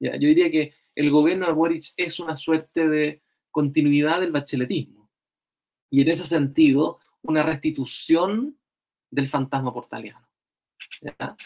Yo 0.00 0.12
diría 0.12 0.50
que 0.50 0.74
el 0.94 1.10
gobierno 1.10 1.46
de 1.46 1.52
Boric 1.52 1.92
es 1.96 2.20
una 2.20 2.36
suerte 2.36 2.88
de 2.88 3.22
continuidad 3.50 4.20
del 4.20 4.32
bacheletismo. 4.32 5.10
Y 5.90 6.02
en 6.02 6.08
ese 6.08 6.24
sentido, 6.24 6.98
una 7.22 7.42
restitución 7.42 8.58
del 9.10 9.28
fantasma 9.28 9.72
portaliano. 9.72 10.26
¿Ya? 11.00 11.36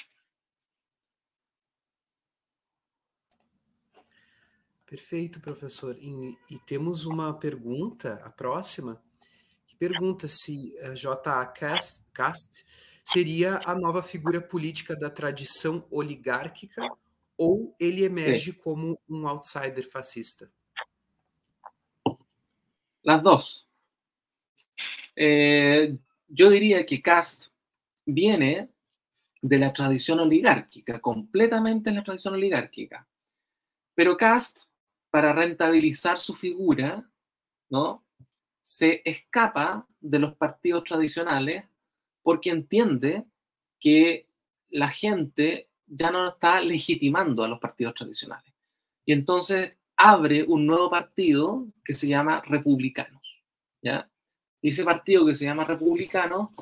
Perfeito, 4.93 5.41
professor. 5.41 5.97
E, 5.99 6.37
e, 6.51 6.59
temos 6.67 7.07
uma 7.07 7.33
pergunta, 7.33 8.21
a 8.27 8.31
próxima, 8.31 9.03
que 9.67 9.75
pergunta 9.75 10.29
se 10.29 10.79
a 10.81 10.95
J.A. 10.95 11.47
Cast, 11.47 12.05
Cast 12.13 12.63
seria 13.03 13.59
a 13.65 13.75
nova 13.75 14.03
figura 14.03 14.39
política 14.39 14.95
da 14.95 15.09
tradição 15.09 15.83
oligárquica 15.91 16.87
ou 17.39 17.75
ele 17.81 18.05
emerge 18.05 18.53
Sim. 18.53 18.59
como 18.59 19.01
um 19.09 19.27
outsider 19.27 19.83
fascista? 19.83 20.53
Las 23.03 23.23
dos. 23.23 23.67
Eh, 25.17 25.97
yo 26.29 26.51
diría 26.51 26.85
que 26.85 27.01
Cast 27.01 27.47
viene 28.05 28.69
de 29.41 29.59
la 29.59 29.73
tradición 29.73 30.21
oligárquica, 30.21 31.01
completamente 31.01 31.89
en 31.89 31.97
la 31.97 32.05
tradición 32.05 32.35
oligárquica. 32.35 33.09
Pero 33.95 34.19
Cast, 34.19 34.71
para 35.13 35.35
rentabilizar 35.35 36.21
su 36.21 36.35
figura, 36.35 37.07
¿no? 37.69 38.03
se 38.63 39.03
escapa 39.05 39.87
de 40.01 40.19
los 40.19 40.35
partidos 40.37 40.85
tradicionales 40.85 41.65
porque 42.23 42.49
entiende 42.49 43.27
que 43.79 44.27
la 44.71 44.89
gente 44.89 45.69
ya 45.87 46.11
no 46.11 46.29
está 46.29 46.63
legitimando 46.63 47.45
a 47.45 47.49
los 47.49 47.61
partidos 47.61 47.95
tradicionales. 47.95 48.51
Y 49.05 49.13
entonces 49.13 49.77
abre 49.95 50.45
un 50.45 50.65
nuevo 50.65 50.89
partido 50.89 51.67
que 51.85 51.93
se 51.93 52.09
llama 52.09 52.43
Republicanos. 52.47 53.23
¿ya? 53.83 54.09
Y 54.63 54.71
ese 54.71 54.83
partido 54.83 55.27
que 55.27 55.35
se 55.35 55.45
llama 55.45 55.67
Republicano 55.67 56.55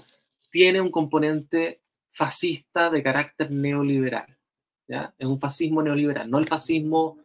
tiene 0.50 0.80
un 0.80 0.90
componente 0.90 1.82
fascista 2.10 2.90
de 2.90 3.04
carácter 3.04 3.52
neoliberal. 3.52 4.36
¿ya? 4.88 5.14
Es 5.16 5.28
un 5.28 5.38
fascismo 5.38 5.80
neoliberal, 5.80 6.28
no 6.28 6.40
el 6.40 6.48
fascismo 6.48 7.18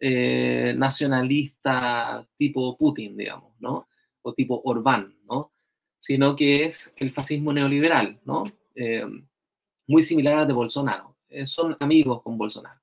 eh, 0.00 0.74
nacionalista 0.76 2.24
tipo 2.36 2.76
Putin, 2.76 3.16
digamos, 3.16 3.52
¿no? 3.58 3.88
o 4.22 4.32
tipo 4.32 4.60
Orbán, 4.64 5.18
¿no? 5.24 5.52
sino 5.98 6.36
que 6.36 6.66
es 6.66 6.94
el 6.96 7.12
fascismo 7.12 7.52
neoliberal, 7.52 8.20
¿no? 8.24 8.44
Eh, 8.76 9.04
muy 9.88 10.02
similar 10.02 10.38
al 10.38 10.46
de 10.46 10.52
Bolsonaro. 10.52 11.16
Eh, 11.28 11.46
son 11.46 11.76
amigos 11.80 12.22
con 12.22 12.38
Bolsonaro. 12.38 12.80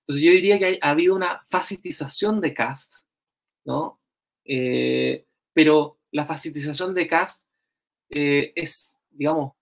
Entonces 0.00 0.24
yo 0.24 0.30
diría 0.32 0.58
que 0.58 0.78
ha 0.80 0.90
habido 0.90 1.14
una 1.14 1.44
fascistización 1.50 2.40
de 2.40 2.54
Cast, 2.54 2.94
¿no? 3.66 4.00
Pero 5.52 5.98
la 6.10 6.24
fascistización 6.24 6.94
de 6.94 7.06
Cast 7.06 7.44
es, 8.08 8.96
digamos, 9.10 9.52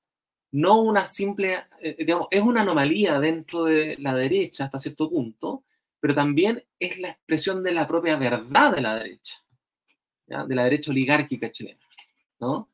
no 0.53 0.81
una 0.83 1.09
simple, 1.09 1.65
digamos, 1.99 2.29
es 2.31 2.43
una 2.43 2.61
anomalía 2.61 3.19
dentro 3.19 3.65
de 3.65 3.97
la 3.99 4.15
derecha 4.15 4.67
hasta 4.67 4.79
cierto 4.79 5.11
punto, 5.11 5.65
pero 6.07 6.15
también 6.15 6.63
es 6.79 7.01
la 7.01 7.09
expresión 7.09 7.65
de 7.65 7.73
la 7.73 7.89
propia 7.89 8.15
verdad 8.15 8.73
de 8.73 8.81
la 8.81 8.95
derecha, 8.95 9.43
de 10.29 10.55
la 10.55 10.63
derecha 10.63 10.93
oligárquica 10.93 11.51
chilena. 11.51 11.81
¿no? 12.39 12.71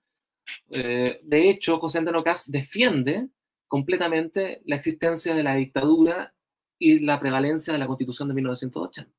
Eh, 0.69 1.19
de 1.23 1.49
hecho, 1.49 1.79
José 1.79 1.97
Antonio 1.97 2.23
Caz 2.23 2.51
defiende 2.51 3.29
completamente 3.69 4.61
la 4.67 4.77
existencia 4.77 5.35
de 5.35 5.43
la 5.45 5.55
dictadura 5.55 6.35
y 6.79 6.99
la 6.99 7.19
prevalencia 7.19 7.73
de 7.73 7.79
la 7.79 7.87
constitución 7.87 8.29
de 8.29 8.35
1980. 8.35 9.11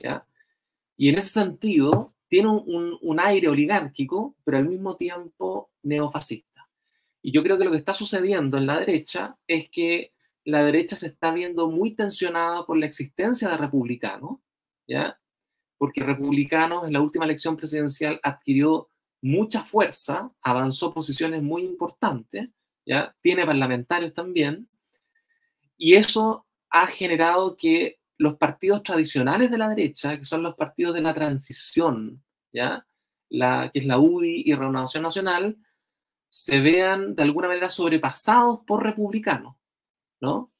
¿ya? 0.00 0.26
Y 0.96 1.10
en 1.10 1.18
ese 1.18 1.28
sentido, 1.28 2.14
tiene 2.28 2.48
un, 2.48 2.96
un, 3.02 3.20
aire 3.20 3.48
oligárquico, 3.48 4.34
pero 4.44 4.56
al 4.56 4.66
mismo 4.66 4.96
tiempo 4.96 5.70
neofascista. 5.82 6.70
Y 7.20 7.32
yo 7.32 7.42
creo 7.42 7.58
que 7.58 7.64
lo 7.64 7.70
que 7.70 7.76
está 7.76 7.92
sucediendo 7.92 8.56
en 8.56 8.66
la 8.66 8.78
derecha 8.78 9.36
es 9.46 9.68
que 9.68 10.14
la 10.46 10.62
derecha 10.62 10.94
se 10.94 11.08
está 11.08 11.32
viendo 11.32 11.68
muy 11.68 11.96
tensionada 11.96 12.64
por 12.64 12.78
la 12.78 12.86
existencia 12.86 13.48
de 13.48 13.56
republicanos, 13.56 14.38
¿ya? 14.86 15.18
Porque 15.76 16.04
republicanos 16.04 16.86
en 16.86 16.92
la 16.92 17.00
última 17.00 17.24
elección 17.24 17.56
presidencial 17.56 18.20
adquirió 18.22 18.88
mucha 19.20 19.64
fuerza, 19.64 20.30
avanzó 20.40 20.94
posiciones 20.94 21.42
muy 21.42 21.64
importantes, 21.64 22.48
¿ya? 22.86 23.14
Tiene 23.20 23.44
parlamentarios 23.44 24.14
también, 24.14 24.68
y 25.76 25.94
eso 25.94 26.46
ha 26.70 26.86
generado 26.86 27.56
que 27.56 27.98
los 28.16 28.36
partidos 28.36 28.84
tradicionales 28.84 29.50
de 29.50 29.58
la 29.58 29.68
derecha, 29.68 30.16
que 30.16 30.24
son 30.24 30.44
los 30.44 30.54
partidos 30.54 30.94
de 30.94 31.00
la 31.00 31.12
transición, 31.12 32.22
¿ya? 32.52 32.86
La, 33.28 33.70
que 33.72 33.80
es 33.80 33.86
la 33.86 33.98
UDI 33.98 34.44
y 34.46 34.54
Renovación 34.54 35.02
Nacional, 35.02 35.56
se 36.28 36.60
vean 36.60 37.16
de 37.16 37.24
alguna 37.24 37.48
manera 37.48 37.68
sobrepasados 37.68 38.60
por 38.64 38.84
republicanos, 38.84 39.55
¿no? 40.20 40.52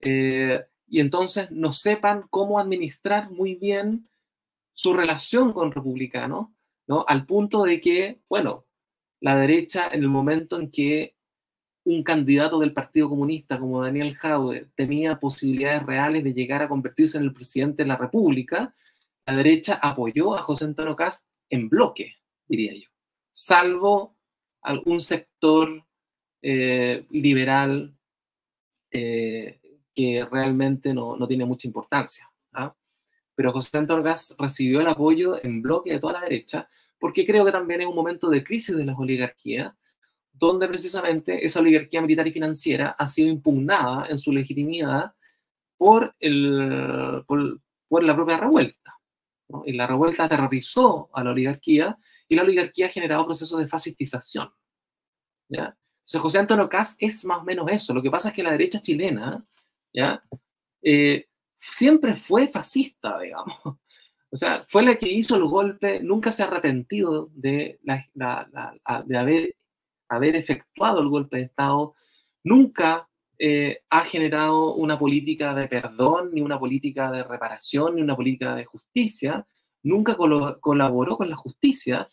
Eh, 0.00 0.64
y 0.88 1.00
entonces 1.00 1.50
no 1.50 1.72
sepan 1.72 2.26
cómo 2.30 2.58
administrar 2.58 3.30
muy 3.30 3.54
bien 3.54 4.08
su 4.72 4.94
relación 4.94 5.52
con 5.52 5.72
republicanos, 5.72 6.48
¿no? 6.86 7.04
Al 7.06 7.26
punto 7.26 7.64
de 7.64 7.80
que, 7.80 8.20
bueno, 8.28 8.66
la 9.20 9.36
derecha 9.36 9.88
en 9.88 10.00
el 10.00 10.08
momento 10.08 10.58
en 10.58 10.70
que 10.70 11.14
un 11.84 12.02
candidato 12.02 12.58
del 12.58 12.72
Partido 12.72 13.08
Comunista 13.08 13.58
como 13.58 13.82
Daniel 13.82 14.14
Jaude 14.16 14.68
tenía 14.74 15.18
posibilidades 15.18 15.84
reales 15.84 16.24
de 16.24 16.34
llegar 16.34 16.62
a 16.62 16.68
convertirse 16.68 17.18
en 17.18 17.24
el 17.24 17.32
presidente 17.32 17.82
de 17.82 17.88
la 17.88 17.96
República, 17.96 18.74
la 19.26 19.36
derecha 19.36 19.78
apoyó 19.80 20.34
a 20.34 20.42
José 20.42 20.64
Antonio 20.64 20.96
Cast 20.96 21.26
en 21.48 21.68
bloque, 21.68 22.14
diría 22.48 22.74
yo, 22.74 22.88
salvo 23.34 24.16
algún 24.62 25.00
sector 25.00 25.84
eh, 26.42 27.04
liberal 27.10 27.94
eh, 28.90 29.60
que 29.94 30.26
realmente 30.30 30.94
no, 30.94 31.16
no, 31.16 31.26
tiene 31.26 31.44
mucha 31.44 31.66
importancia. 31.66 32.30
¿ah? 32.52 32.74
Pero 33.34 33.52
José 33.52 33.78
Antonio 33.78 34.04
Cast 34.04 34.32
recibió 34.38 34.80
el 34.80 34.86
apoyo 34.86 35.42
en 35.42 35.62
bloque 35.62 35.92
de 35.92 36.00
toda 36.00 36.14
la 36.14 36.20
derecha, 36.22 36.68
porque 36.98 37.26
creo 37.26 37.44
que 37.44 37.52
también 37.52 37.80
es 37.80 37.86
un 37.86 37.94
momento 37.94 38.28
de 38.28 38.44
crisis 38.44 38.76
de 38.76 38.84
las 38.84 38.98
oligarquías, 38.98 39.72
donde 40.32 40.68
precisamente 40.68 41.44
esa 41.44 41.60
oligarquía 41.60 42.00
militar 42.00 42.26
y 42.26 42.32
financiera 42.32 42.90
ha 42.98 43.06
sido 43.06 43.28
impugnada 43.28 44.06
en 44.08 44.18
su 44.18 44.32
legitimidad 44.32 45.12
por, 45.76 46.14
el, 46.20 47.24
por, 47.26 48.02
la 48.02 48.14
propia 48.14 48.38
revuelta. 48.38 48.98
Y 49.64 49.72
la 49.72 49.86
revuelta 49.86 50.24
aterrorizó 50.24 51.10
a 51.12 51.24
la 51.24 51.30
oligarquía 51.30 51.98
y 52.28 52.36
la 52.36 52.42
oligarquía 52.42 52.86
ha 52.86 52.90
generado 52.90 53.26
procesos 53.26 53.58
de 53.58 53.66
fascistización. 53.66 54.50
¿ya? 55.48 55.76
José 56.18 56.38
Antonio 56.38 56.68
Caz 56.68 56.96
es 56.98 57.24
más 57.24 57.38
o 57.38 57.44
menos 57.44 57.70
eso. 57.70 57.94
Lo 57.94 58.02
que 58.02 58.10
pasa 58.10 58.30
es 58.30 58.34
que 58.34 58.42
la 58.42 58.52
derecha 58.52 58.82
chilena 58.82 59.44
¿ya? 59.92 60.22
Eh, 60.82 61.26
siempre 61.70 62.16
fue 62.16 62.48
fascista, 62.48 63.18
digamos. 63.18 63.58
O 64.32 64.36
sea, 64.36 64.64
fue 64.68 64.84
la 64.84 64.96
que 64.96 65.08
hizo 65.08 65.34
el 65.34 65.44
golpe, 65.44 66.00
nunca 66.00 66.30
se 66.30 66.42
ha 66.42 66.46
arrepentido 66.46 67.30
de, 67.34 67.80
haber 70.08 70.36
efectuado 70.36 71.00
el 71.00 71.08
golpe 71.08 71.38
de 71.38 71.42
Estado, 71.44 71.94
nunca 72.44 73.08
eh, 73.38 73.82
ha 73.90 74.04
generado 74.04 74.74
una 74.74 74.98
política 74.98 75.52
de 75.54 75.66
perdón, 75.66 76.30
ni 76.32 76.42
una 76.42 76.60
política 76.60 77.10
de 77.10 77.24
reparación, 77.24 77.96
ni 77.96 78.02
una 78.02 78.14
política 78.14 78.54
de 78.54 78.66
justicia, 78.66 79.46
nunca 79.82 80.16
colaboró 80.16 81.16
con 81.16 81.28
la 81.28 81.36
justicia. 81.36 82.08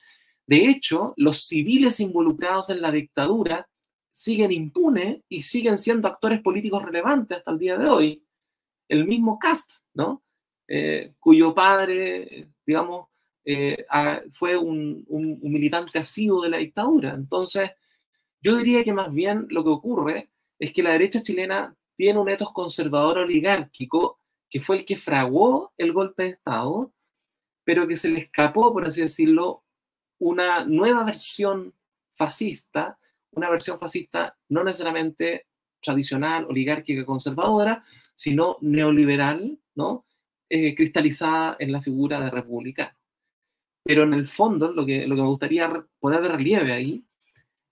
De 0.47 0.69
hecho, 0.69 1.13
los 1.17 1.45
civiles 1.45 1.99
involucrados 1.99 2.71
en 2.71 2.81
la 2.81 2.91
dictadura 2.91 3.67
siguen 4.17 4.51
impunes 4.51 5.21
y 5.29 5.43
siguen 5.43 5.77
siendo 5.77 6.07
actores 6.07 6.41
políticos 6.41 6.83
relevantes 6.83 7.37
hasta 7.37 7.51
el 7.51 7.59
día 7.59 7.77
de 7.77 7.87
hoy. 7.87 8.23
El 8.89 9.05
mismo 9.05 9.37
Cast, 9.37 9.73
¿no? 9.93 10.23
Eh, 10.67 11.13
cuyo 11.19 11.53
padre, 11.53 12.47
digamos, 12.65 13.09
eh, 13.45 13.85
fue 14.33 14.57
un, 14.57 15.05
un, 15.07 15.39
militante 15.43 15.99
asiduo 15.99 16.41
de 16.41 16.49
la 16.49 16.57
dictadura. 16.57 17.13
Entonces, 17.13 17.69
yo 18.41 18.57
diría 18.57 18.83
que 18.83 18.91
más 18.91 19.13
bien 19.13 19.45
lo 19.51 19.63
que 19.63 19.69
ocurre 19.69 20.29
es 20.57 20.73
que 20.73 20.81
la 20.81 20.93
derecha 20.93 21.21
chilena 21.21 21.75
tiene 21.95 22.17
un 22.17 22.29
etos 22.29 22.51
conservador 22.53 23.19
oligárquico 23.19 24.19
que 24.49 24.61
fue 24.61 24.77
el 24.77 24.85
que 24.85 24.97
fraguó 24.97 25.73
el 25.77 25.93
golpe 25.93 26.23
de 26.23 26.29
Estado, 26.29 26.91
pero 27.63 27.87
que 27.87 27.95
se 27.95 28.09
le 28.09 28.21
escapó, 28.21 28.73
por 28.73 28.83
así 28.83 29.01
decirlo, 29.01 29.63
una 30.17 30.65
nueva 30.65 31.03
versión 31.03 31.75
fascista, 32.15 32.97
una 33.31 33.49
versión 33.49 33.79
fascista 33.79 34.37
no 34.49 34.63
necesariamente 34.63 35.47
tradicional, 35.81 36.45
oligárquica, 36.45 37.05
conservadora, 37.05 37.83
sino 38.15 38.57
neoliberal, 38.61 39.59
¿no? 39.75 40.05
Eh, 40.49 40.75
cristalizada 40.75 41.57
en 41.59 41.71
la 41.71 41.81
figura 41.81 42.19
de 42.19 42.29
republicano. 42.29 42.97
Pero 43.83 44.03
en 44.03 44.13
el 44.13 44.27
fondo, 44.27 44.71
lo 44.71 44.85
que, 44.85 45.07
lo 45.07 45.15
que 45.15 45.21
me 45.21 45.27
gustaría 45.27 45.85
poner 45.99 46.21
de 46.21 46.29
relieve 46.29 46.73
ahí 46.73 47.05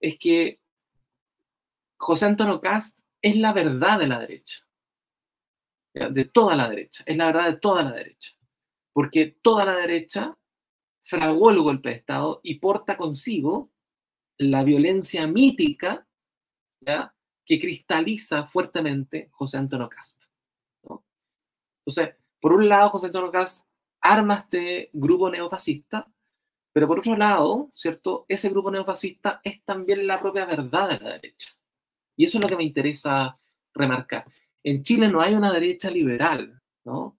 es 0.00 0.18
que 0.18 0.60
José 1.98 2.26
Antonio 2.26 2.60
Cast 2.60 3.00
es 3.20 3.36
la 3.36 3.52
verdad 3.52 3.98
de 3.98 4.06
la 4.06 4.20
derecha, 4.20 4.66
de 5.94 6.24
toda 6.26 6.54
la 6.54 6.68
derecha, 6.68 7.02
es 7.06 7.16
la 7.16 7.26
verdad 7.26 7.50
de 7.52 7.56
toda 7.58 7.82
la 7.82 7.92
derecha, 7.92 8.32
porque 8.92 9.36
toda 9.42 9.64
la 9.64 9.76
derecha 9.76 10.36
fraguó 11.02 11.50
el 11.50 11.60
golpe 11.60 11.90
de 11.90 11.96
Estado 11.96 12.40
y 12.42 12.58
porta 12.58 12.96
consigo 12.96 13.70
la 14.38 14.64
violencia 14.64 15.26
mítica 15.26 16.06
que 17.44 17.60
cristaliza 17.60 18.46
fuertemente 18.46 19.28
José 19.32 19.58
Antonio 19.58 19.88
Cast. 19.88 20.22
Entonces, 21.84 22.16
por 22.40 22.52
un 22.52 22.68
lado, 22.68 22.90
José 22.90 23.06
Antonio 23.06 23.30
Cast 23.30 23.64
arma 24.00 24.46
este 24.46 24.90
grupo 24.92 25.30
neofascista 25.30 26.08
pero 26.76 26.88
por 26.88 26.98
otro 26.98 27.16
lado, 27.16 27.70
¿cierto? 27.74 28.26
Ese 28.28 28.50
grupo 28.50 28.70
neofascista 28.70 29.40
es 29.42 29.64
también 29.64 30.06
la 30.06 30.20
propia 30.20 30.44
verdad 30.44 30.90
de 30.90 30.98
la 31.02 31.12
derecha. 31.14 31.48
Y 32.14 32.26
eso 32.26 32.36
es 32.36 32.44
lo 32.44 32.50
que 32.50 32.56
me 32.56 32.64
interesa 32.64 33.38
remarcar. 33.72 34.26
En 34.62 34.82
Chile 34.82 35.08
no 35.08 35.22
hay 35.22 35.32
una 35.32 35.50
derecha 35.50 35.90
liberal, 35.90 36.60
¿no? 36.84 37.18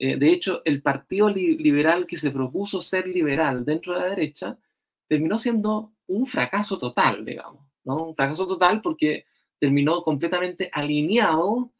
Eh, 0.00 0.16
de 0.16 0.32
hecho, 0.32 0.60
el 0.64 0.82
partido 0.82 1.28
liberal 1.28 2.04
que 2.04 2.18
se 2.18 2.32
propuso 2.32 2.82
ser 2.82 3.06
liberal 3.06 3.64
dentro 3.64 3.94
de 3.94 4.00
la 4.00 4.08
derecha 4.08 4.58
terminó 5.06 5.38
siendo 5.38 5.92
un 6.08 6.26
fracaso 6.26 6.78
total, 6.78 7.24
digamos, 7.24 7.64
¿no? 7.84 8.04
Un 8.04 8.14
fracaso 8.14 8.46
total 8.46 8.80
porque 8.82 9.26
terminó 9.58 10.02
completamente 10.02 10.70
alineado 10.72 11.70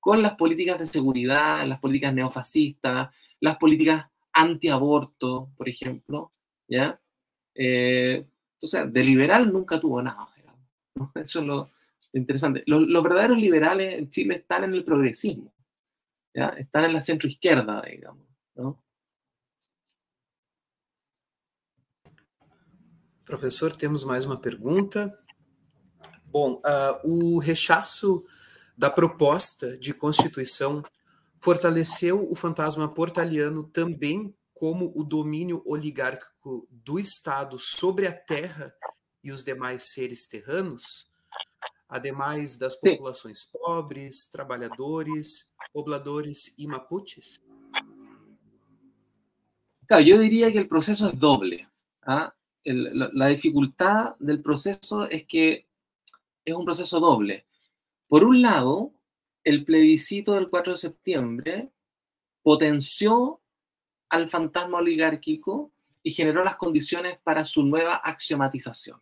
con 0.00 0.22
las 0.22 0.34
políticas 0.34 0.78
de 0.78 0.86
seguridad, 0.86 1.66
las 1.66 1.80
políticas 1.80 2.12
neofascistas, 2.14 3.08
las 3.40 3.56
políticas 3.56 4.06
antiaborto, 4.32 5.50
por 5.56 5.68
ejemplo, 5.68 6.30
¿ya? 6.68 7.00
Eh, 7.54 8.26
entonces, 8.54 8.92
de 8.92 9.04
liberal 9.04 9.52
nunca 9.52 9.80
tuvo 9.80 10.02
nada, 10.02 10.28
Eso 11.14 11.40
es 11.40 11.46
lo 11.46 11.70
interesante. 12.12 12.62
Los, 12.66 13.02
verdaderos 13.02 13.38
liberales 13.38 13.94
en 13.94 14.10
Chile 14.10 14.36
están 14.36 14.64
en 14.64 14.74
el 14.74 14.84
progresismo, 14.84 15.52
¿ya? 16.34 16.48
Están 16.48 16.84
en 16.84 16.92
la 16.92 17.00
centroizquierda, 17.00 17.82
digamos, 17.82 18.26
¿no? 18.54 18.82
Professor, 23.24 23.74
temos 23.74 24.04
mais 24.04 24.24
uma 24.24 24.36
pergunta. 24.36 25.18
Bom, 26.26 26.60
uh, 26.64 27.08
o 27.08 27.38
rechaço 27.38 28.22
da 28.76 28.90
proposta 28.90 29.78
de 29.78 29.94
Constituição 29.94 30.82
fortaleceu 31.38 32.30
o 32.30 32.36
fantasma 32.36 32.92
portaliano 32.92 33.64
também 33.64 34.34
como 34.52 34.92
o 34.94 35.02
domínio 35.02 35.62
oligárquico 35.64 36.66
do 36.70 36.98
Estado 36.98 37.58
sobre 37.58 38.06
a 38.06 38.12
terra 38.12 38.74
e 39.22 39.32
os 39.32 39.42
demais 39.42 39.84
seres 39.84 40.26
terranos, 40.26 41.06
ademais 41.88 42.58
das 42.58 42.76
populações 42.76 43.40
Sim. 43.40 43.48
pobres, 43.52 44.26
trabalhadores, 44.26 45.52
pobladores 45.72 46.54
e 46.58 46.66
mapuches? 46.66 47.40
Claro, 49.86 50.02
yo 50.02 50.18
diría 50.18 50.50
que 50.52 50.58
el 50.58 50.68
proceso 50.68 51.08
es 51.08 51.18
doble. 51.18 51.68
¿ah? 52.02 52.32
La, 52.64 53.26
dificultad 53.28 54.16
del 54.18 54.40
proceso 54.40 55.08
es 55.08 55.26
que 55.26 55.66
es 56.44 56.54
un 56.54 56.64
proceso 56.64 56.98
doble. 56.98 57.46
Por 58.08 58.24
un 58.24 58.40
lado, 58.40 58.92
el 59.42 59.64
plebiscito 59.64 60.32
del 60.32 60.48
4 60.48 60.72
de 60.72 60.78
septiembre 60.78 61.70
potenció 62.42 63.40
al 64.08 64.30
fantasma 64.30 64.78
oligárquico 64.78 65.72
y 66.02 66.12
generó 66.12 66.44
las 66.44 66.56
condiciones 66.56 67.18
para 67.22 67.44
su 67.44 67.62
nueva 67.62 67.96
axiomatización. 67.96 69.00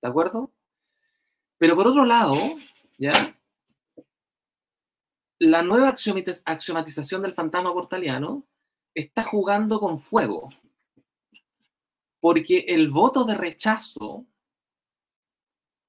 ¿De 0.00 0.08
acuerdo? 0.08 0.52
Pero 1.58 1.76
por 1.76 1.88
otro 1.88 2.04
lado, 2.04 2.34
¿ya? 2.98 3.36
La 5.40 5.62
nueva 5.62 5.90
axiomatización 5.90 7.22
del 7.22 7.34
fantasma 7.34 7.72
portaliano 7.72 8.44
está 8.94 9.22
jugando 9.22 9.78
con 9.78 10.00
fuego. 10.00 10.50
Porque 12.20 12.64
el 12.68 12.90
voto 12.90 13.24
de 13.24 13.34
rechazo, 13.34 14.26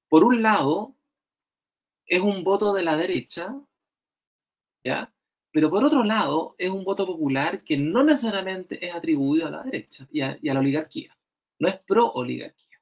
por 0.08 0.24
un 0.24 0.42
lado, 0.42 0.94
es 2.06 2.20
un 2.20 2.42
voto 2.44 2.72
de 2.72 2.82
la 2.82 2.96
derecha, 2.96 3.54
¿ya? 4.84 5.12
Pero 5.52 5.70
por 5.70 5.84
otro 5.84 6.04
lado, 6.04 6.54
es 6.58 6.70
un 6.70 6.84
voto 6.84 7.06
popular 7.06 7.64
que 7.64 7.76
no 7.76 8.04
necesariamente 8.04 8.84
es 8.86 8.94
atribuido 8.94 9.48
a 9.48 9.50
la 9.50 9.62
derecha 9.62 10.06
y 10.12 10.20
a, 10.20 10.38
la 10.42 10.60
oligarquía. 10.60 11.16
No 11.58 11.68
es 11.68 11.78
pro 11.80 12.10
oligarquía. 12.12 12.80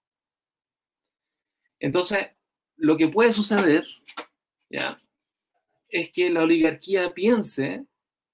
Entonces, 1.78 2.28
lo 2.76 2.96
que 2.96 3.08
puede 3.08 3.32
suceder, 3.32 3.86
¿ya? 4.70 5.00
Es 5.88 6.12
que 6.12 6.30
la 6.30 6.42
oligarquía 6.42 7.14
piense 7.14 7.86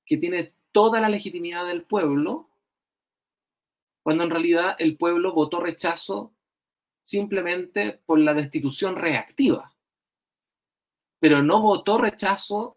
que 0.05 0.17
tiene 0.17 0.53
toda 0.73 1.01
la 1.01 1.09
legitimidad 1.09 1.67
del 1.67 1.85
pueblo, 1.85 2.51
cuando 4.05 4.23
en 4.23 4.31
realidad 4.31 4.77
el 4.79 4.99
pueblo 4.99 5.33
votó 5.33 5.61
rechazo 5.61 6.35
simplemente 7.03 8.03
por 8.05 8.19
la 8.19 8.35
destitución 8.35 8.97
reactiva, 8.97 9.75
pero 11.19 11.43
no 11.43 11.63
votó 11.63 11.97
rechazo 11.97 12.77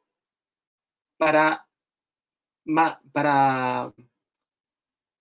para, 1.17 1.67
para 3.11 3.93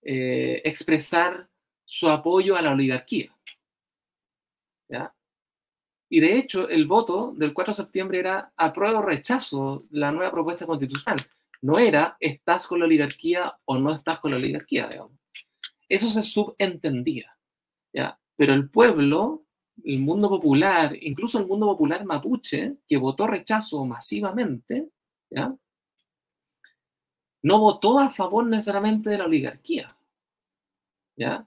eh, 0.03 0.63
expresar 0.65 1.49
su 1.85 2.09
apoyo 2.09 2.57
a 2.57 2.63
la 2.63 2.71
oligarquía. 2.71 3.33
Y 6.09 6.21
de 6.21 6.39
hecho, 6.39 6.69
el 6.69 6.87
voto 6.87 7.33
del 7.37 7.53
4 7.53 7.73
de 7.73 7.77
septiembre 7.77 8.21
era 8.21 8.53
apruebo 8.57 9.01
o 9.01 9.03
rechazo 9.03 9.87
la 9.91 10.13
nueva 10.13 10.31
propuesta 10.31 10.65
constitucional. 10.65 11.19
No 11.63 11.81
era 11.81 12.17
estás 12.21 12.69
con 12.69 12.79
la 12.79 12.85
oligarquía 12.85 13.59
o 13.65 13.77
no 13.77 13.93
estás 13.93 14.21
con 14.21 14.31
la 14.31 14.37
oligarquía, 14.37 14.87
digamos. 14.87 15.19
Eso 15.89 16.11
se 16.11 16.23
subentendía. 16.23 17.37
¿ya? 17.93 18.19
Pero 18.37 18.55
el 18.55 18.69
pueblo, 18.69 19.45
el 19.85 20.01
mundo 20.01 20.29
popular, 20.29 20.97
incluso 21.01 21.39
el 21.39 21.47
mundo 21.47 21.67
popular 21.67 22.05
mapuche, 22.05 22.77
que 22.89 22.97
votó 22.97 23.27
rechazo 23.27 23.85
masivamente, 23.85 24.91
¿ya? 25.31 25.55
no 27.43 27.61
votó 27.61 28.01
a 28.01 28.11
favor 28.11 28.45
necesariamente 28.45 29.09
de 29.09 29.19
la 29.19 29.27
oligarquía. 29.27 29.97
¿Ya? 31.17 31.47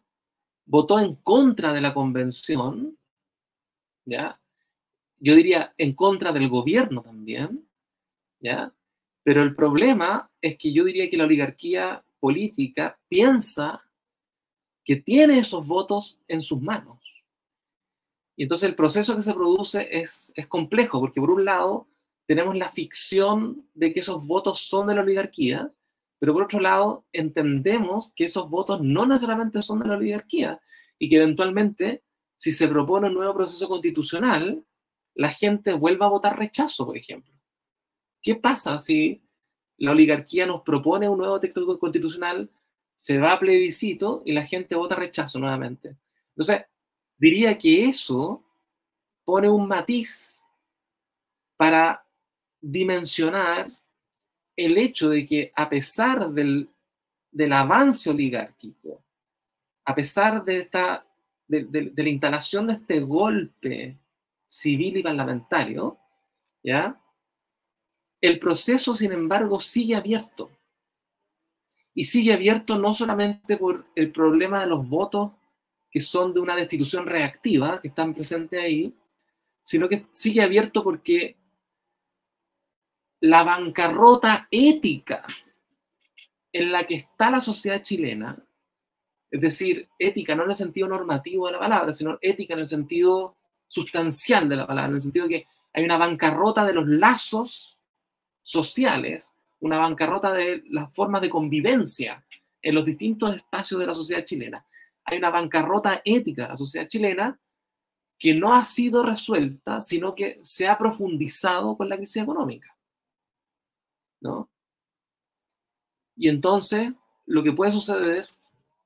Votó 0.66 1.00
en 1.00 1.16
contra 1.16 1.74
de 1.74 1.82
la 1.82 1.94
convención, 1.94 2.98
¿ya? 4.06 4.40
Yo 5.20 5.36
diría 5.36 5.74
en 5.78 5.94
contra 5.94 6.32
del 6.32 6.48
gobierno 6.48 7.02
también, 7.02 7.68
¿ya? 8.40 8.74
Pero 9.24 9.44
el 9.44 9.56
problema 9.56 10.32
es 10.42 10.58
que 10.58 10.72
yo 10.72 10.86
diría 10.86 11.10
que 11.10 11.18
la 11.18 11.26
oligarquía 11.26 12.04
política 12.20 12.98
piensa 13.10 13.84
que 14.90 14.96
tiene 14.96 15.38
esos 15.38 15.68
votos 15.68 16.18
en 16.28 16.42
sus 16.42 16.60
manos. 16.60 16.98
Y 18.36 18.42
entonces 18.42 18.68
el 18.68 18.74
proceso 18.74 19.16
que 19.16 19.22
se 19.22 19.36
produce 19.36 19.88
es, 19.92 20.34
es 20.36 20.48
complejo, 20.48 21.00
porque 21.00 21.22
por 21.22 21.30
un 21.30 21.46
lado 21.46 21.88
tenemos 22.26 22.58
la 22.58 22.70
ficción 22.70 23.70
de 23.76 23.94
que 23.94 24.00
esos 24.00 24.26
votos 24.26 24.62
son 24.62 24.88
de 24.88 24.96
la 24.96 25.02
oligarquía, 25.02 25.72
pero 26.18 26.34
por 26.34 26.42
otro 26.42 26.60
lado, 26.60 27.06
entendemos 27.14 28.14
que 28.16 28.26
esos 28.26 28.50
votos 28.50 28.82
no 28.82 29.06
necesariamente 29.06 29.62
son 29.62 29.78
de 29.78 29.90
la 29.90 29.98
oligarquía 29.98 30.60
y 30.98 31.08
que 31.08 31.18
eventualmente, 31.18 32.02
si 32.40 32.50
se 32.50 32.68
propone 32.68 33.10
un 33.10 33.14
nuevo 33.14 33.36
proceso 33.36 33.70
constitucional, 33.70 34.66
la 35.14 35.30
gente 35.30 35.72
vuelva 35.74 36.08
a 36.08 36.10
votar 36.10 36.40
rechazo, 36.40 36.88
por 36.88 36.98
ejemplo. 36.98 37.32
¿Qué 38.24 38.34
pasa 38.34 38.80
si 38.80 39.22
la 39.78 39.92
oligarquía 39.92 40.48
nos 40.48 40.64
propone 40.64 41.08
un 41.08 41.20
nuevo 41.20 41.40
texto 41.40 41.78
constitucional, 41.78 42.50
se 43.00 43.18
va 43.18 43.32
a 43.32 43.40
plebiscito 43.40 44.24
y 44.26 44.34
la 44.34 44.46
gente 44.46 44.76
vota 44.76 44.94
rechazo 44.94 45.40
nuevamente? 45.40 45.96
Entonces, 46.36 46.66
diría 47.18 47.58
que 47.58 47.86
eso 47.86 48.44
pone 49.24 49.50
un 49.50 49.70
matiz 49.70 50.38
para 51.56 52.06
dimensionar 52.60 53.72
el 54.54 54.78
hecho 54.78 55.10
de 55.10 55.26
que 55.26 55.54
a 55.56 55.70
pesar 55.70 56.30
del, 56.30 56.68
avance 57.54 58.10
oligárquico, 58.10 59.02
a 59.86 59.96
pesar 59.96 60.44
de, 60.44 60.60
esta, 60.60 61.06
de, 61.48 61.94
la 61.96 62.10
instalación 62.10 62.68
de 62.68 62.74
este 62.74 63.00
golpe 63.00 63.98
civil 64.50 64.98
y 64.98 65.04
parlamentario, 65.04 65.98
¿ya? 66.62 67.00
el 68.20 68.40
proceso, 68.40 68.94
sin 68.94 69.14
embargo, 69.14 69.62
sigue 69.62 69.96
abierto. 69.96 70.52
Y 72.00 72.06
sigue 72.06 72.32
abierto 72.32 72.78
no 72.78 72.94
solamente 72.94 73.58
por 73.58 73.88
el 73.94 74.14
problema 74.14 74.62
de 74.62 74.68
los 74.68 74.88
votos 74.88 75.34
que 75.92 76.00
son 76.00 76.34
de 76.34 76.40
una 76.40 76.56
destitución 76.56 77.06
reactiva, 77.06 77.82
que 77.82 77.90
están 77.90 78.14
presentes 78.14 78.58
ahí, 78.58 78.96
sino 79.64 79.90
que 79.90 80.06
sigue 80.14 80.42
abierto 80.42 80.82
porque 80.82 81.36
la 83.20 83.44
bancarrota 83.44 84.48
ética 84.50 85.26
en 86.54 86.72
la 86.72 86.86
que 86.88 86.96
está 86.96 87.32
la 87.32 87.42
sociedad 87.42 87.82
chilena, 87.82 88.48
es 89.30 89.42
decir, 89.42 89.90
ética 90.00 90.36
no 90.36 90.44
en 90.44 90.52
el 90.52 90.56
sentido 90.56 90.88
normativo 90.88 91.48
de 91.48 91.52
la 91.52 91.60
palabra, 91.60 91.94
sino 91.94 92.18
ética 92.22 92.54
en 92.54 92.62
el 92.62 92.68
sentido 92.68 93.36
sustancial 93.68 94.48
de 94.48 94.56
la 94.56 94.66
palabra, 94.66 94.88
en 94.88 94.96
el 94.96 95.02
sentido 95.02 95.28
que 95.28 95.48
hay 95.74 95.84
una 95.84 95.98
bancarrota 95.98 96.64
de 96.64 96.76
los 96.76 96.88
lazos 96.88 97.78
sociales, 98.42 99.34
una 99.60 99.78
bancarrota 99.78 100.32
de 100.34 100.64
las 100.70 100.94
formas 100.94 101.22
de 101.22 101.30
convivencia 101.30 102.24
en 102.62 102.76
los 102.76 102.86
distintos 102.86 103.36
espacios 103.36 103.80
de 103.80 103.88
la 103.88 103.94
sociedad 103.94 104.24
chilena. 104.24 104.66
Hay 105.06 105.18
una 105.18 105.30
bancarrota 105.30 106.02
ética 106.06 106.44
de 106.44 106.50
la 106.50 106.58
sociedad 106.58 106.88
chilena 106.88 107.40
que 108.18 108.34
no 108.34 108.54
ha 108.54 108.66
sido 108.66 109.04
resuelta, 109.04 109.82
sino 109.82 110.14
que 110.14 110.40
se 110.44 110.68
ha 110.68 110.78
profundizado 110.78 111.78
con 111.78 111.88
la 111.90 111.98
crisis 111.98 112.22
económica. 112.22 112.76
¿no? 114.22 114.50
Y 116.16 116.28
entonces, 116.28 116.92
lo 117.26 117.44
que 117.44 117.54
puede 117.54 117.72
suceder, 117.72 118.28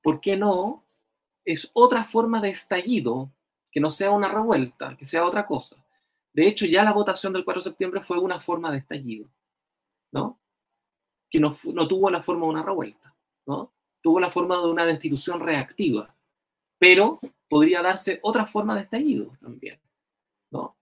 ¿por 0.02 0.20
qué 0.20 0.36
no? 0.36 0.84
Es 1.44 1.70
otra 1.74 2.04
forma 2.04 2.40
de 2.40 2.50
estallido, 2.50 3.30
que 3.70 3.80
no 3.80 3.90
sea 3.90 4.12
una 4.12 4.28
revuelta, 4.28 4.96
que 4.96 5.04
sea 5.04 5.26
otra 5.26 5.46
cosa. 5.46 5.76
De 6.32 6.46
hecho, 6.46 6.66
ya 6.66 6.84
la 6.84 6.92
votación 6.92 7.32
del 7.32 7.44
4 7.44 7.60
de 7.60 7.70
septiembre 7.70 8.00
fue 8.02 8.18
una 8.18 8.40
forma 8.40 8.70
de 8.70 8.78
estallido, 8.78 9.28
¿no? 10.12 10.38
Que 11.34 11.40
no, 11.40 11.58
no 11.64 11.88
tuvo 11.88 12.10
la 12.10 12.22
forma 12.22 12.46
de 12.46 12.52
una 12.52 12.62
revuelta, 12.62 13.12
¿no? 13.44 13.72
Tuvo 14.00 14.20
la 14.20 14.30
forma 14.30 14.56
de 14.58 14.68
una 14.68 14.86
destitución 14.86 15.40
reactiva, 15.40 16.14
pero 16.78 17.18
podría 17.48 17.82
darse 17.82 18.20
otra 18.22 18.46
forma 18.46 18.76
de 18.76 18.82
estallido 18.82 19.36
también, 19.40 19.80
¿no? 20.52 20.76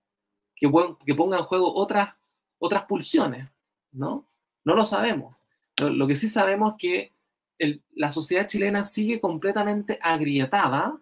Que, 0.54 0.70
que 1.06 1.14
ponga 1.14 1.38
en 1.38 1.44
juego 1.44 1.74
otras, 1.74 2.14
otras 2.58 2.84
pulsiones, 2.84 3.48
¿no? 3.92 4.26
No 4.62 4.74
lo 4.74 4.84
sabemos. 4.84 5.34
Lo, 5.80 6.06
que 6.06 6.16
sí 6.16 6.28
sabemos 6.28 6.74
es 6.74 6.78
que 6.78 7.80
la 7.94 8.12
sociedad 8.12 8.46
chilena 8.46 8.84
sigue 8.84 9.22
completamente 9.22 9.98
agrietada 10.02 11.00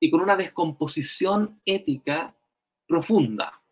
y 0.00 0.10
con 0.10 0.20
una 0.20 0.34
descomposición 0.34 1.60
ética 1.64 2.34
profunda. 2.88 3.62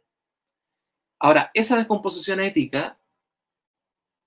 Ahora, 1.18 1.50
esa 1.54 1.76
descomposición 1.76 2.38
ética 2.38 2.99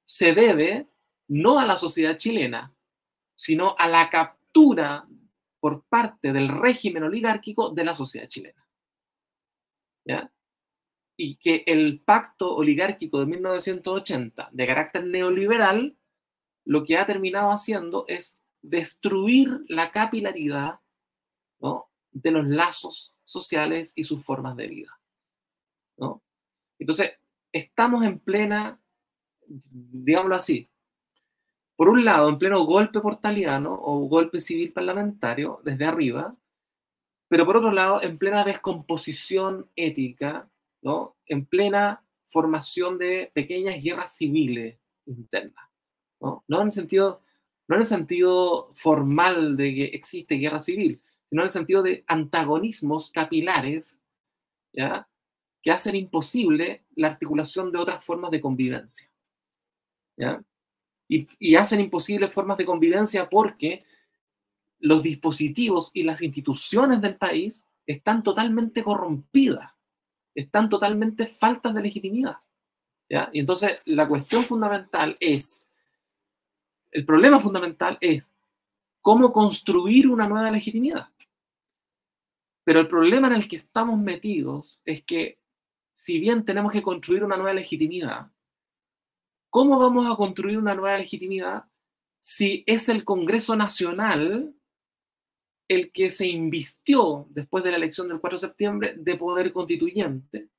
se 0.06 0.34
debe 0.34 0.88
no 1.28 1.60
a 1.60 1.66
la 1.66 1.78
sociedad 1.78 2.18
chilena, 2.18 2.74
sino 3.36 3.76
a 3.78 3.88
la 3.88 4.10
captura 4.10 5.08
por 5.60 5.84
parte 5.86 6.34
del 6.34 6.50
régimen 6.50 7.04
oligárquico 7.04 7.70
de 7.70 7.84
la 7.86 7.96
sociedad 7.96 8.28
chilena. 8.28 8.68
Y 11.16 11.38
que 11.38 11.64
el 11.66 12.02
pacto 12.02 12.54
oligárquico 12.56 13.20
de 13.20 13.26
1980 13.28 14.50
de 14.52 14.68
carácter 14.68 15.06
neoliberal 15.06 15.98
lo 16.66 16.84
que 16.84 16.98
ha 16.98 17.06
terminado 17.06 17.52
haciendo 17.52 18.06
es 18.08 18.38
destruir 18.62 19.64
la 19.68 19.92
capilaridad 19.92 20.80
de 22.12 22.32
los 22.32 22.46
lazos 22.46 23.16
sociales 23.24 23.94
y 23.96 24.04
sus 24.04 24.24
formas 24.24 24.56
de 24.56 24.68
vida. 24.68 25.00
Entonces, 26.78 27.14
estamos 27.52 28.04
en 28.04 28.20
plena, 28.20 28.80
digámoslo 29.48 30.36
así, 30.36 30.70
por 31.76 31.90
un 31.90 32.06
lado, 32.06 32.30
en 32.30 32.38
pleno 32.38 32.64
golpe 32.66 33.00
portaliano 33.00 33.74
o 33.74 34.08
golpe 34.08 34.40
civil 34.40 34.72
parlamentario 34.72 35.60
desde 35.64 35.86
arriba, 35.86 36.36
pero 37.28 37.46
por 37.46 37.58
otro 37.58 37.72
lado, 37.72 38.02
en 38.04 38.18
plena 38.18 38.44
descomposición 38.44 39.70
ética, 39.76 40.50
¿no? 40.82 41.16
en 41.26 41.46
plena 41.46 42.04
formación 42.28 42.98
de 42.98 43.32
pequeñas 43.34 43.82
guerras 43.82 44.16
civiles 44.16 44.78
internas. 45.06 45.66
¿no? 46.22 46.44
no 46.48 46.62
en 46.62 46.68
el 46.68 46.72
sentido 46.72 47.22
no 47.68 47.76
en 47.76 47.82
el 47.82 47.86
sentido 47.86 48.72
formal 48.76 49.56
de 49.56 49.74
que 49.74 49.86
existe 49.86 50.36
guerra 50.36 50.60
civil, 50.60 51.02
sino 51.30 51.42
en 51.42 51.46
el 51.46 51.52
sentido 51.52 51.82
de 51.82 52.04
antagonismos 52.08 53.10
capilares, 53.12 54.02
¿ya? 54.74 55.08
que 55.62 55.72
hacen 55.72 55.96
imposible 55.96 56.84
la 56.96 57.08
articulación 57.08 57.72
de 57.72 57.80
otras 57.80 58.04
formas 58.04 58.32
de 58.32 58.42
convivencia. 58.42 59.10
Y, 61.08 61.56
hacen 61.56 61.82
imposible 61.82 62.28
formas 62.28 62.58
de 62.58 62.66
convivencia 62.66 63.30
porque 63.30 63.86
los 64.80 65.04
dispositivos 65.04 65.92
y 65.94 66.04
las 66.04 66.22
instituciones 66.22 67.02
del 67.02 67.16
país 67.16 67.66
están 67.86 68.24
totalmente 68.24 68.84
corrompidas, 68.84 69.72
están 70.34 70.70
totalmente 70.70 71.28
faltas 71.28 71.74
de 71.74 71.82
legitimidad. 71.82 72.38
Y 73.32 73.40
entonces 73.40 73.80
la 73.86 74.08
cuestión 74.08 74.44
fundamental 74.44 75.18
es 75.20 75.64
el 76.94 77.06
problema 77.06 77.40
fundamental 77.40 77.98
es 78.00 78.24
cómo 79.02 79.34
construir 79.34 80.08
una 80.08 80.28
nueva 80.28 80.52
legitimidad. 80.52 81.10
Pero 82.64 82.80
el 82.80 82.88
problema 82.88 83.28
en 83.28 83.34
el 83.34 83.48
que 83.48 83.58
estamos 83.58 84.00
metidos 84.00 84.80
es 84.86 85.04
que 85.04 85.40
si 85.96 86.20
bien 86.20 86.46
tenemos 86.46 86.72
que 86.72 86.84
construir 86.84 87.24
una 87.24 87.36
nueva 87.36 87.54
legitimidad, 87.54 88.32
¿cómo 89.54 89.78
vamos 89.78 90.12
a 90.12 90.16
construir 90.16 90.58
una 90.58 90.74
nueva 90.74 90.98
legitimidad 90.98 91.66
si 92.22 92.64
es 92.66 92.90
el 92.90 93.06
Congreso 93.06 93.56
Nacional 93.56 94.52
el 95.68 95.92
que 95.92 96.10
se 96.10 96.26
invistió 96.26 97.28
después 97.30 97.64
de 97.64 97.70
la 97.70 97.78
elección 97.78 98.08
del 98.08 98.20
4 98.20 98.38
de 98.38 98.48
septiembre 98.48 98.96
de 98.98 99.16
poder 99.16 99.54
constituyente 99.54 100.50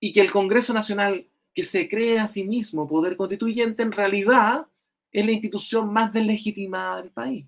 y 0.00 0.14
que 0.14 0.22
el 0.22 0.30
Congreso 0.30 0.72
Nacional 0.72 1.28
que 1.54 1.62
se 1.62 1.90
cree 1.90 2.18
a 2.18 2.26
sí 2.26 2.42
mismo 2.42 2.88
poder 2.88 3.18
constituyente, 3.18 3.82
en 3.82 3.92
realidad 3.92 4.66
es 5.12 5.26
la 5.26 5.32
institución 5.32 5.92
más 5.92 6.14
deslegitimada 6.14 7.02
del 7.02 7.10
país. 7.10 7.44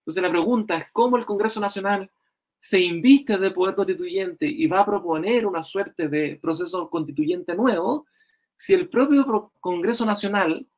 Entonces 0.00 0.20
la 0.20 0.30
pregunta 0.30 0.76
es 0.78 0.86
cómo 0.92 1.16
el 1.16 1.26
Congreso 1.26 1.60
Nacional 1.60 2.10
se 2.58 2.80
inviste 2.80 3.38
de 3.38 3.52
poder 3.52 3.76
constituyente 3.76 4.48
y 4.48 4.66
va 4.66 4.80
a 4.80 4.86
proponer 4.86 5.46
una 5.46 5.62
suerte 5.62 6.08
de 6.08 6.40
proceso 6.42 6.90
constituyente 6.90 7.54
nuevo, 7.54 8.08
si 8.60 8.74
el 8.74 8.90
propio 8.90 9.54
Congreso 9.58 10.04
Nacional, 10.04 10.68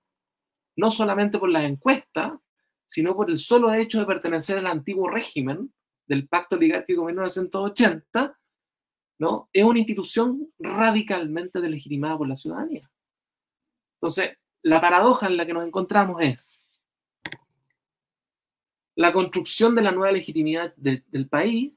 no 0.77 0.91
solamente 0.93 1.37
por 1.41 1.51
las 1.51 1.65
encuestas, 1.65 2.33
sino 2.87 3.17
por 3.17 3.29
el 3.29 3.39
solo 3.39 3.75
hecho 3.75 3.99
de 3.99 4.07
pertenecer 4.07 4.57
al 4.57 4.69
antiguo 4.69 5.11
régimen 5.11 5.75
del 6.07 6.29
pacto 6.29 6.55
oligárquico 6.55 7.01
de 7.01 7.07
1980, 7.09 8.39
¿no? 9.19 9.49
Es 9.53 9.65
una 9.65 9.81
institución 9.81 10.49
radicalmente 10.61 11.61
deslegitimada 11.61 12.19
por 12.19 12.29
la 12.29 12.37
ciudadanía. 12.37 12.89
Entonces, 13.97 14.39
la 14.63 14.81
paradoja 14.81 15.27
en 15.27 15.37
la 15.37 15.45
que 15.45 15.53
nos 15.53 15.67
encontramos 15.67 16.23
es 16.23 16.53
la 18.95 19.13
construcción 19.13 19.75
de 19.75 19.83
la 19.83 19.91
nueva 19.91 20.13
legitimidad 20.13 20.73
del 20.77 21.29
país 21.29 21.73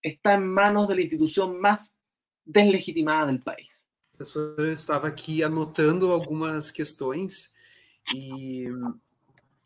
está 0.00 0.34
en 0.34 0.46
manos 0.46 0.86
de 0.86 0.94
la 0.94 1.00
institución 1.00 1.60
más 1.60 1.96
deslegitimada 2.44 3.26
del 3.26 3.42
país. 3.42 3.79
Professor, 4.20 4.54
eu 4.58 4.74
estava 4.74 5.08
aqui 5.08 5.42
anotando 5.42 6.12
algumas 6.12 6.70
questões 6.70 7.54
e 8.14 8.66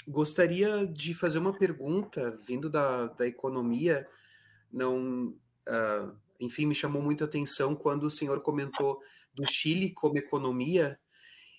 gostaria 0.07 0.87
de 0.87 1.13
fazer 1.13 1.41
uma 1.41 1.53
pergunta 1.53 2.39
vindo 2.47 2.71
da, 2.71 3.07
da 3.07 3.27
economia. 3.27 4.07
Não, 4.73 5.35
uh, 5.69 6.17
enfim, 6.39 6.67
me 6.67 6.75
chamou 6.75 7.03
muita 7.03 7.25
atenção 7.25 7.75
quando 7.75 8.05
o 8.05 8.11
senhor 8.11 8.43
comentou 8.43 9.01
do 9.35 9.45
Chile 9.45 9.91
como 9.91 10.19
economia 10.19 11.01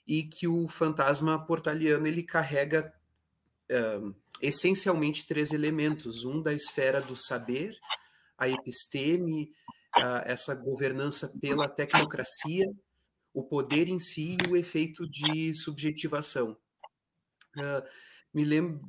e 0.07 0.23
que 0.23 0.47
o 0.47 0.65
fantasma 0.69 1.45
portaliano 1.45 2.07
ele 2.07 2.23
carrega 2.23 2.93
uh, 3.73 4.15
essencialmente 4.41 5.27
três 5.27 5.51
elementos: 5.51 6.23
um 6.23 6.41
da 6.41 6.53
esfera 6.53 7.01
do 7.01 7.17
saber, 7.17 7.77
a 8.37 8.47
episteme, 8.47 9.51
uh, 9.97 10.23
essa 10.23 10.55
governança 10.55 11.27
pela 11.41 11.67
tecnocracia, 11.67 12.65
o 13.35 13.43
poder 13.43 13.87
em 13.87 13.99
si 13.99 14.37
e 14.41 14.49
o 14.49 14.55
efeito 14.55 15.07
de 15.07 15.53
subjetivação. 15.53 16.57
Uh, 17.55 17.87
me 18.33 18.43
lembro, 18.43 18.81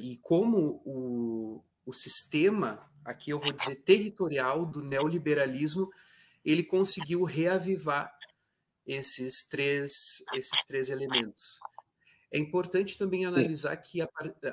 e 0.00 0.16
como 0.16 0.82
o, 0.84 1.62
o 1.86 1.92
sistema 1.92 2.90
aqui 3.04 3.30
eu 3.30 3.38
vou 3.38 3.52
dizer 3.52 3.76
territorial 3.76 4.64
do 4.66 4.82
neoliberalismo, 4.82 5.90
ele 6.44 6.62
conseguiu 6.62 7.22
reavivar 7.24 8.12
esses 8.86 9.46
três, 9.46 10.22
esses 10.34 10.62
três 10.66 10.88
elementos. 10.88 11.58
É 12.32 12.38
importante 12.38 12.96
também 12.96 13.26
analisar 13.26 13.76
que 13.76 13.98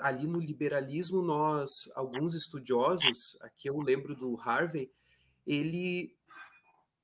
ali 0.02 0.28
no 0.28 0.40
liberalismo 0.40 1.22
nós, 1.22 1.90
alguns 1.96 2.36
estudiosos, 2.36 3.38
aqui 3.42 3.70
eu 3.70 3.78
lembro 3.80 4.16
do 4.16 4.40
Harvey, 4.40 4.92
ele 5.48 6.16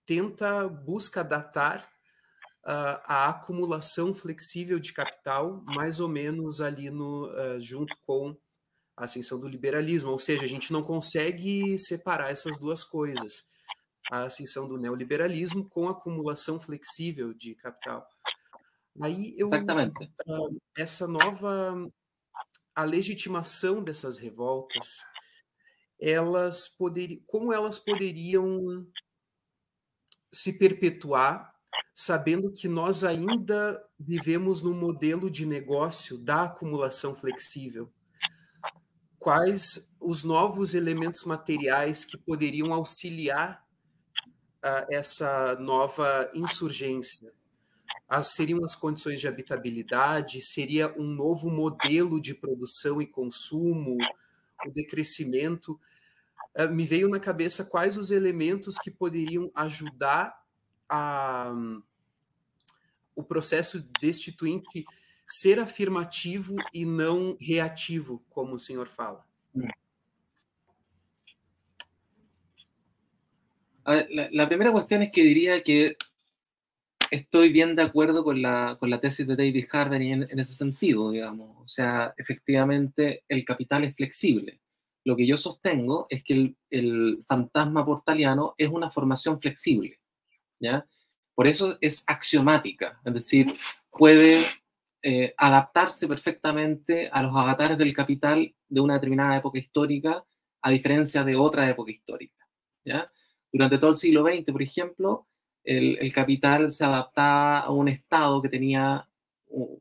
tenta 0.05 0.67
busca 0.67 1.23
datar 1.23 1.89
uh, 2.65 2.99
a 3.03 3.29
acumulação 3.29 4.13
flexível 4.13 4.79
de 4.79 4.93
capital 4.93 5.61
mais 5.65 5.99
ou 5.99 6.09
menos 6.09 6.61
ali 6.61 6.89
no 6.89 7.27
uh, 7.27 7.59
junto 7.59 7.95
com 8.05 8.35
a 8.97 9.05
ascensão 9.05 9.39
do 9.39 9.47
liberalismo, 9.47 10.11
ou 10.11 10.19
seja, 10.19 10.43
a 10.43 10.47
gente 10.47 10.71
não 10.71 10.81
consegue 10.81 11.77
separar 11.77 12.31
essas 12.31 12.57
duas 12.57 12.83
coisas 12.83 13.43
a 14.11 14.25
ascensão 14.25 14.67
do 14.67 14.77
neoliberalismo 14.77 15.67
com 15.67 15.87
a 15.87 15.91
acumulação 15.91 16.59
flexível 16.59 17.33
de 17.33 17.55
capital. 17.55 18.07
Aí 19.01 19.33
eu, 19.37 19.47
Exatamente. 19.47 20.11
Uh, 20.27 20.61
essa 20.77 21.07
nova 21.07 21.75
a 22.75 22.83
legitimação 22.83 23.81
dessas 23.81 24.17
revoltas, 24.17 24.99
elas 25.99 26.67
poderiam, 26.67 27.21
como 27.25 27.53
elas 27.53 27.79
poderiam 27.79 28.85
se 30.33 30.59
perpetuar, 30.59 31.54
sabendo 31.93 32.51
que 32.51 32.67
nós 32.67 33.05
ainda 33.05 33.81
vivemos 33.97 34.61
no 34.61 34.73
modelo 34.73 35.31
de 35.31 35.45
negócio 35.45 36.17
da 36.17 36.43
acumulação 36.43 37.15
flexível? 37.15 37.89
Quais 39.17 39.91
os 39.99 40.23
novos 40.23 40.75
elementos 40.75 41.23
materiais 41.23 42.03
que 42.03 42.17
poderiam 42.17 42.73
auxiliar 42.73 43.65
uh, 44.57 44.85
essa 44.91 45.55
nova 45.55 46.29
insurgência? 46.33 47.31
As, 48.09 48.33
seriam 48.33 48.63
as 48.63 48.75
condições 48.75 49.21
de 49.21 49.27
habitabilidade? 49.27 50.41
Seria 50.41 50.93
um 50.99 51.05
novo 51.05 51.49
modelo 51.49 52.21
de 52.21 52.35
produção 52.35 53.01
e 53.01 53.07
consumo? 53.07 53.97
O 54.65 54.69
decrescimento? 54.69 55.79
Uh, 56.59 56.69
me 56.69 56.85
veio 56.85 57.09
na 57.09 57.21
cabeça 57.21 57.63
quais 57.65 57.97
os 57.97 58.11
elementos 58.11 58.77
que 58.77 58.91
poderiam 58.91 59.49
ajudar 59.55 60.44
a, 60.89 61.53
o 63.15 63.23
processo 63.23 63.87
destituinte 64.01 64.85
ser 65.27 65.59
afirmativo 65.59 66.55
e 66.73 66.85
não 66.85 67.37
reativo, 67.39 68.23
como 68.29 68.55
o 68.55 68.59
senhor 68.59 68.87
fala. 68.87 69.25
la, 73.85 74.29
la, 74.31 74.47
primera 74.47 74.71
cuestión 74.71 75.03
es 75.03 75.11
que 75.11 75.21
diría 75.21 75.63
que 75.63 75.95
estoy 77.11 77.51
bien 77.51 77.75
de 77.75 77.83
acuerdo 77.83 78.23
con 78.23 78.41
la, 78.41 78.77
con 78.79 78.89
la 78.89 78.99
tesis 78.99 79.27
de 79.27 79.35
David 79.35 79.67
Harden 79.69 80.01
en, 80.01 80.27
en, 80.29 80.39
ese 80.39 80.53
sentido, 80.53 81.11
digamos. 81.11 81.55
O 81.63 81.67
sea, 81.67 82.13
efectivamente, 82.17 83.23
el 83.29 83.45
capital 83.45 83.83
es 83.83 83.95
flexible. 83.95 84.59
Lo 85.03 85.15
que 85.15 85.27
yo 85.27 85.37
sostengo 85.37 86.07
es 86.09 86.23
que 86.23 86.33
el, 86.33 86.55
el 86.71 87.23
fantasma 87.27 87.85
portaliano 87.85 88.55
es 88.57 88.69
una 88.69 88.89
formación 88.89 89.39
flexible, 89.39 89.99
¿ya? 90.59 90.85
Por 91.33 91.47
eso 91.47 91.77
es 91.81 92.03
axiomática, 92.07 92.99
es 93.03 93.13
decir, 93.13 93.53
puede 93.91 94.41
eh, 95.01 95.33
adaptarse 95.37 96.07
perfectamente 96.07 97.09
a 97.09 97.21
los 97.23 97.35
avatares 97.35 97.77
del 97.77 97.93
capital 97.93 98.53
de 98.67 98.81
una 98.81 98.95
determinada 98.95 99.37
época 99.37 99.59
histórica, 99.59 100.23
a 100.61 100.71
diferencia 100.71 101.23
de 101.23 101.35
otra 101.35 101.69
época 101.69 101.91
histórica, 101.91 102.47
¿ya? 102.83 103.11
Durante 103.51 103.77
todo 103.77 103.91
el 103.91 103.97
siglo 103.97 104.23
XX, 104.23 104.51
por 104.51 104.61
ejemplo, 104.61 105.27
el, 105.63 105.97
el 105.99 106.11
capital 106.11 106.71
se 106.71 106.85
adaptaba 106.85 107.59
a 107.59 107.71
un 107.71 107.87
Estado 107.87 108.41
que 108.41 108.49
tenía 108.49 109.07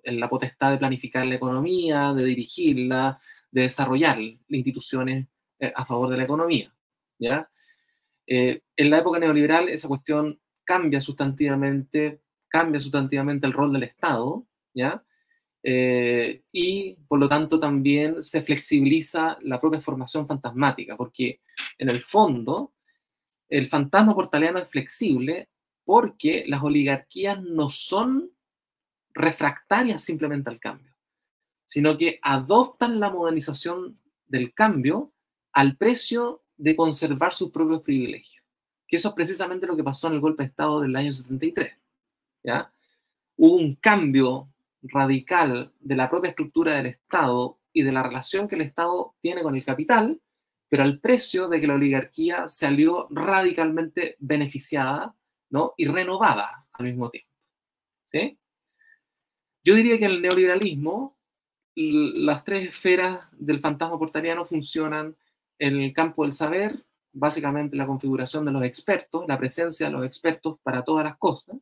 la 0.04 0.28
potestad 0.28 0.72
de 0.72 0.78
planificar 0.78 1.26
la 1.26 1.34
economía, 1.34 2.12
de 2.12 2.24
dirigirla, 2.24 3.20
de 3.50 3.62
desarrollar 3.62 4.18
instituciones 4.48 5.26
eh, 5.58 5.72
a 5.74 5.84
favor 5.84 6.10
de 6.10 6.16
la 6.16 6.24
economía. 6.24 6.72
¿ya? 7.18 7.48
Eh, 8.26 8.62
en 8.76 8.90
la 8.90 8.98
época 8.98 9.18
neoliberal 9.18 9.68
esa 9.68 9.88
cuestión 9.88 10.40
cambia 10.64 11.00
sustantivamente, 11.00 12.20
cambia 12.48 12.80
sustantivamente 12.80 13.46
el 13.46 13.52
rol 13.52 13.72
del 13.72 13.84
Estado, 13.84 14.46
¿ya? 14.74 15.04
eh, 15.66 16.42
y 16.52 16.94
por 17.08 17.18
lo 17.18 17.26
tanto 17.26 17.58
también 17.58 18.22
se 18.22 18.42
flexibiliza 18.42 19.38
la 19.40 19.58
propia 19.58 19.80
formación 19.80 20.26
fantasmática, 20.26 20.94
porque 20.94 21.40
en 21.78 21.88
el 21.88 22.02
fondo 22.02 22.74
el 23.48 23.68
fantasma 23.70 24.14
portaliano 24.14 24.58
es 24.58 24.68
flexible 24.68 25.48
porque 25.84 26.44
las 26.46 26.62
oligarquías 26.62 27.42
no 27.42 27.70
son 27.70 28.30
refractarias 29.14 30.04
simplemente 30.04 30.50
al 30.50 30.60
cambio, 30.60 30.94
sino 31.64 31.96
que 31.96 32.18
adoptan 32.20 33.00
la 33.00 33.08
modernización 33.08 33.98
del 34.26 34.52
cambio 34.52 35.14
al 35.52 35.78
precio 35.78 36.42
de 36.56 36.76
conservar 36.76 37.32
sus 37.32 37.50
propios 37.50 37.80
privilegios. 37.82 38.43
Que 38.86 38.96
eso 38.96 39.08
es 39.08 39.14
precisamente 39.14 39.66
lo 39.66 39.76
que 39.76 39.84
pasó 39.84 40.08
en 40.08 40.14
el 40.14 40.20
golpe 40.20 40.42
de 40.42 40.48
Estado 40.48 40.80
del 40.80 40.94
año 40.96 41.12
73. 41.12 41.72
¿ya? 42.42 42.72
Hubo 43.36 43.56
un 43.56 43.74
cambio 43.76 44.48
radical 44.82 45.72
de 45.80 45.96
la 45.96 46.10
propia 46.10 46.30
estructura 46.30 46.74
del 46.74 46.86
Estado 46.86 47.58
y 47.72 47.82
de 47.82 47.92
la 47.92 48.02
relación 48.02 48.46
que 48.46 48.54
el 48.54 48.60
Estado 48.62 49.14
tiene 49.20 49.42
con 49.42 49.56
el 49.56 49.64
capital, 49.64 50.20
pero 50.68 50.82
al 50.82 51.00
precio 51.00 51.48
de 51.48 51.60
que 51.60 51.66
la 51.66 51.74
oligarquía 51.74 52.48
salió 52.48 53.08
radicalmente 53.10 54.16
beneficiada 54.18 55.14
¿no? 55.50 55.74
y 55.76 55.86
renovada 55.86 56.66
al 56.72 56.86
mismo 56.86 57.10
tiempo. 57.10 57.30
Yo 59.64 59.74
diría 59.74 59.98
que 59.98 60.04
en 60.04 60.12
el 60.12 60.22
neoliberalismo 60.22 61.16
las 61.74 62.44
tres 62.44 62.68
esferas 62.68 63.26
del 63.32 63.60
fantasma 63.60 63.98
portariano 63.98 64.44
funcionan 64.44 65.16
en 65.58 65.80
el 65.80 65.92
campo 65.92 66.22
del 66.22 66.32
saber, 66.32 66.84
básicamente 67.14 67.76
la 67.76 67.86
configuración 67.86 68.44
de 68.44 68.52
los 68.52 68.62
expertos, 68.64 69.24
la 69.26 69.38
presencia 69.38 69.86
de 69.86 69.92
los 69.92 70.04
expertos 70.04 70.58
para 70.62 70.82
todas 70.82 71.04
las 71.04 71.16
cosas, 71.16 71.56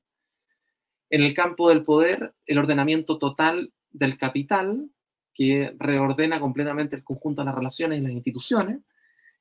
en 1.11 1.23
el 1.23 1.35
campo 1.35 1.69
del 1.69 1.85
poder, 1.85 2.35
el 2.47 2.59
ordenamiento 2.59 3.19
total 3.19 3.71
del 3.91 4.17
capital, 4.17 4.89
que 5.35 5.75
reordena 5.79 6.41
completamente 6.41 6.97
el 6.97 7.05
conjunto 7.05 7.43
de 7.43 7.47
las 7.47 7.55
relaciones 7.55 7.99
y 7.99 8.03
las 8.03 8.13
instituciones. 8.13 8.81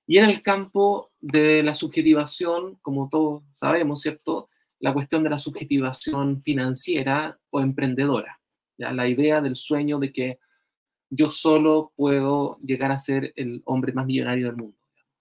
Y 0.05 0.17
en 0.17 0.25
el 0.25 0.41
campo 0.41 1.11
de 1.21 1.63
la 1.63 1.73
subjetivación, 1.73 2.75
como 2.81 3.07
todos 3.09 3.43
sabemos, 3.53 4.01
¿cierto? 4.01 4.49
La 4.79 4.93
cuestión 4.93 5.23
de 5.23 5.29
la 5.29 5.39
subjetivación 5.39 6.41
financiera 6.41 7.39
o 7.49 7.61
emprendedora. 7.61 8.41
¿ya? 8.77 8.91
La 8.91 9.07
idea 9.07 9.41
del 9.41 9.55
sueño 9.55 9.99
de 9.99 10.11
que 10.11 10.39
yo 11.09 11.29
solo 11.31 11.93
puedo 11.95 12.57
llegar 12.59 12.91
a 12.91 12.97
ser 12.97 13.31
el 13.35 13.61
hombre 13.65 13.93
más 13.93 14.05
millonario 14.05 14.47
del 14.47 14.57
mundo. 14.57 14.77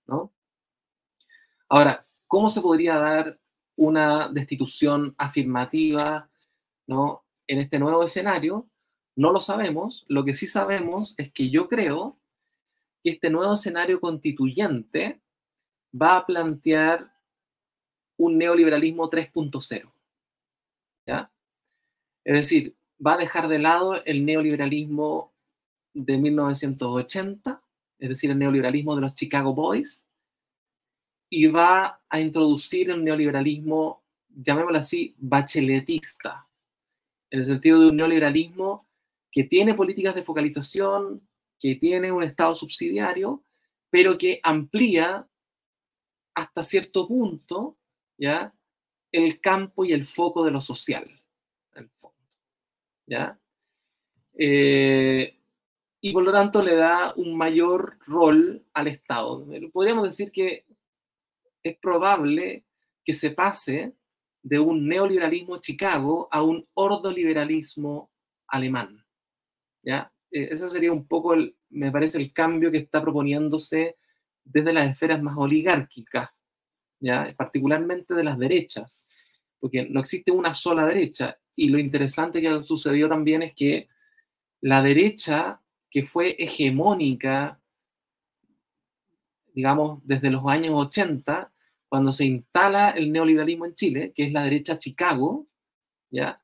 ¿no? 0.07 0.33
Ahora, 1.71 2.07
¿cómo 2.27 2.51
se 2.51 2.61
podría 2.61 2.97
dar 2.97 3.39
una 3.77 4.29
destitución 4.29 5.15
afirmativa 5.17 6.31
¿no? 6.91 7.25
En 7.47 7.61
este 7.61 7.79
nuevo 7.79 8.03
escenario, 8.03 8.69
no 9.17 9.33
lo 9.33 9.41
sabemos. 9.41 10.05
Lo 10.09 10.25
que 10.25 10.35
sí 10.35 10.49
sabemos 10.49 11.15
es 11.19 11.33
que 11.33 11.49
yo 11.49 11.69
creo 11.69 12.19
que 13.03 13.11
este 13.11 13.31
nuevo 13.31 13.53
escenario 13.53 14.01
constituyente 14.01 15.21
va 15.95 16.17
a 16.17 16.27
plantear 16.27 17.13
un 18.19 18.39
neoliberalismo 18.39 19.09
3.0. 19.09 19.93
¿Ya? 21.07 21.31
Es 22.25 22.35
decir, 22.35 22.77
va 23.05 23.15
a 23.15 23.19
dejar 23.19 23.47
de 23.47 23.61
lado 23.61 24.05
el 24.05 24.25
neoliberalismo 24.25 25.33
de 25.95 26.19
1980, 26.19 27.63
es 28.01 28.09
decir, 28.09 28.33
el 28.33 28.39
neoliberalismo 28.39 28.97
de 28.97 29.03
los 29.03 29.15
Chicago 29.15 29.55
Boys, 29.55 30.05
y 31.31 31.47
va 31.47 32.03
a 32.09 32.21
introducir 32.21 32.91
el 32.91 33.05
neoliberalismo, 33.05 34.03
llamémoslo 34.29 34.79
así, 34.79 35.15
bacheletista, 35.17 36.49
en 37.31 37.39
el 37.39 37.45
sentido 37.45 37.81
de 37.81 37.89
un 37.89 37.97
neoliberalismo 37.97 38.89
que 39.31 39.45
tiene 39.45 39.75
políticas 39.75 40.17
de 40.17 40.25
focalización, 40.25 41.27
que 41.61 41.77
tiene 41.77 42.11
un 42.11 42.25
Estado 42.25 42.55
subsidiario, 42.57 43.45
pero 43.91 44.19
que 44.19 44.41
amplía 44.43 45.27
hasta 46.35 46.65
cierto 46.65 47.07
punto 47.07 47.77
¿ya? 48.19 48.53
el 49.13 49.41
campo 49.41 49.85
y 49.85 49.93
el 49.93 50.07
foco 50.07 50.45
de 50.45 50.51
lo 50.51 50.61
social. 50.61 51.09
¿ya? 53.07 53.39
Eh, 54.35 55.37
y 56.01 56.13
por 56.13 56.25
lo 56.25 56.33
tanto 56.33 56.63
le 56.63 56.75
da 56.75 57.13
un 57.15 57.37
mayor 57.37 57.99
rol 58.07 58.65
al 58.73 58.89
Estado. 58.89 59.47
Podríamos 59.73 60.05
decir 60.05 60.33
que 60.33 60.65
es 61.63 61.77
probable 61.79 62.65
que 63.05 63.15
se 63.15 63.31
pase 63.31 63.95
de 64.43 64.59
un 64.59 64.89
neoliberalismo 64.89 65.59
Chicago 65.59 66.29
a 66.31 66.43
un 66.43 66.67
ordoliberalismo 66.75 68.11
alemán. 68.49 69.05
¿ya? 69.83 70.13
E, 70.31 70.55
ese 70.55 70.71
sería 70.71 70.93
un 70.93 71.07
poco, 71.07 71.35
el, 71.35 71.57
me 71.71 71.91
parece, 71.91 72.19
el 72.19 72.33
cambio 72.33 72.71
que 72.71 72.79
está 72.79 73.03
proponiéndose 73.03 73.97
desde 74.45 74.73
las 74.73 74.91
esferas 74.91 75.23
más 75.23 75.37
oligárquicas, 75.37 76.31
¿ya? 77.01 77.33
particularmente 77.37 78.15
de 78.15 78.25
las 78.25 78.39
derechas, 78.39 79.07
porque 79.59 79.87
no 79.89 80.01
existe 80.01 80.33
una 80.33 80.55
sola 80.55 80.87
derecha. 80.87 81.39
Y 81.55 81.69
lo 81.69 81.79
interesante 81.79 82.41
que 82.41 82.49
ha 82.49 82.63
sucedido 82.63 83.09
también 83.09 83.43
es 83.43 83.55
que 83.55 83.89
la 84.63 84.83
derecha, 84.83 85.61
que 85.91 86.05
fue 86.05 86.37
hegemónica, 86.39 87.60
digamos, 89.61 90.01
desde 90.05 90.31
los 90.31 90.47
años 90.47 90.73
80, 90.75 91.53
cuando 91.87 92.15
se 92.15 92.25
instala 92.25 92.93
el 92.93 93.13
neoliberalismo 93.13 93.67
en 93.67 93.75
Chile, 93.75 94.13
que 94.17 94.25
es 94.25 94.33
la 94.33 94.45
derecha 94.45 94.79
Chicago, 94.79 95.47
¿ya? 96.11 96.41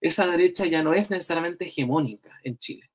esa 0.00 0.24
derecha 0.28 0.66
ya 0.66 0.84
no 0.84 0.94
es 0.94 1.10
necesariamente 1.10 1.66
hegemónica 1.66 2.38
en 2.44 2.58
Chile. 2.58 2.88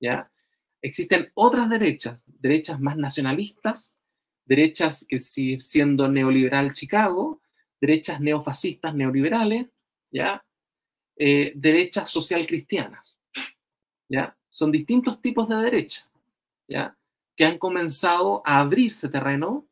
¿ya? 0.00 0.32
Existen 0.80 1.30
otras 1.34 1.68
derechas, 1.68 2.22
derechas 2.24 2.80
más 2.80 2.96
nacionalistas, 2.96 3.98
derechas 4.46 5.04
que 5.06 5.18
siguen 5.18 5.60
siendo 5.60 6.08
neoliberal 6.08 6.72
Chicago, 6.72 7.42
derechas 7.78 8.18
neofascistas 8.18 8.94
neoliberales, 8.94 9.66
¿ya? 10.10 10.42
Eh, 11.18 11.52
derechas 11.54 12.10
social 12.10 12.46
cristianas. 12.46 13.18
¿ya? 14.08 14.34
Son 14.48 14.72
distintos 14.72 15.20
tipos 15.20 15.50
de 15.50 15.56
derecha 15.56 16.08
¿ya? 16.66 16.95
Que 17.36 17.44
han 17.44 17.58
comenzado 17.58 18.42
a 18.44 18.60
abrirse 18.60 19.08
terreno 19.08 19.66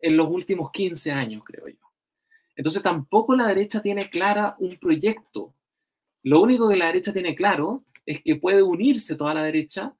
en 0.00 0.16
los 0.16 0.28
últimos 0.28 0.72
15 0.72 1.12
años, 1.12 1.42
creo 1.44 1.68
yo. 1.68 1.76
Entonces 2.56 2.82
tampoco 2.82 3.36
la 3.36 3.46
derecha 3.46 3.80
tiene 3.80 4.10
clara 4.10 4.56
un 4.58 4.76
proyecto. 4.76 5.54
Lo 6.22 6.40
único 6.40 6.68
que 6.68 6.76
la 6.76 6.86
derecha 6.86 7.12
tiene 7.12 7.34
claro 7.34 7.84
es 8.06 8.22
que 8.22 8.36
puede 8.36 8.62
unirse 8.62 9.14
toda 9.16 9.34
la 9.34 9.42
derecha 9.42 9.94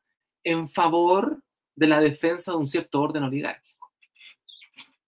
en 0.44 0.68
favor 0.68 1.42
de 1.74 1.86
la 1.86 2.00
defensa 2.00 2.52
de 2.52 2.58
un 2.58 2.66
cierto 2.66 3.00
orden 3.00 3.22
oligárquico. 3.22 3.92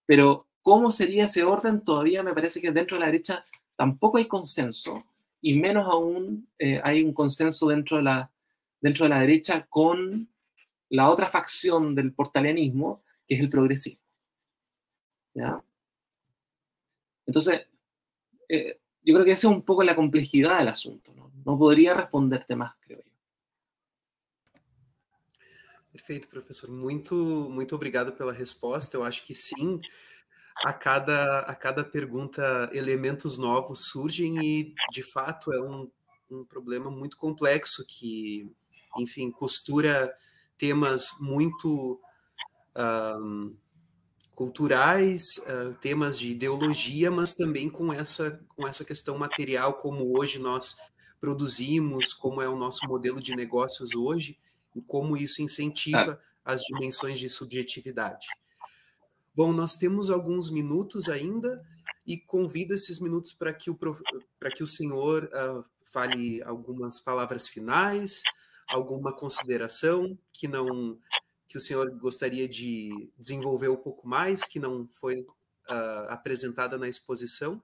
Pero 0.07 0.47
cómo 0.63 0.91
sería 0.91 1.25
ese 1.25 1.45
orden 1.45 1.83
todavía 1.83 2.23
me 2.23 2.33
parece 2.33 2.61
que 2.61 2.71
dentro 2.71 2.97
de 2.97 3.01
la 3.01 3.07
derecha 3.07 3.45
tampoco 3.77 4.19
hay 4.19 4.27
consenso 4.27 5.05
y 5.41 5.55
menos 5.55 5.87
aún 5.87 6.49
eh, 6.59 6.81
hay 6.83 7.03
un 7.03 7.13
consenso 7.13 7.69
dentro 7.69 7.99
de, 7.99 8.05
la, 8.05 8.31
dentro 8.81 9.05
de 9.05 9.11
la 9.11 9.21
derecha 9.21 9.67
con 9.69 10.29
la 10.91 11.11
otra 11.11 11.29
facción 11.29 11.95
del 11.95 12.13
portalianismo, 12.13 13.03
que 13.27 13.35
es 13.35 13.41
el 13.41 13.49
progresismo. 13.49 14.03
¿ya? 15.35 15.63
Entonces, 17.27 17.67
eh, 18.49 18.81
yo 19.03 19.15
creo 19.15 19.25
que 19.25 19.33
esa 19.33 19.49
es 19.49 19.55
un 19.55 19.63
poco 19.63 19.83
la 19.83 19.97
complejidad 19.97 20.59
del 20.59 20.69
asunto. 20.69 21.13
¿no? 21.15 21.25
no 21.45 21.59
podría 21.59 21.95
responderte 21.95 22.57
más, 22.57 22.75
creo 22.81 22.99
yo. 22.99 23.13
Perfeito, 25.93 26.29
professor. 26.29 26.69
Muito, 26.71 27.15
muito 27.15 27.75
obrigado 27.77 28.13
pela 28.13 28.33
resposta. 28.33 28.97
Eu 28.97 29.05
acho 29.05 29.25
que 29.25 29.33
sim. 29.33 29.81
A 30.65 30.73
cada, 30.73 31.41
a 31.41 31.55
cada 31.55 31.85
pergunta, 31.85 32.69
elementos 32.73 33.39
novos 33.39 33.91
surgem 33.91 34.39
e, 34.45 34.75
de 34.91 35.03
fato, 35.03 35.53
é 35.53 35.61
um, 35.61 35.91
um 36.31 36.45
problema 36.45 36.91
muito 36.91 37.17
complexo 37.17 37.85
que, 37.87 38.51
enfim, 38.99 39.31
costura 39.31 40.13
temas 40.59 41.09
muito 41.21 42.01
um, 42.77 43.57
culturais, 44.35 45.39
uh, 45.39 45.75
temas 45.81 46.19
de 46.19 46.31
ideologia, 46.31 47.11
mas 47.11 47.35
também 47.35 47.71
com 47.71 47.93
essa, 47.93 48.41
com 48.57 48.67
essa 48.67 48.85
questão 48.85 49.17
material, 49.17 49.75
como 49.75 50.19
hoje 50.19 50.39
nós 50.39 50.77
produzimos, 51.21 52.13
como 52.13 52.43
é 52.43 52.49
o 52.49 52.57
nosso 52.57 52.87
modelo 52.87 53.21
de 53.21 53.35
negócios 53.35 53.95
hoje, 53.95 54.39
e 54.75 54.83
como 54.83 55.17
isso 55.17 55.41
incentiva 55.41 56.21
ah. 56.45 56.53
as 56.53 56.63
dimensões 56.63 57.19
de 57.19 57.29
subjetividade. 57.29 58.27
Bom, 59.35 59.53
nós 59.53 59.77
temos 59.77 60.11
alguns 60.11 60.51
minutos 60.51 61.09
ainda 61.09 61.65
e 62.07 62.19
convido 62.19 62.75
esses 62.75 63.01
minutos 63.01 63.33
para 63.33 63.53
que 63.53 63.71
o, 63.71 63.79
para 64.39 64.51
que 64.51 64.63
o 64.63 64.67
senhor 64.67 65.25
uh, 65.25 65.65
fale 65.93 66.43
algumas 66.43 67.01
palavras 67.01 67.49
finais, 67.49 68.23
alguma 68.69 69.13
consideração 69.13 70.19
que 70.33 70.49
não 70.49 70.99
que 71.47 71.59
o 71.59 71.61
senhor 71.61 71.91
gostaria 71.99 72.49
de 72.49 73.11
desenvolver 73.19 73.69
um 73.69 73.77
pouco 73.77 74.09
mais, 74.09 74.45
que 74.45 74.59
não 74.59 74.89
foi 74.89 75.21
uh, 75.21 76.09
apresentada 76.09 76.77
na 76.79 76.89
exposição, 76.89 77.63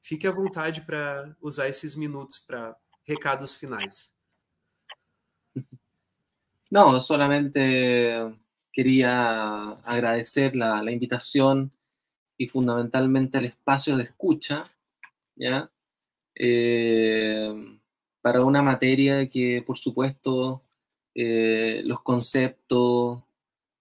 fique 0.00 0.26
à 0.26 0.30
vontade 0.30 0.82
para 0.82 1.34
usar 1.40 1.68
esses 1.68 1.96
minutos 1.96 2.38
para 2.38 2.76
recados 3.04 3.54
finais. 3.54 4.14
No, 6.70 7.00
solamente 7.00 7.58
quería 8.72 9.72
agradecer 9.84 10.54
la, 10.54 10.82
la 10.82 10.90
invitación 10.90 11.70
y 12.38 12.48
fundamentalmente 12.48 13.38
el 13.38 13.46
espacio 13.46 13.96
de 13.96 14.04
escucha, 14.04 14.70
¿ya? 15.36 15.70
Eh, 16.34 17.41
para 18.22 18.44
una 18.44 18.62
materia 18.62 19.28
que, 19.28 19.62
por 19.66 19.78
supuesto, 19.78 20.62
eh, 21.14 21.82
los 21.84 22.00
conceptos, 22.02 23.22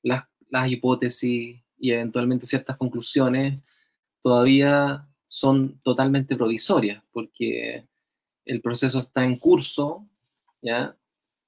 las, 0.04 0.26
las 0.50 0.70
hipótesis 0.70 1.62
y 1.80 1.92
eventualmente 1.92 2.46
ciertas 2.46 2.78
conclusiones 2.78 3.60
todavía 4.22 5.08
son 5.28 5.80
totalmente 5.84 6.36
provisorias, 6.36 7.04
porque 7.12 7.86
el 8.46 8.62
proceso 8.62 9.00
está 9.00 9.24
en 9.24 9.38
curso, 9.38 10.06
¿ya? 10.62 10.96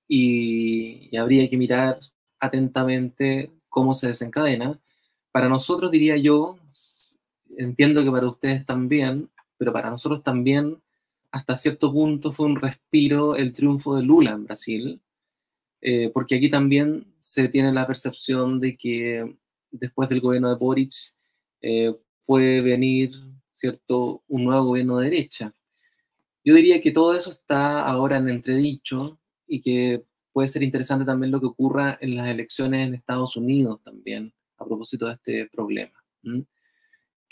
Y, 0.07 1.15
habría 1.17 1.49
que 1.49 1.57
mirar 1.57 1.99
atentamente 2.39 3.51
cómo 3.69 3.93
se 3.93 4.07
desencadena. 4.07 4.79
Para 5.31 5.49
nosotros, 5.49 5.91
diría 5.91 6.17
yo, 6.17 6.57
entiendo 7.57 8.03
que 8.03 8.11
para 8.11 8.27
ustedes 8.29 8.65
también, 8.65 9.29
pero 9.57 9.73
para 9.73 9.89
nosotros 9.89 10.23
también, 10.23 10.81
hasta 11.33 11.57
cierto 11.57 11.91
punto 11.91 12.31
fue 12.31 12.45
un 12.45 12.57
respiro 12.57 13.35
el 13.35 13.53
triunfo 13.53 13.95
de 13.95 14.03
Lula 14.03 14.33
en 14.33 14.45
Brasil, 14.45 15.01
eh, 15.81 16.11
porque 16.13 16.35
aquí 16.35 16.49
también 16.49 17.07
se 17.19 17.49
tiene 17.49 17.73
la 17.73 17.87
percepción 17.87 18.59
de 18.59 18.77
que 18.77 19.35
después 19.71 20.07
del 20.09 20.21
gobierno 20.21 20.49
de 20.49 20.55
Boric 20.55 20.93
eh, 21.61 21.95
puede 22.25 22.61
venir 22.61 23.13
¿cierto? 23.51 24.23
un 24.27 24.43
nuevo 24.43 24.65
gobierno 24.65 24.99
de 24.99 25.09
derecha. 25.09 25.55
Yo 26.45 26.53
diría 26.53 26.79
que 26.81 26.91
todo 26.91 27.15
eso 27.15 27.31
está 27.31 27.81
ahora 27.81 28.17
en 28.17 28.29
entredicho 28.29 29.19
y 29.47 29.59
que 29.61 30.05
puede 30.31 30.47
ser 30.47 30.61
interesante 30.61 31.03
también 31.03 31.31
lo 31.31 31.39
que 31.39 31.47
ocurra 31.47 31.97
en 31.99 32.15
las 32.15 32.29
elecciones 32.29 32.87
en 32.87 32.93
Estados 32.93 33.35
Unidos 33.37 33.81
también, 33.83 34.31
a 34.57 34.65
propósito 34.65 35.07
de 35.07 35.13
este 35.13 35.49
problema. 35.51 36.03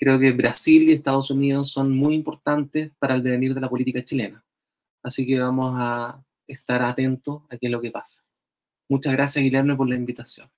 Creo 0.01 0.17
que 0.17 0.31
Brasil 0.31 0.89
y 0.89 0.93
Estados 0.93 1.29
Unidos 1.29 1.71
son 1.71 1.95
muy 1.95 2.15
importantes 2.15 2.91
para 2.97 3.13
el 3.13 3.21
devenir 3.21 3.53
de 3.53 3.61
la 3.61 3.69
política 3.69 4.03
chilena. 4.03 4.43
Así 5.03 5.27
que 5.27 5.39
vamos 5.39 5.75
a 5.77 6.19
estar 6.47 6.81
atentos 6.81 7.43
a 7.51 7.57
qué 7.57 7.67
es 7.67 7.71
lo 7.71 7.79
que 7.79 7.91
pasa. 7.91 8.23
Muchas 8.89 9.13
gracias, 9.13 9.43
Guilherme, 9.43 9.75
por 9.75 9.87
la 9.87 9.95
invitación. 9.95 10.49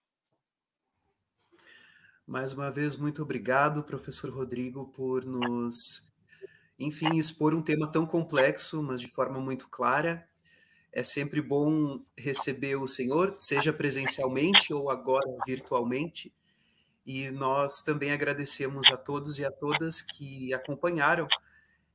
Mais 2.25 2.53
uma 2.53 2.71
vez, 2.71 2.95
muito 2.95 3.21
obrigado, 3.21 3.83
professor 3.83 4.29
Rodrigo, 4.29 4.87
por 4.87 5.25
nos, 5.25 6.07
enfim, 6.79 7.17
expor 7.17 7.53
um 7.53 7.61
tema 7.61 7.91
tão 7.91 8.05
complexo, 8.05 8.81
mas 8.81 9.01
de 9.01 9.09
forma 9.09 9.41
muito 9.41 9.67
clara. 9.67 10.25
É 10.89 11.03
sempre 11.03 11.41
bom 11.41 12.01
receber 12.17 12.77
o 12.77 12.87
senhor, 12.87 13.35
seja 13.37 13.73
presencialmente 13.73 14.73
ou 14.73 14.89
agora 14.89 15.27
virtualmente. 15.45 16.33
E 17.05 17.29
nós 17.31 17.81
também 17.81 18.11
agradecemos 18.11 18.91
a 18.91 18.97
todos 18.97 19.37
e 19.39 19.45
a 19.45 19.51
todas 19.51 20.01
que 20.01 20.53
acompanharam 20.53 21.27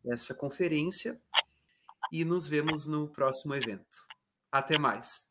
essa 0.05 0.35
conferência 0.35 1.21
e 2.13 2.25
nos 2.25 2.47
vemos 2.47 2.87
no 2.87 3.09
próximo 3.09 3.55
evento. 3.55 4.07
Até 4.51 4.79
mais. 4.79 5.31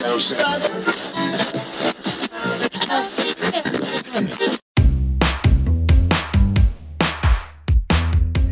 Tchau, 0.00 0.18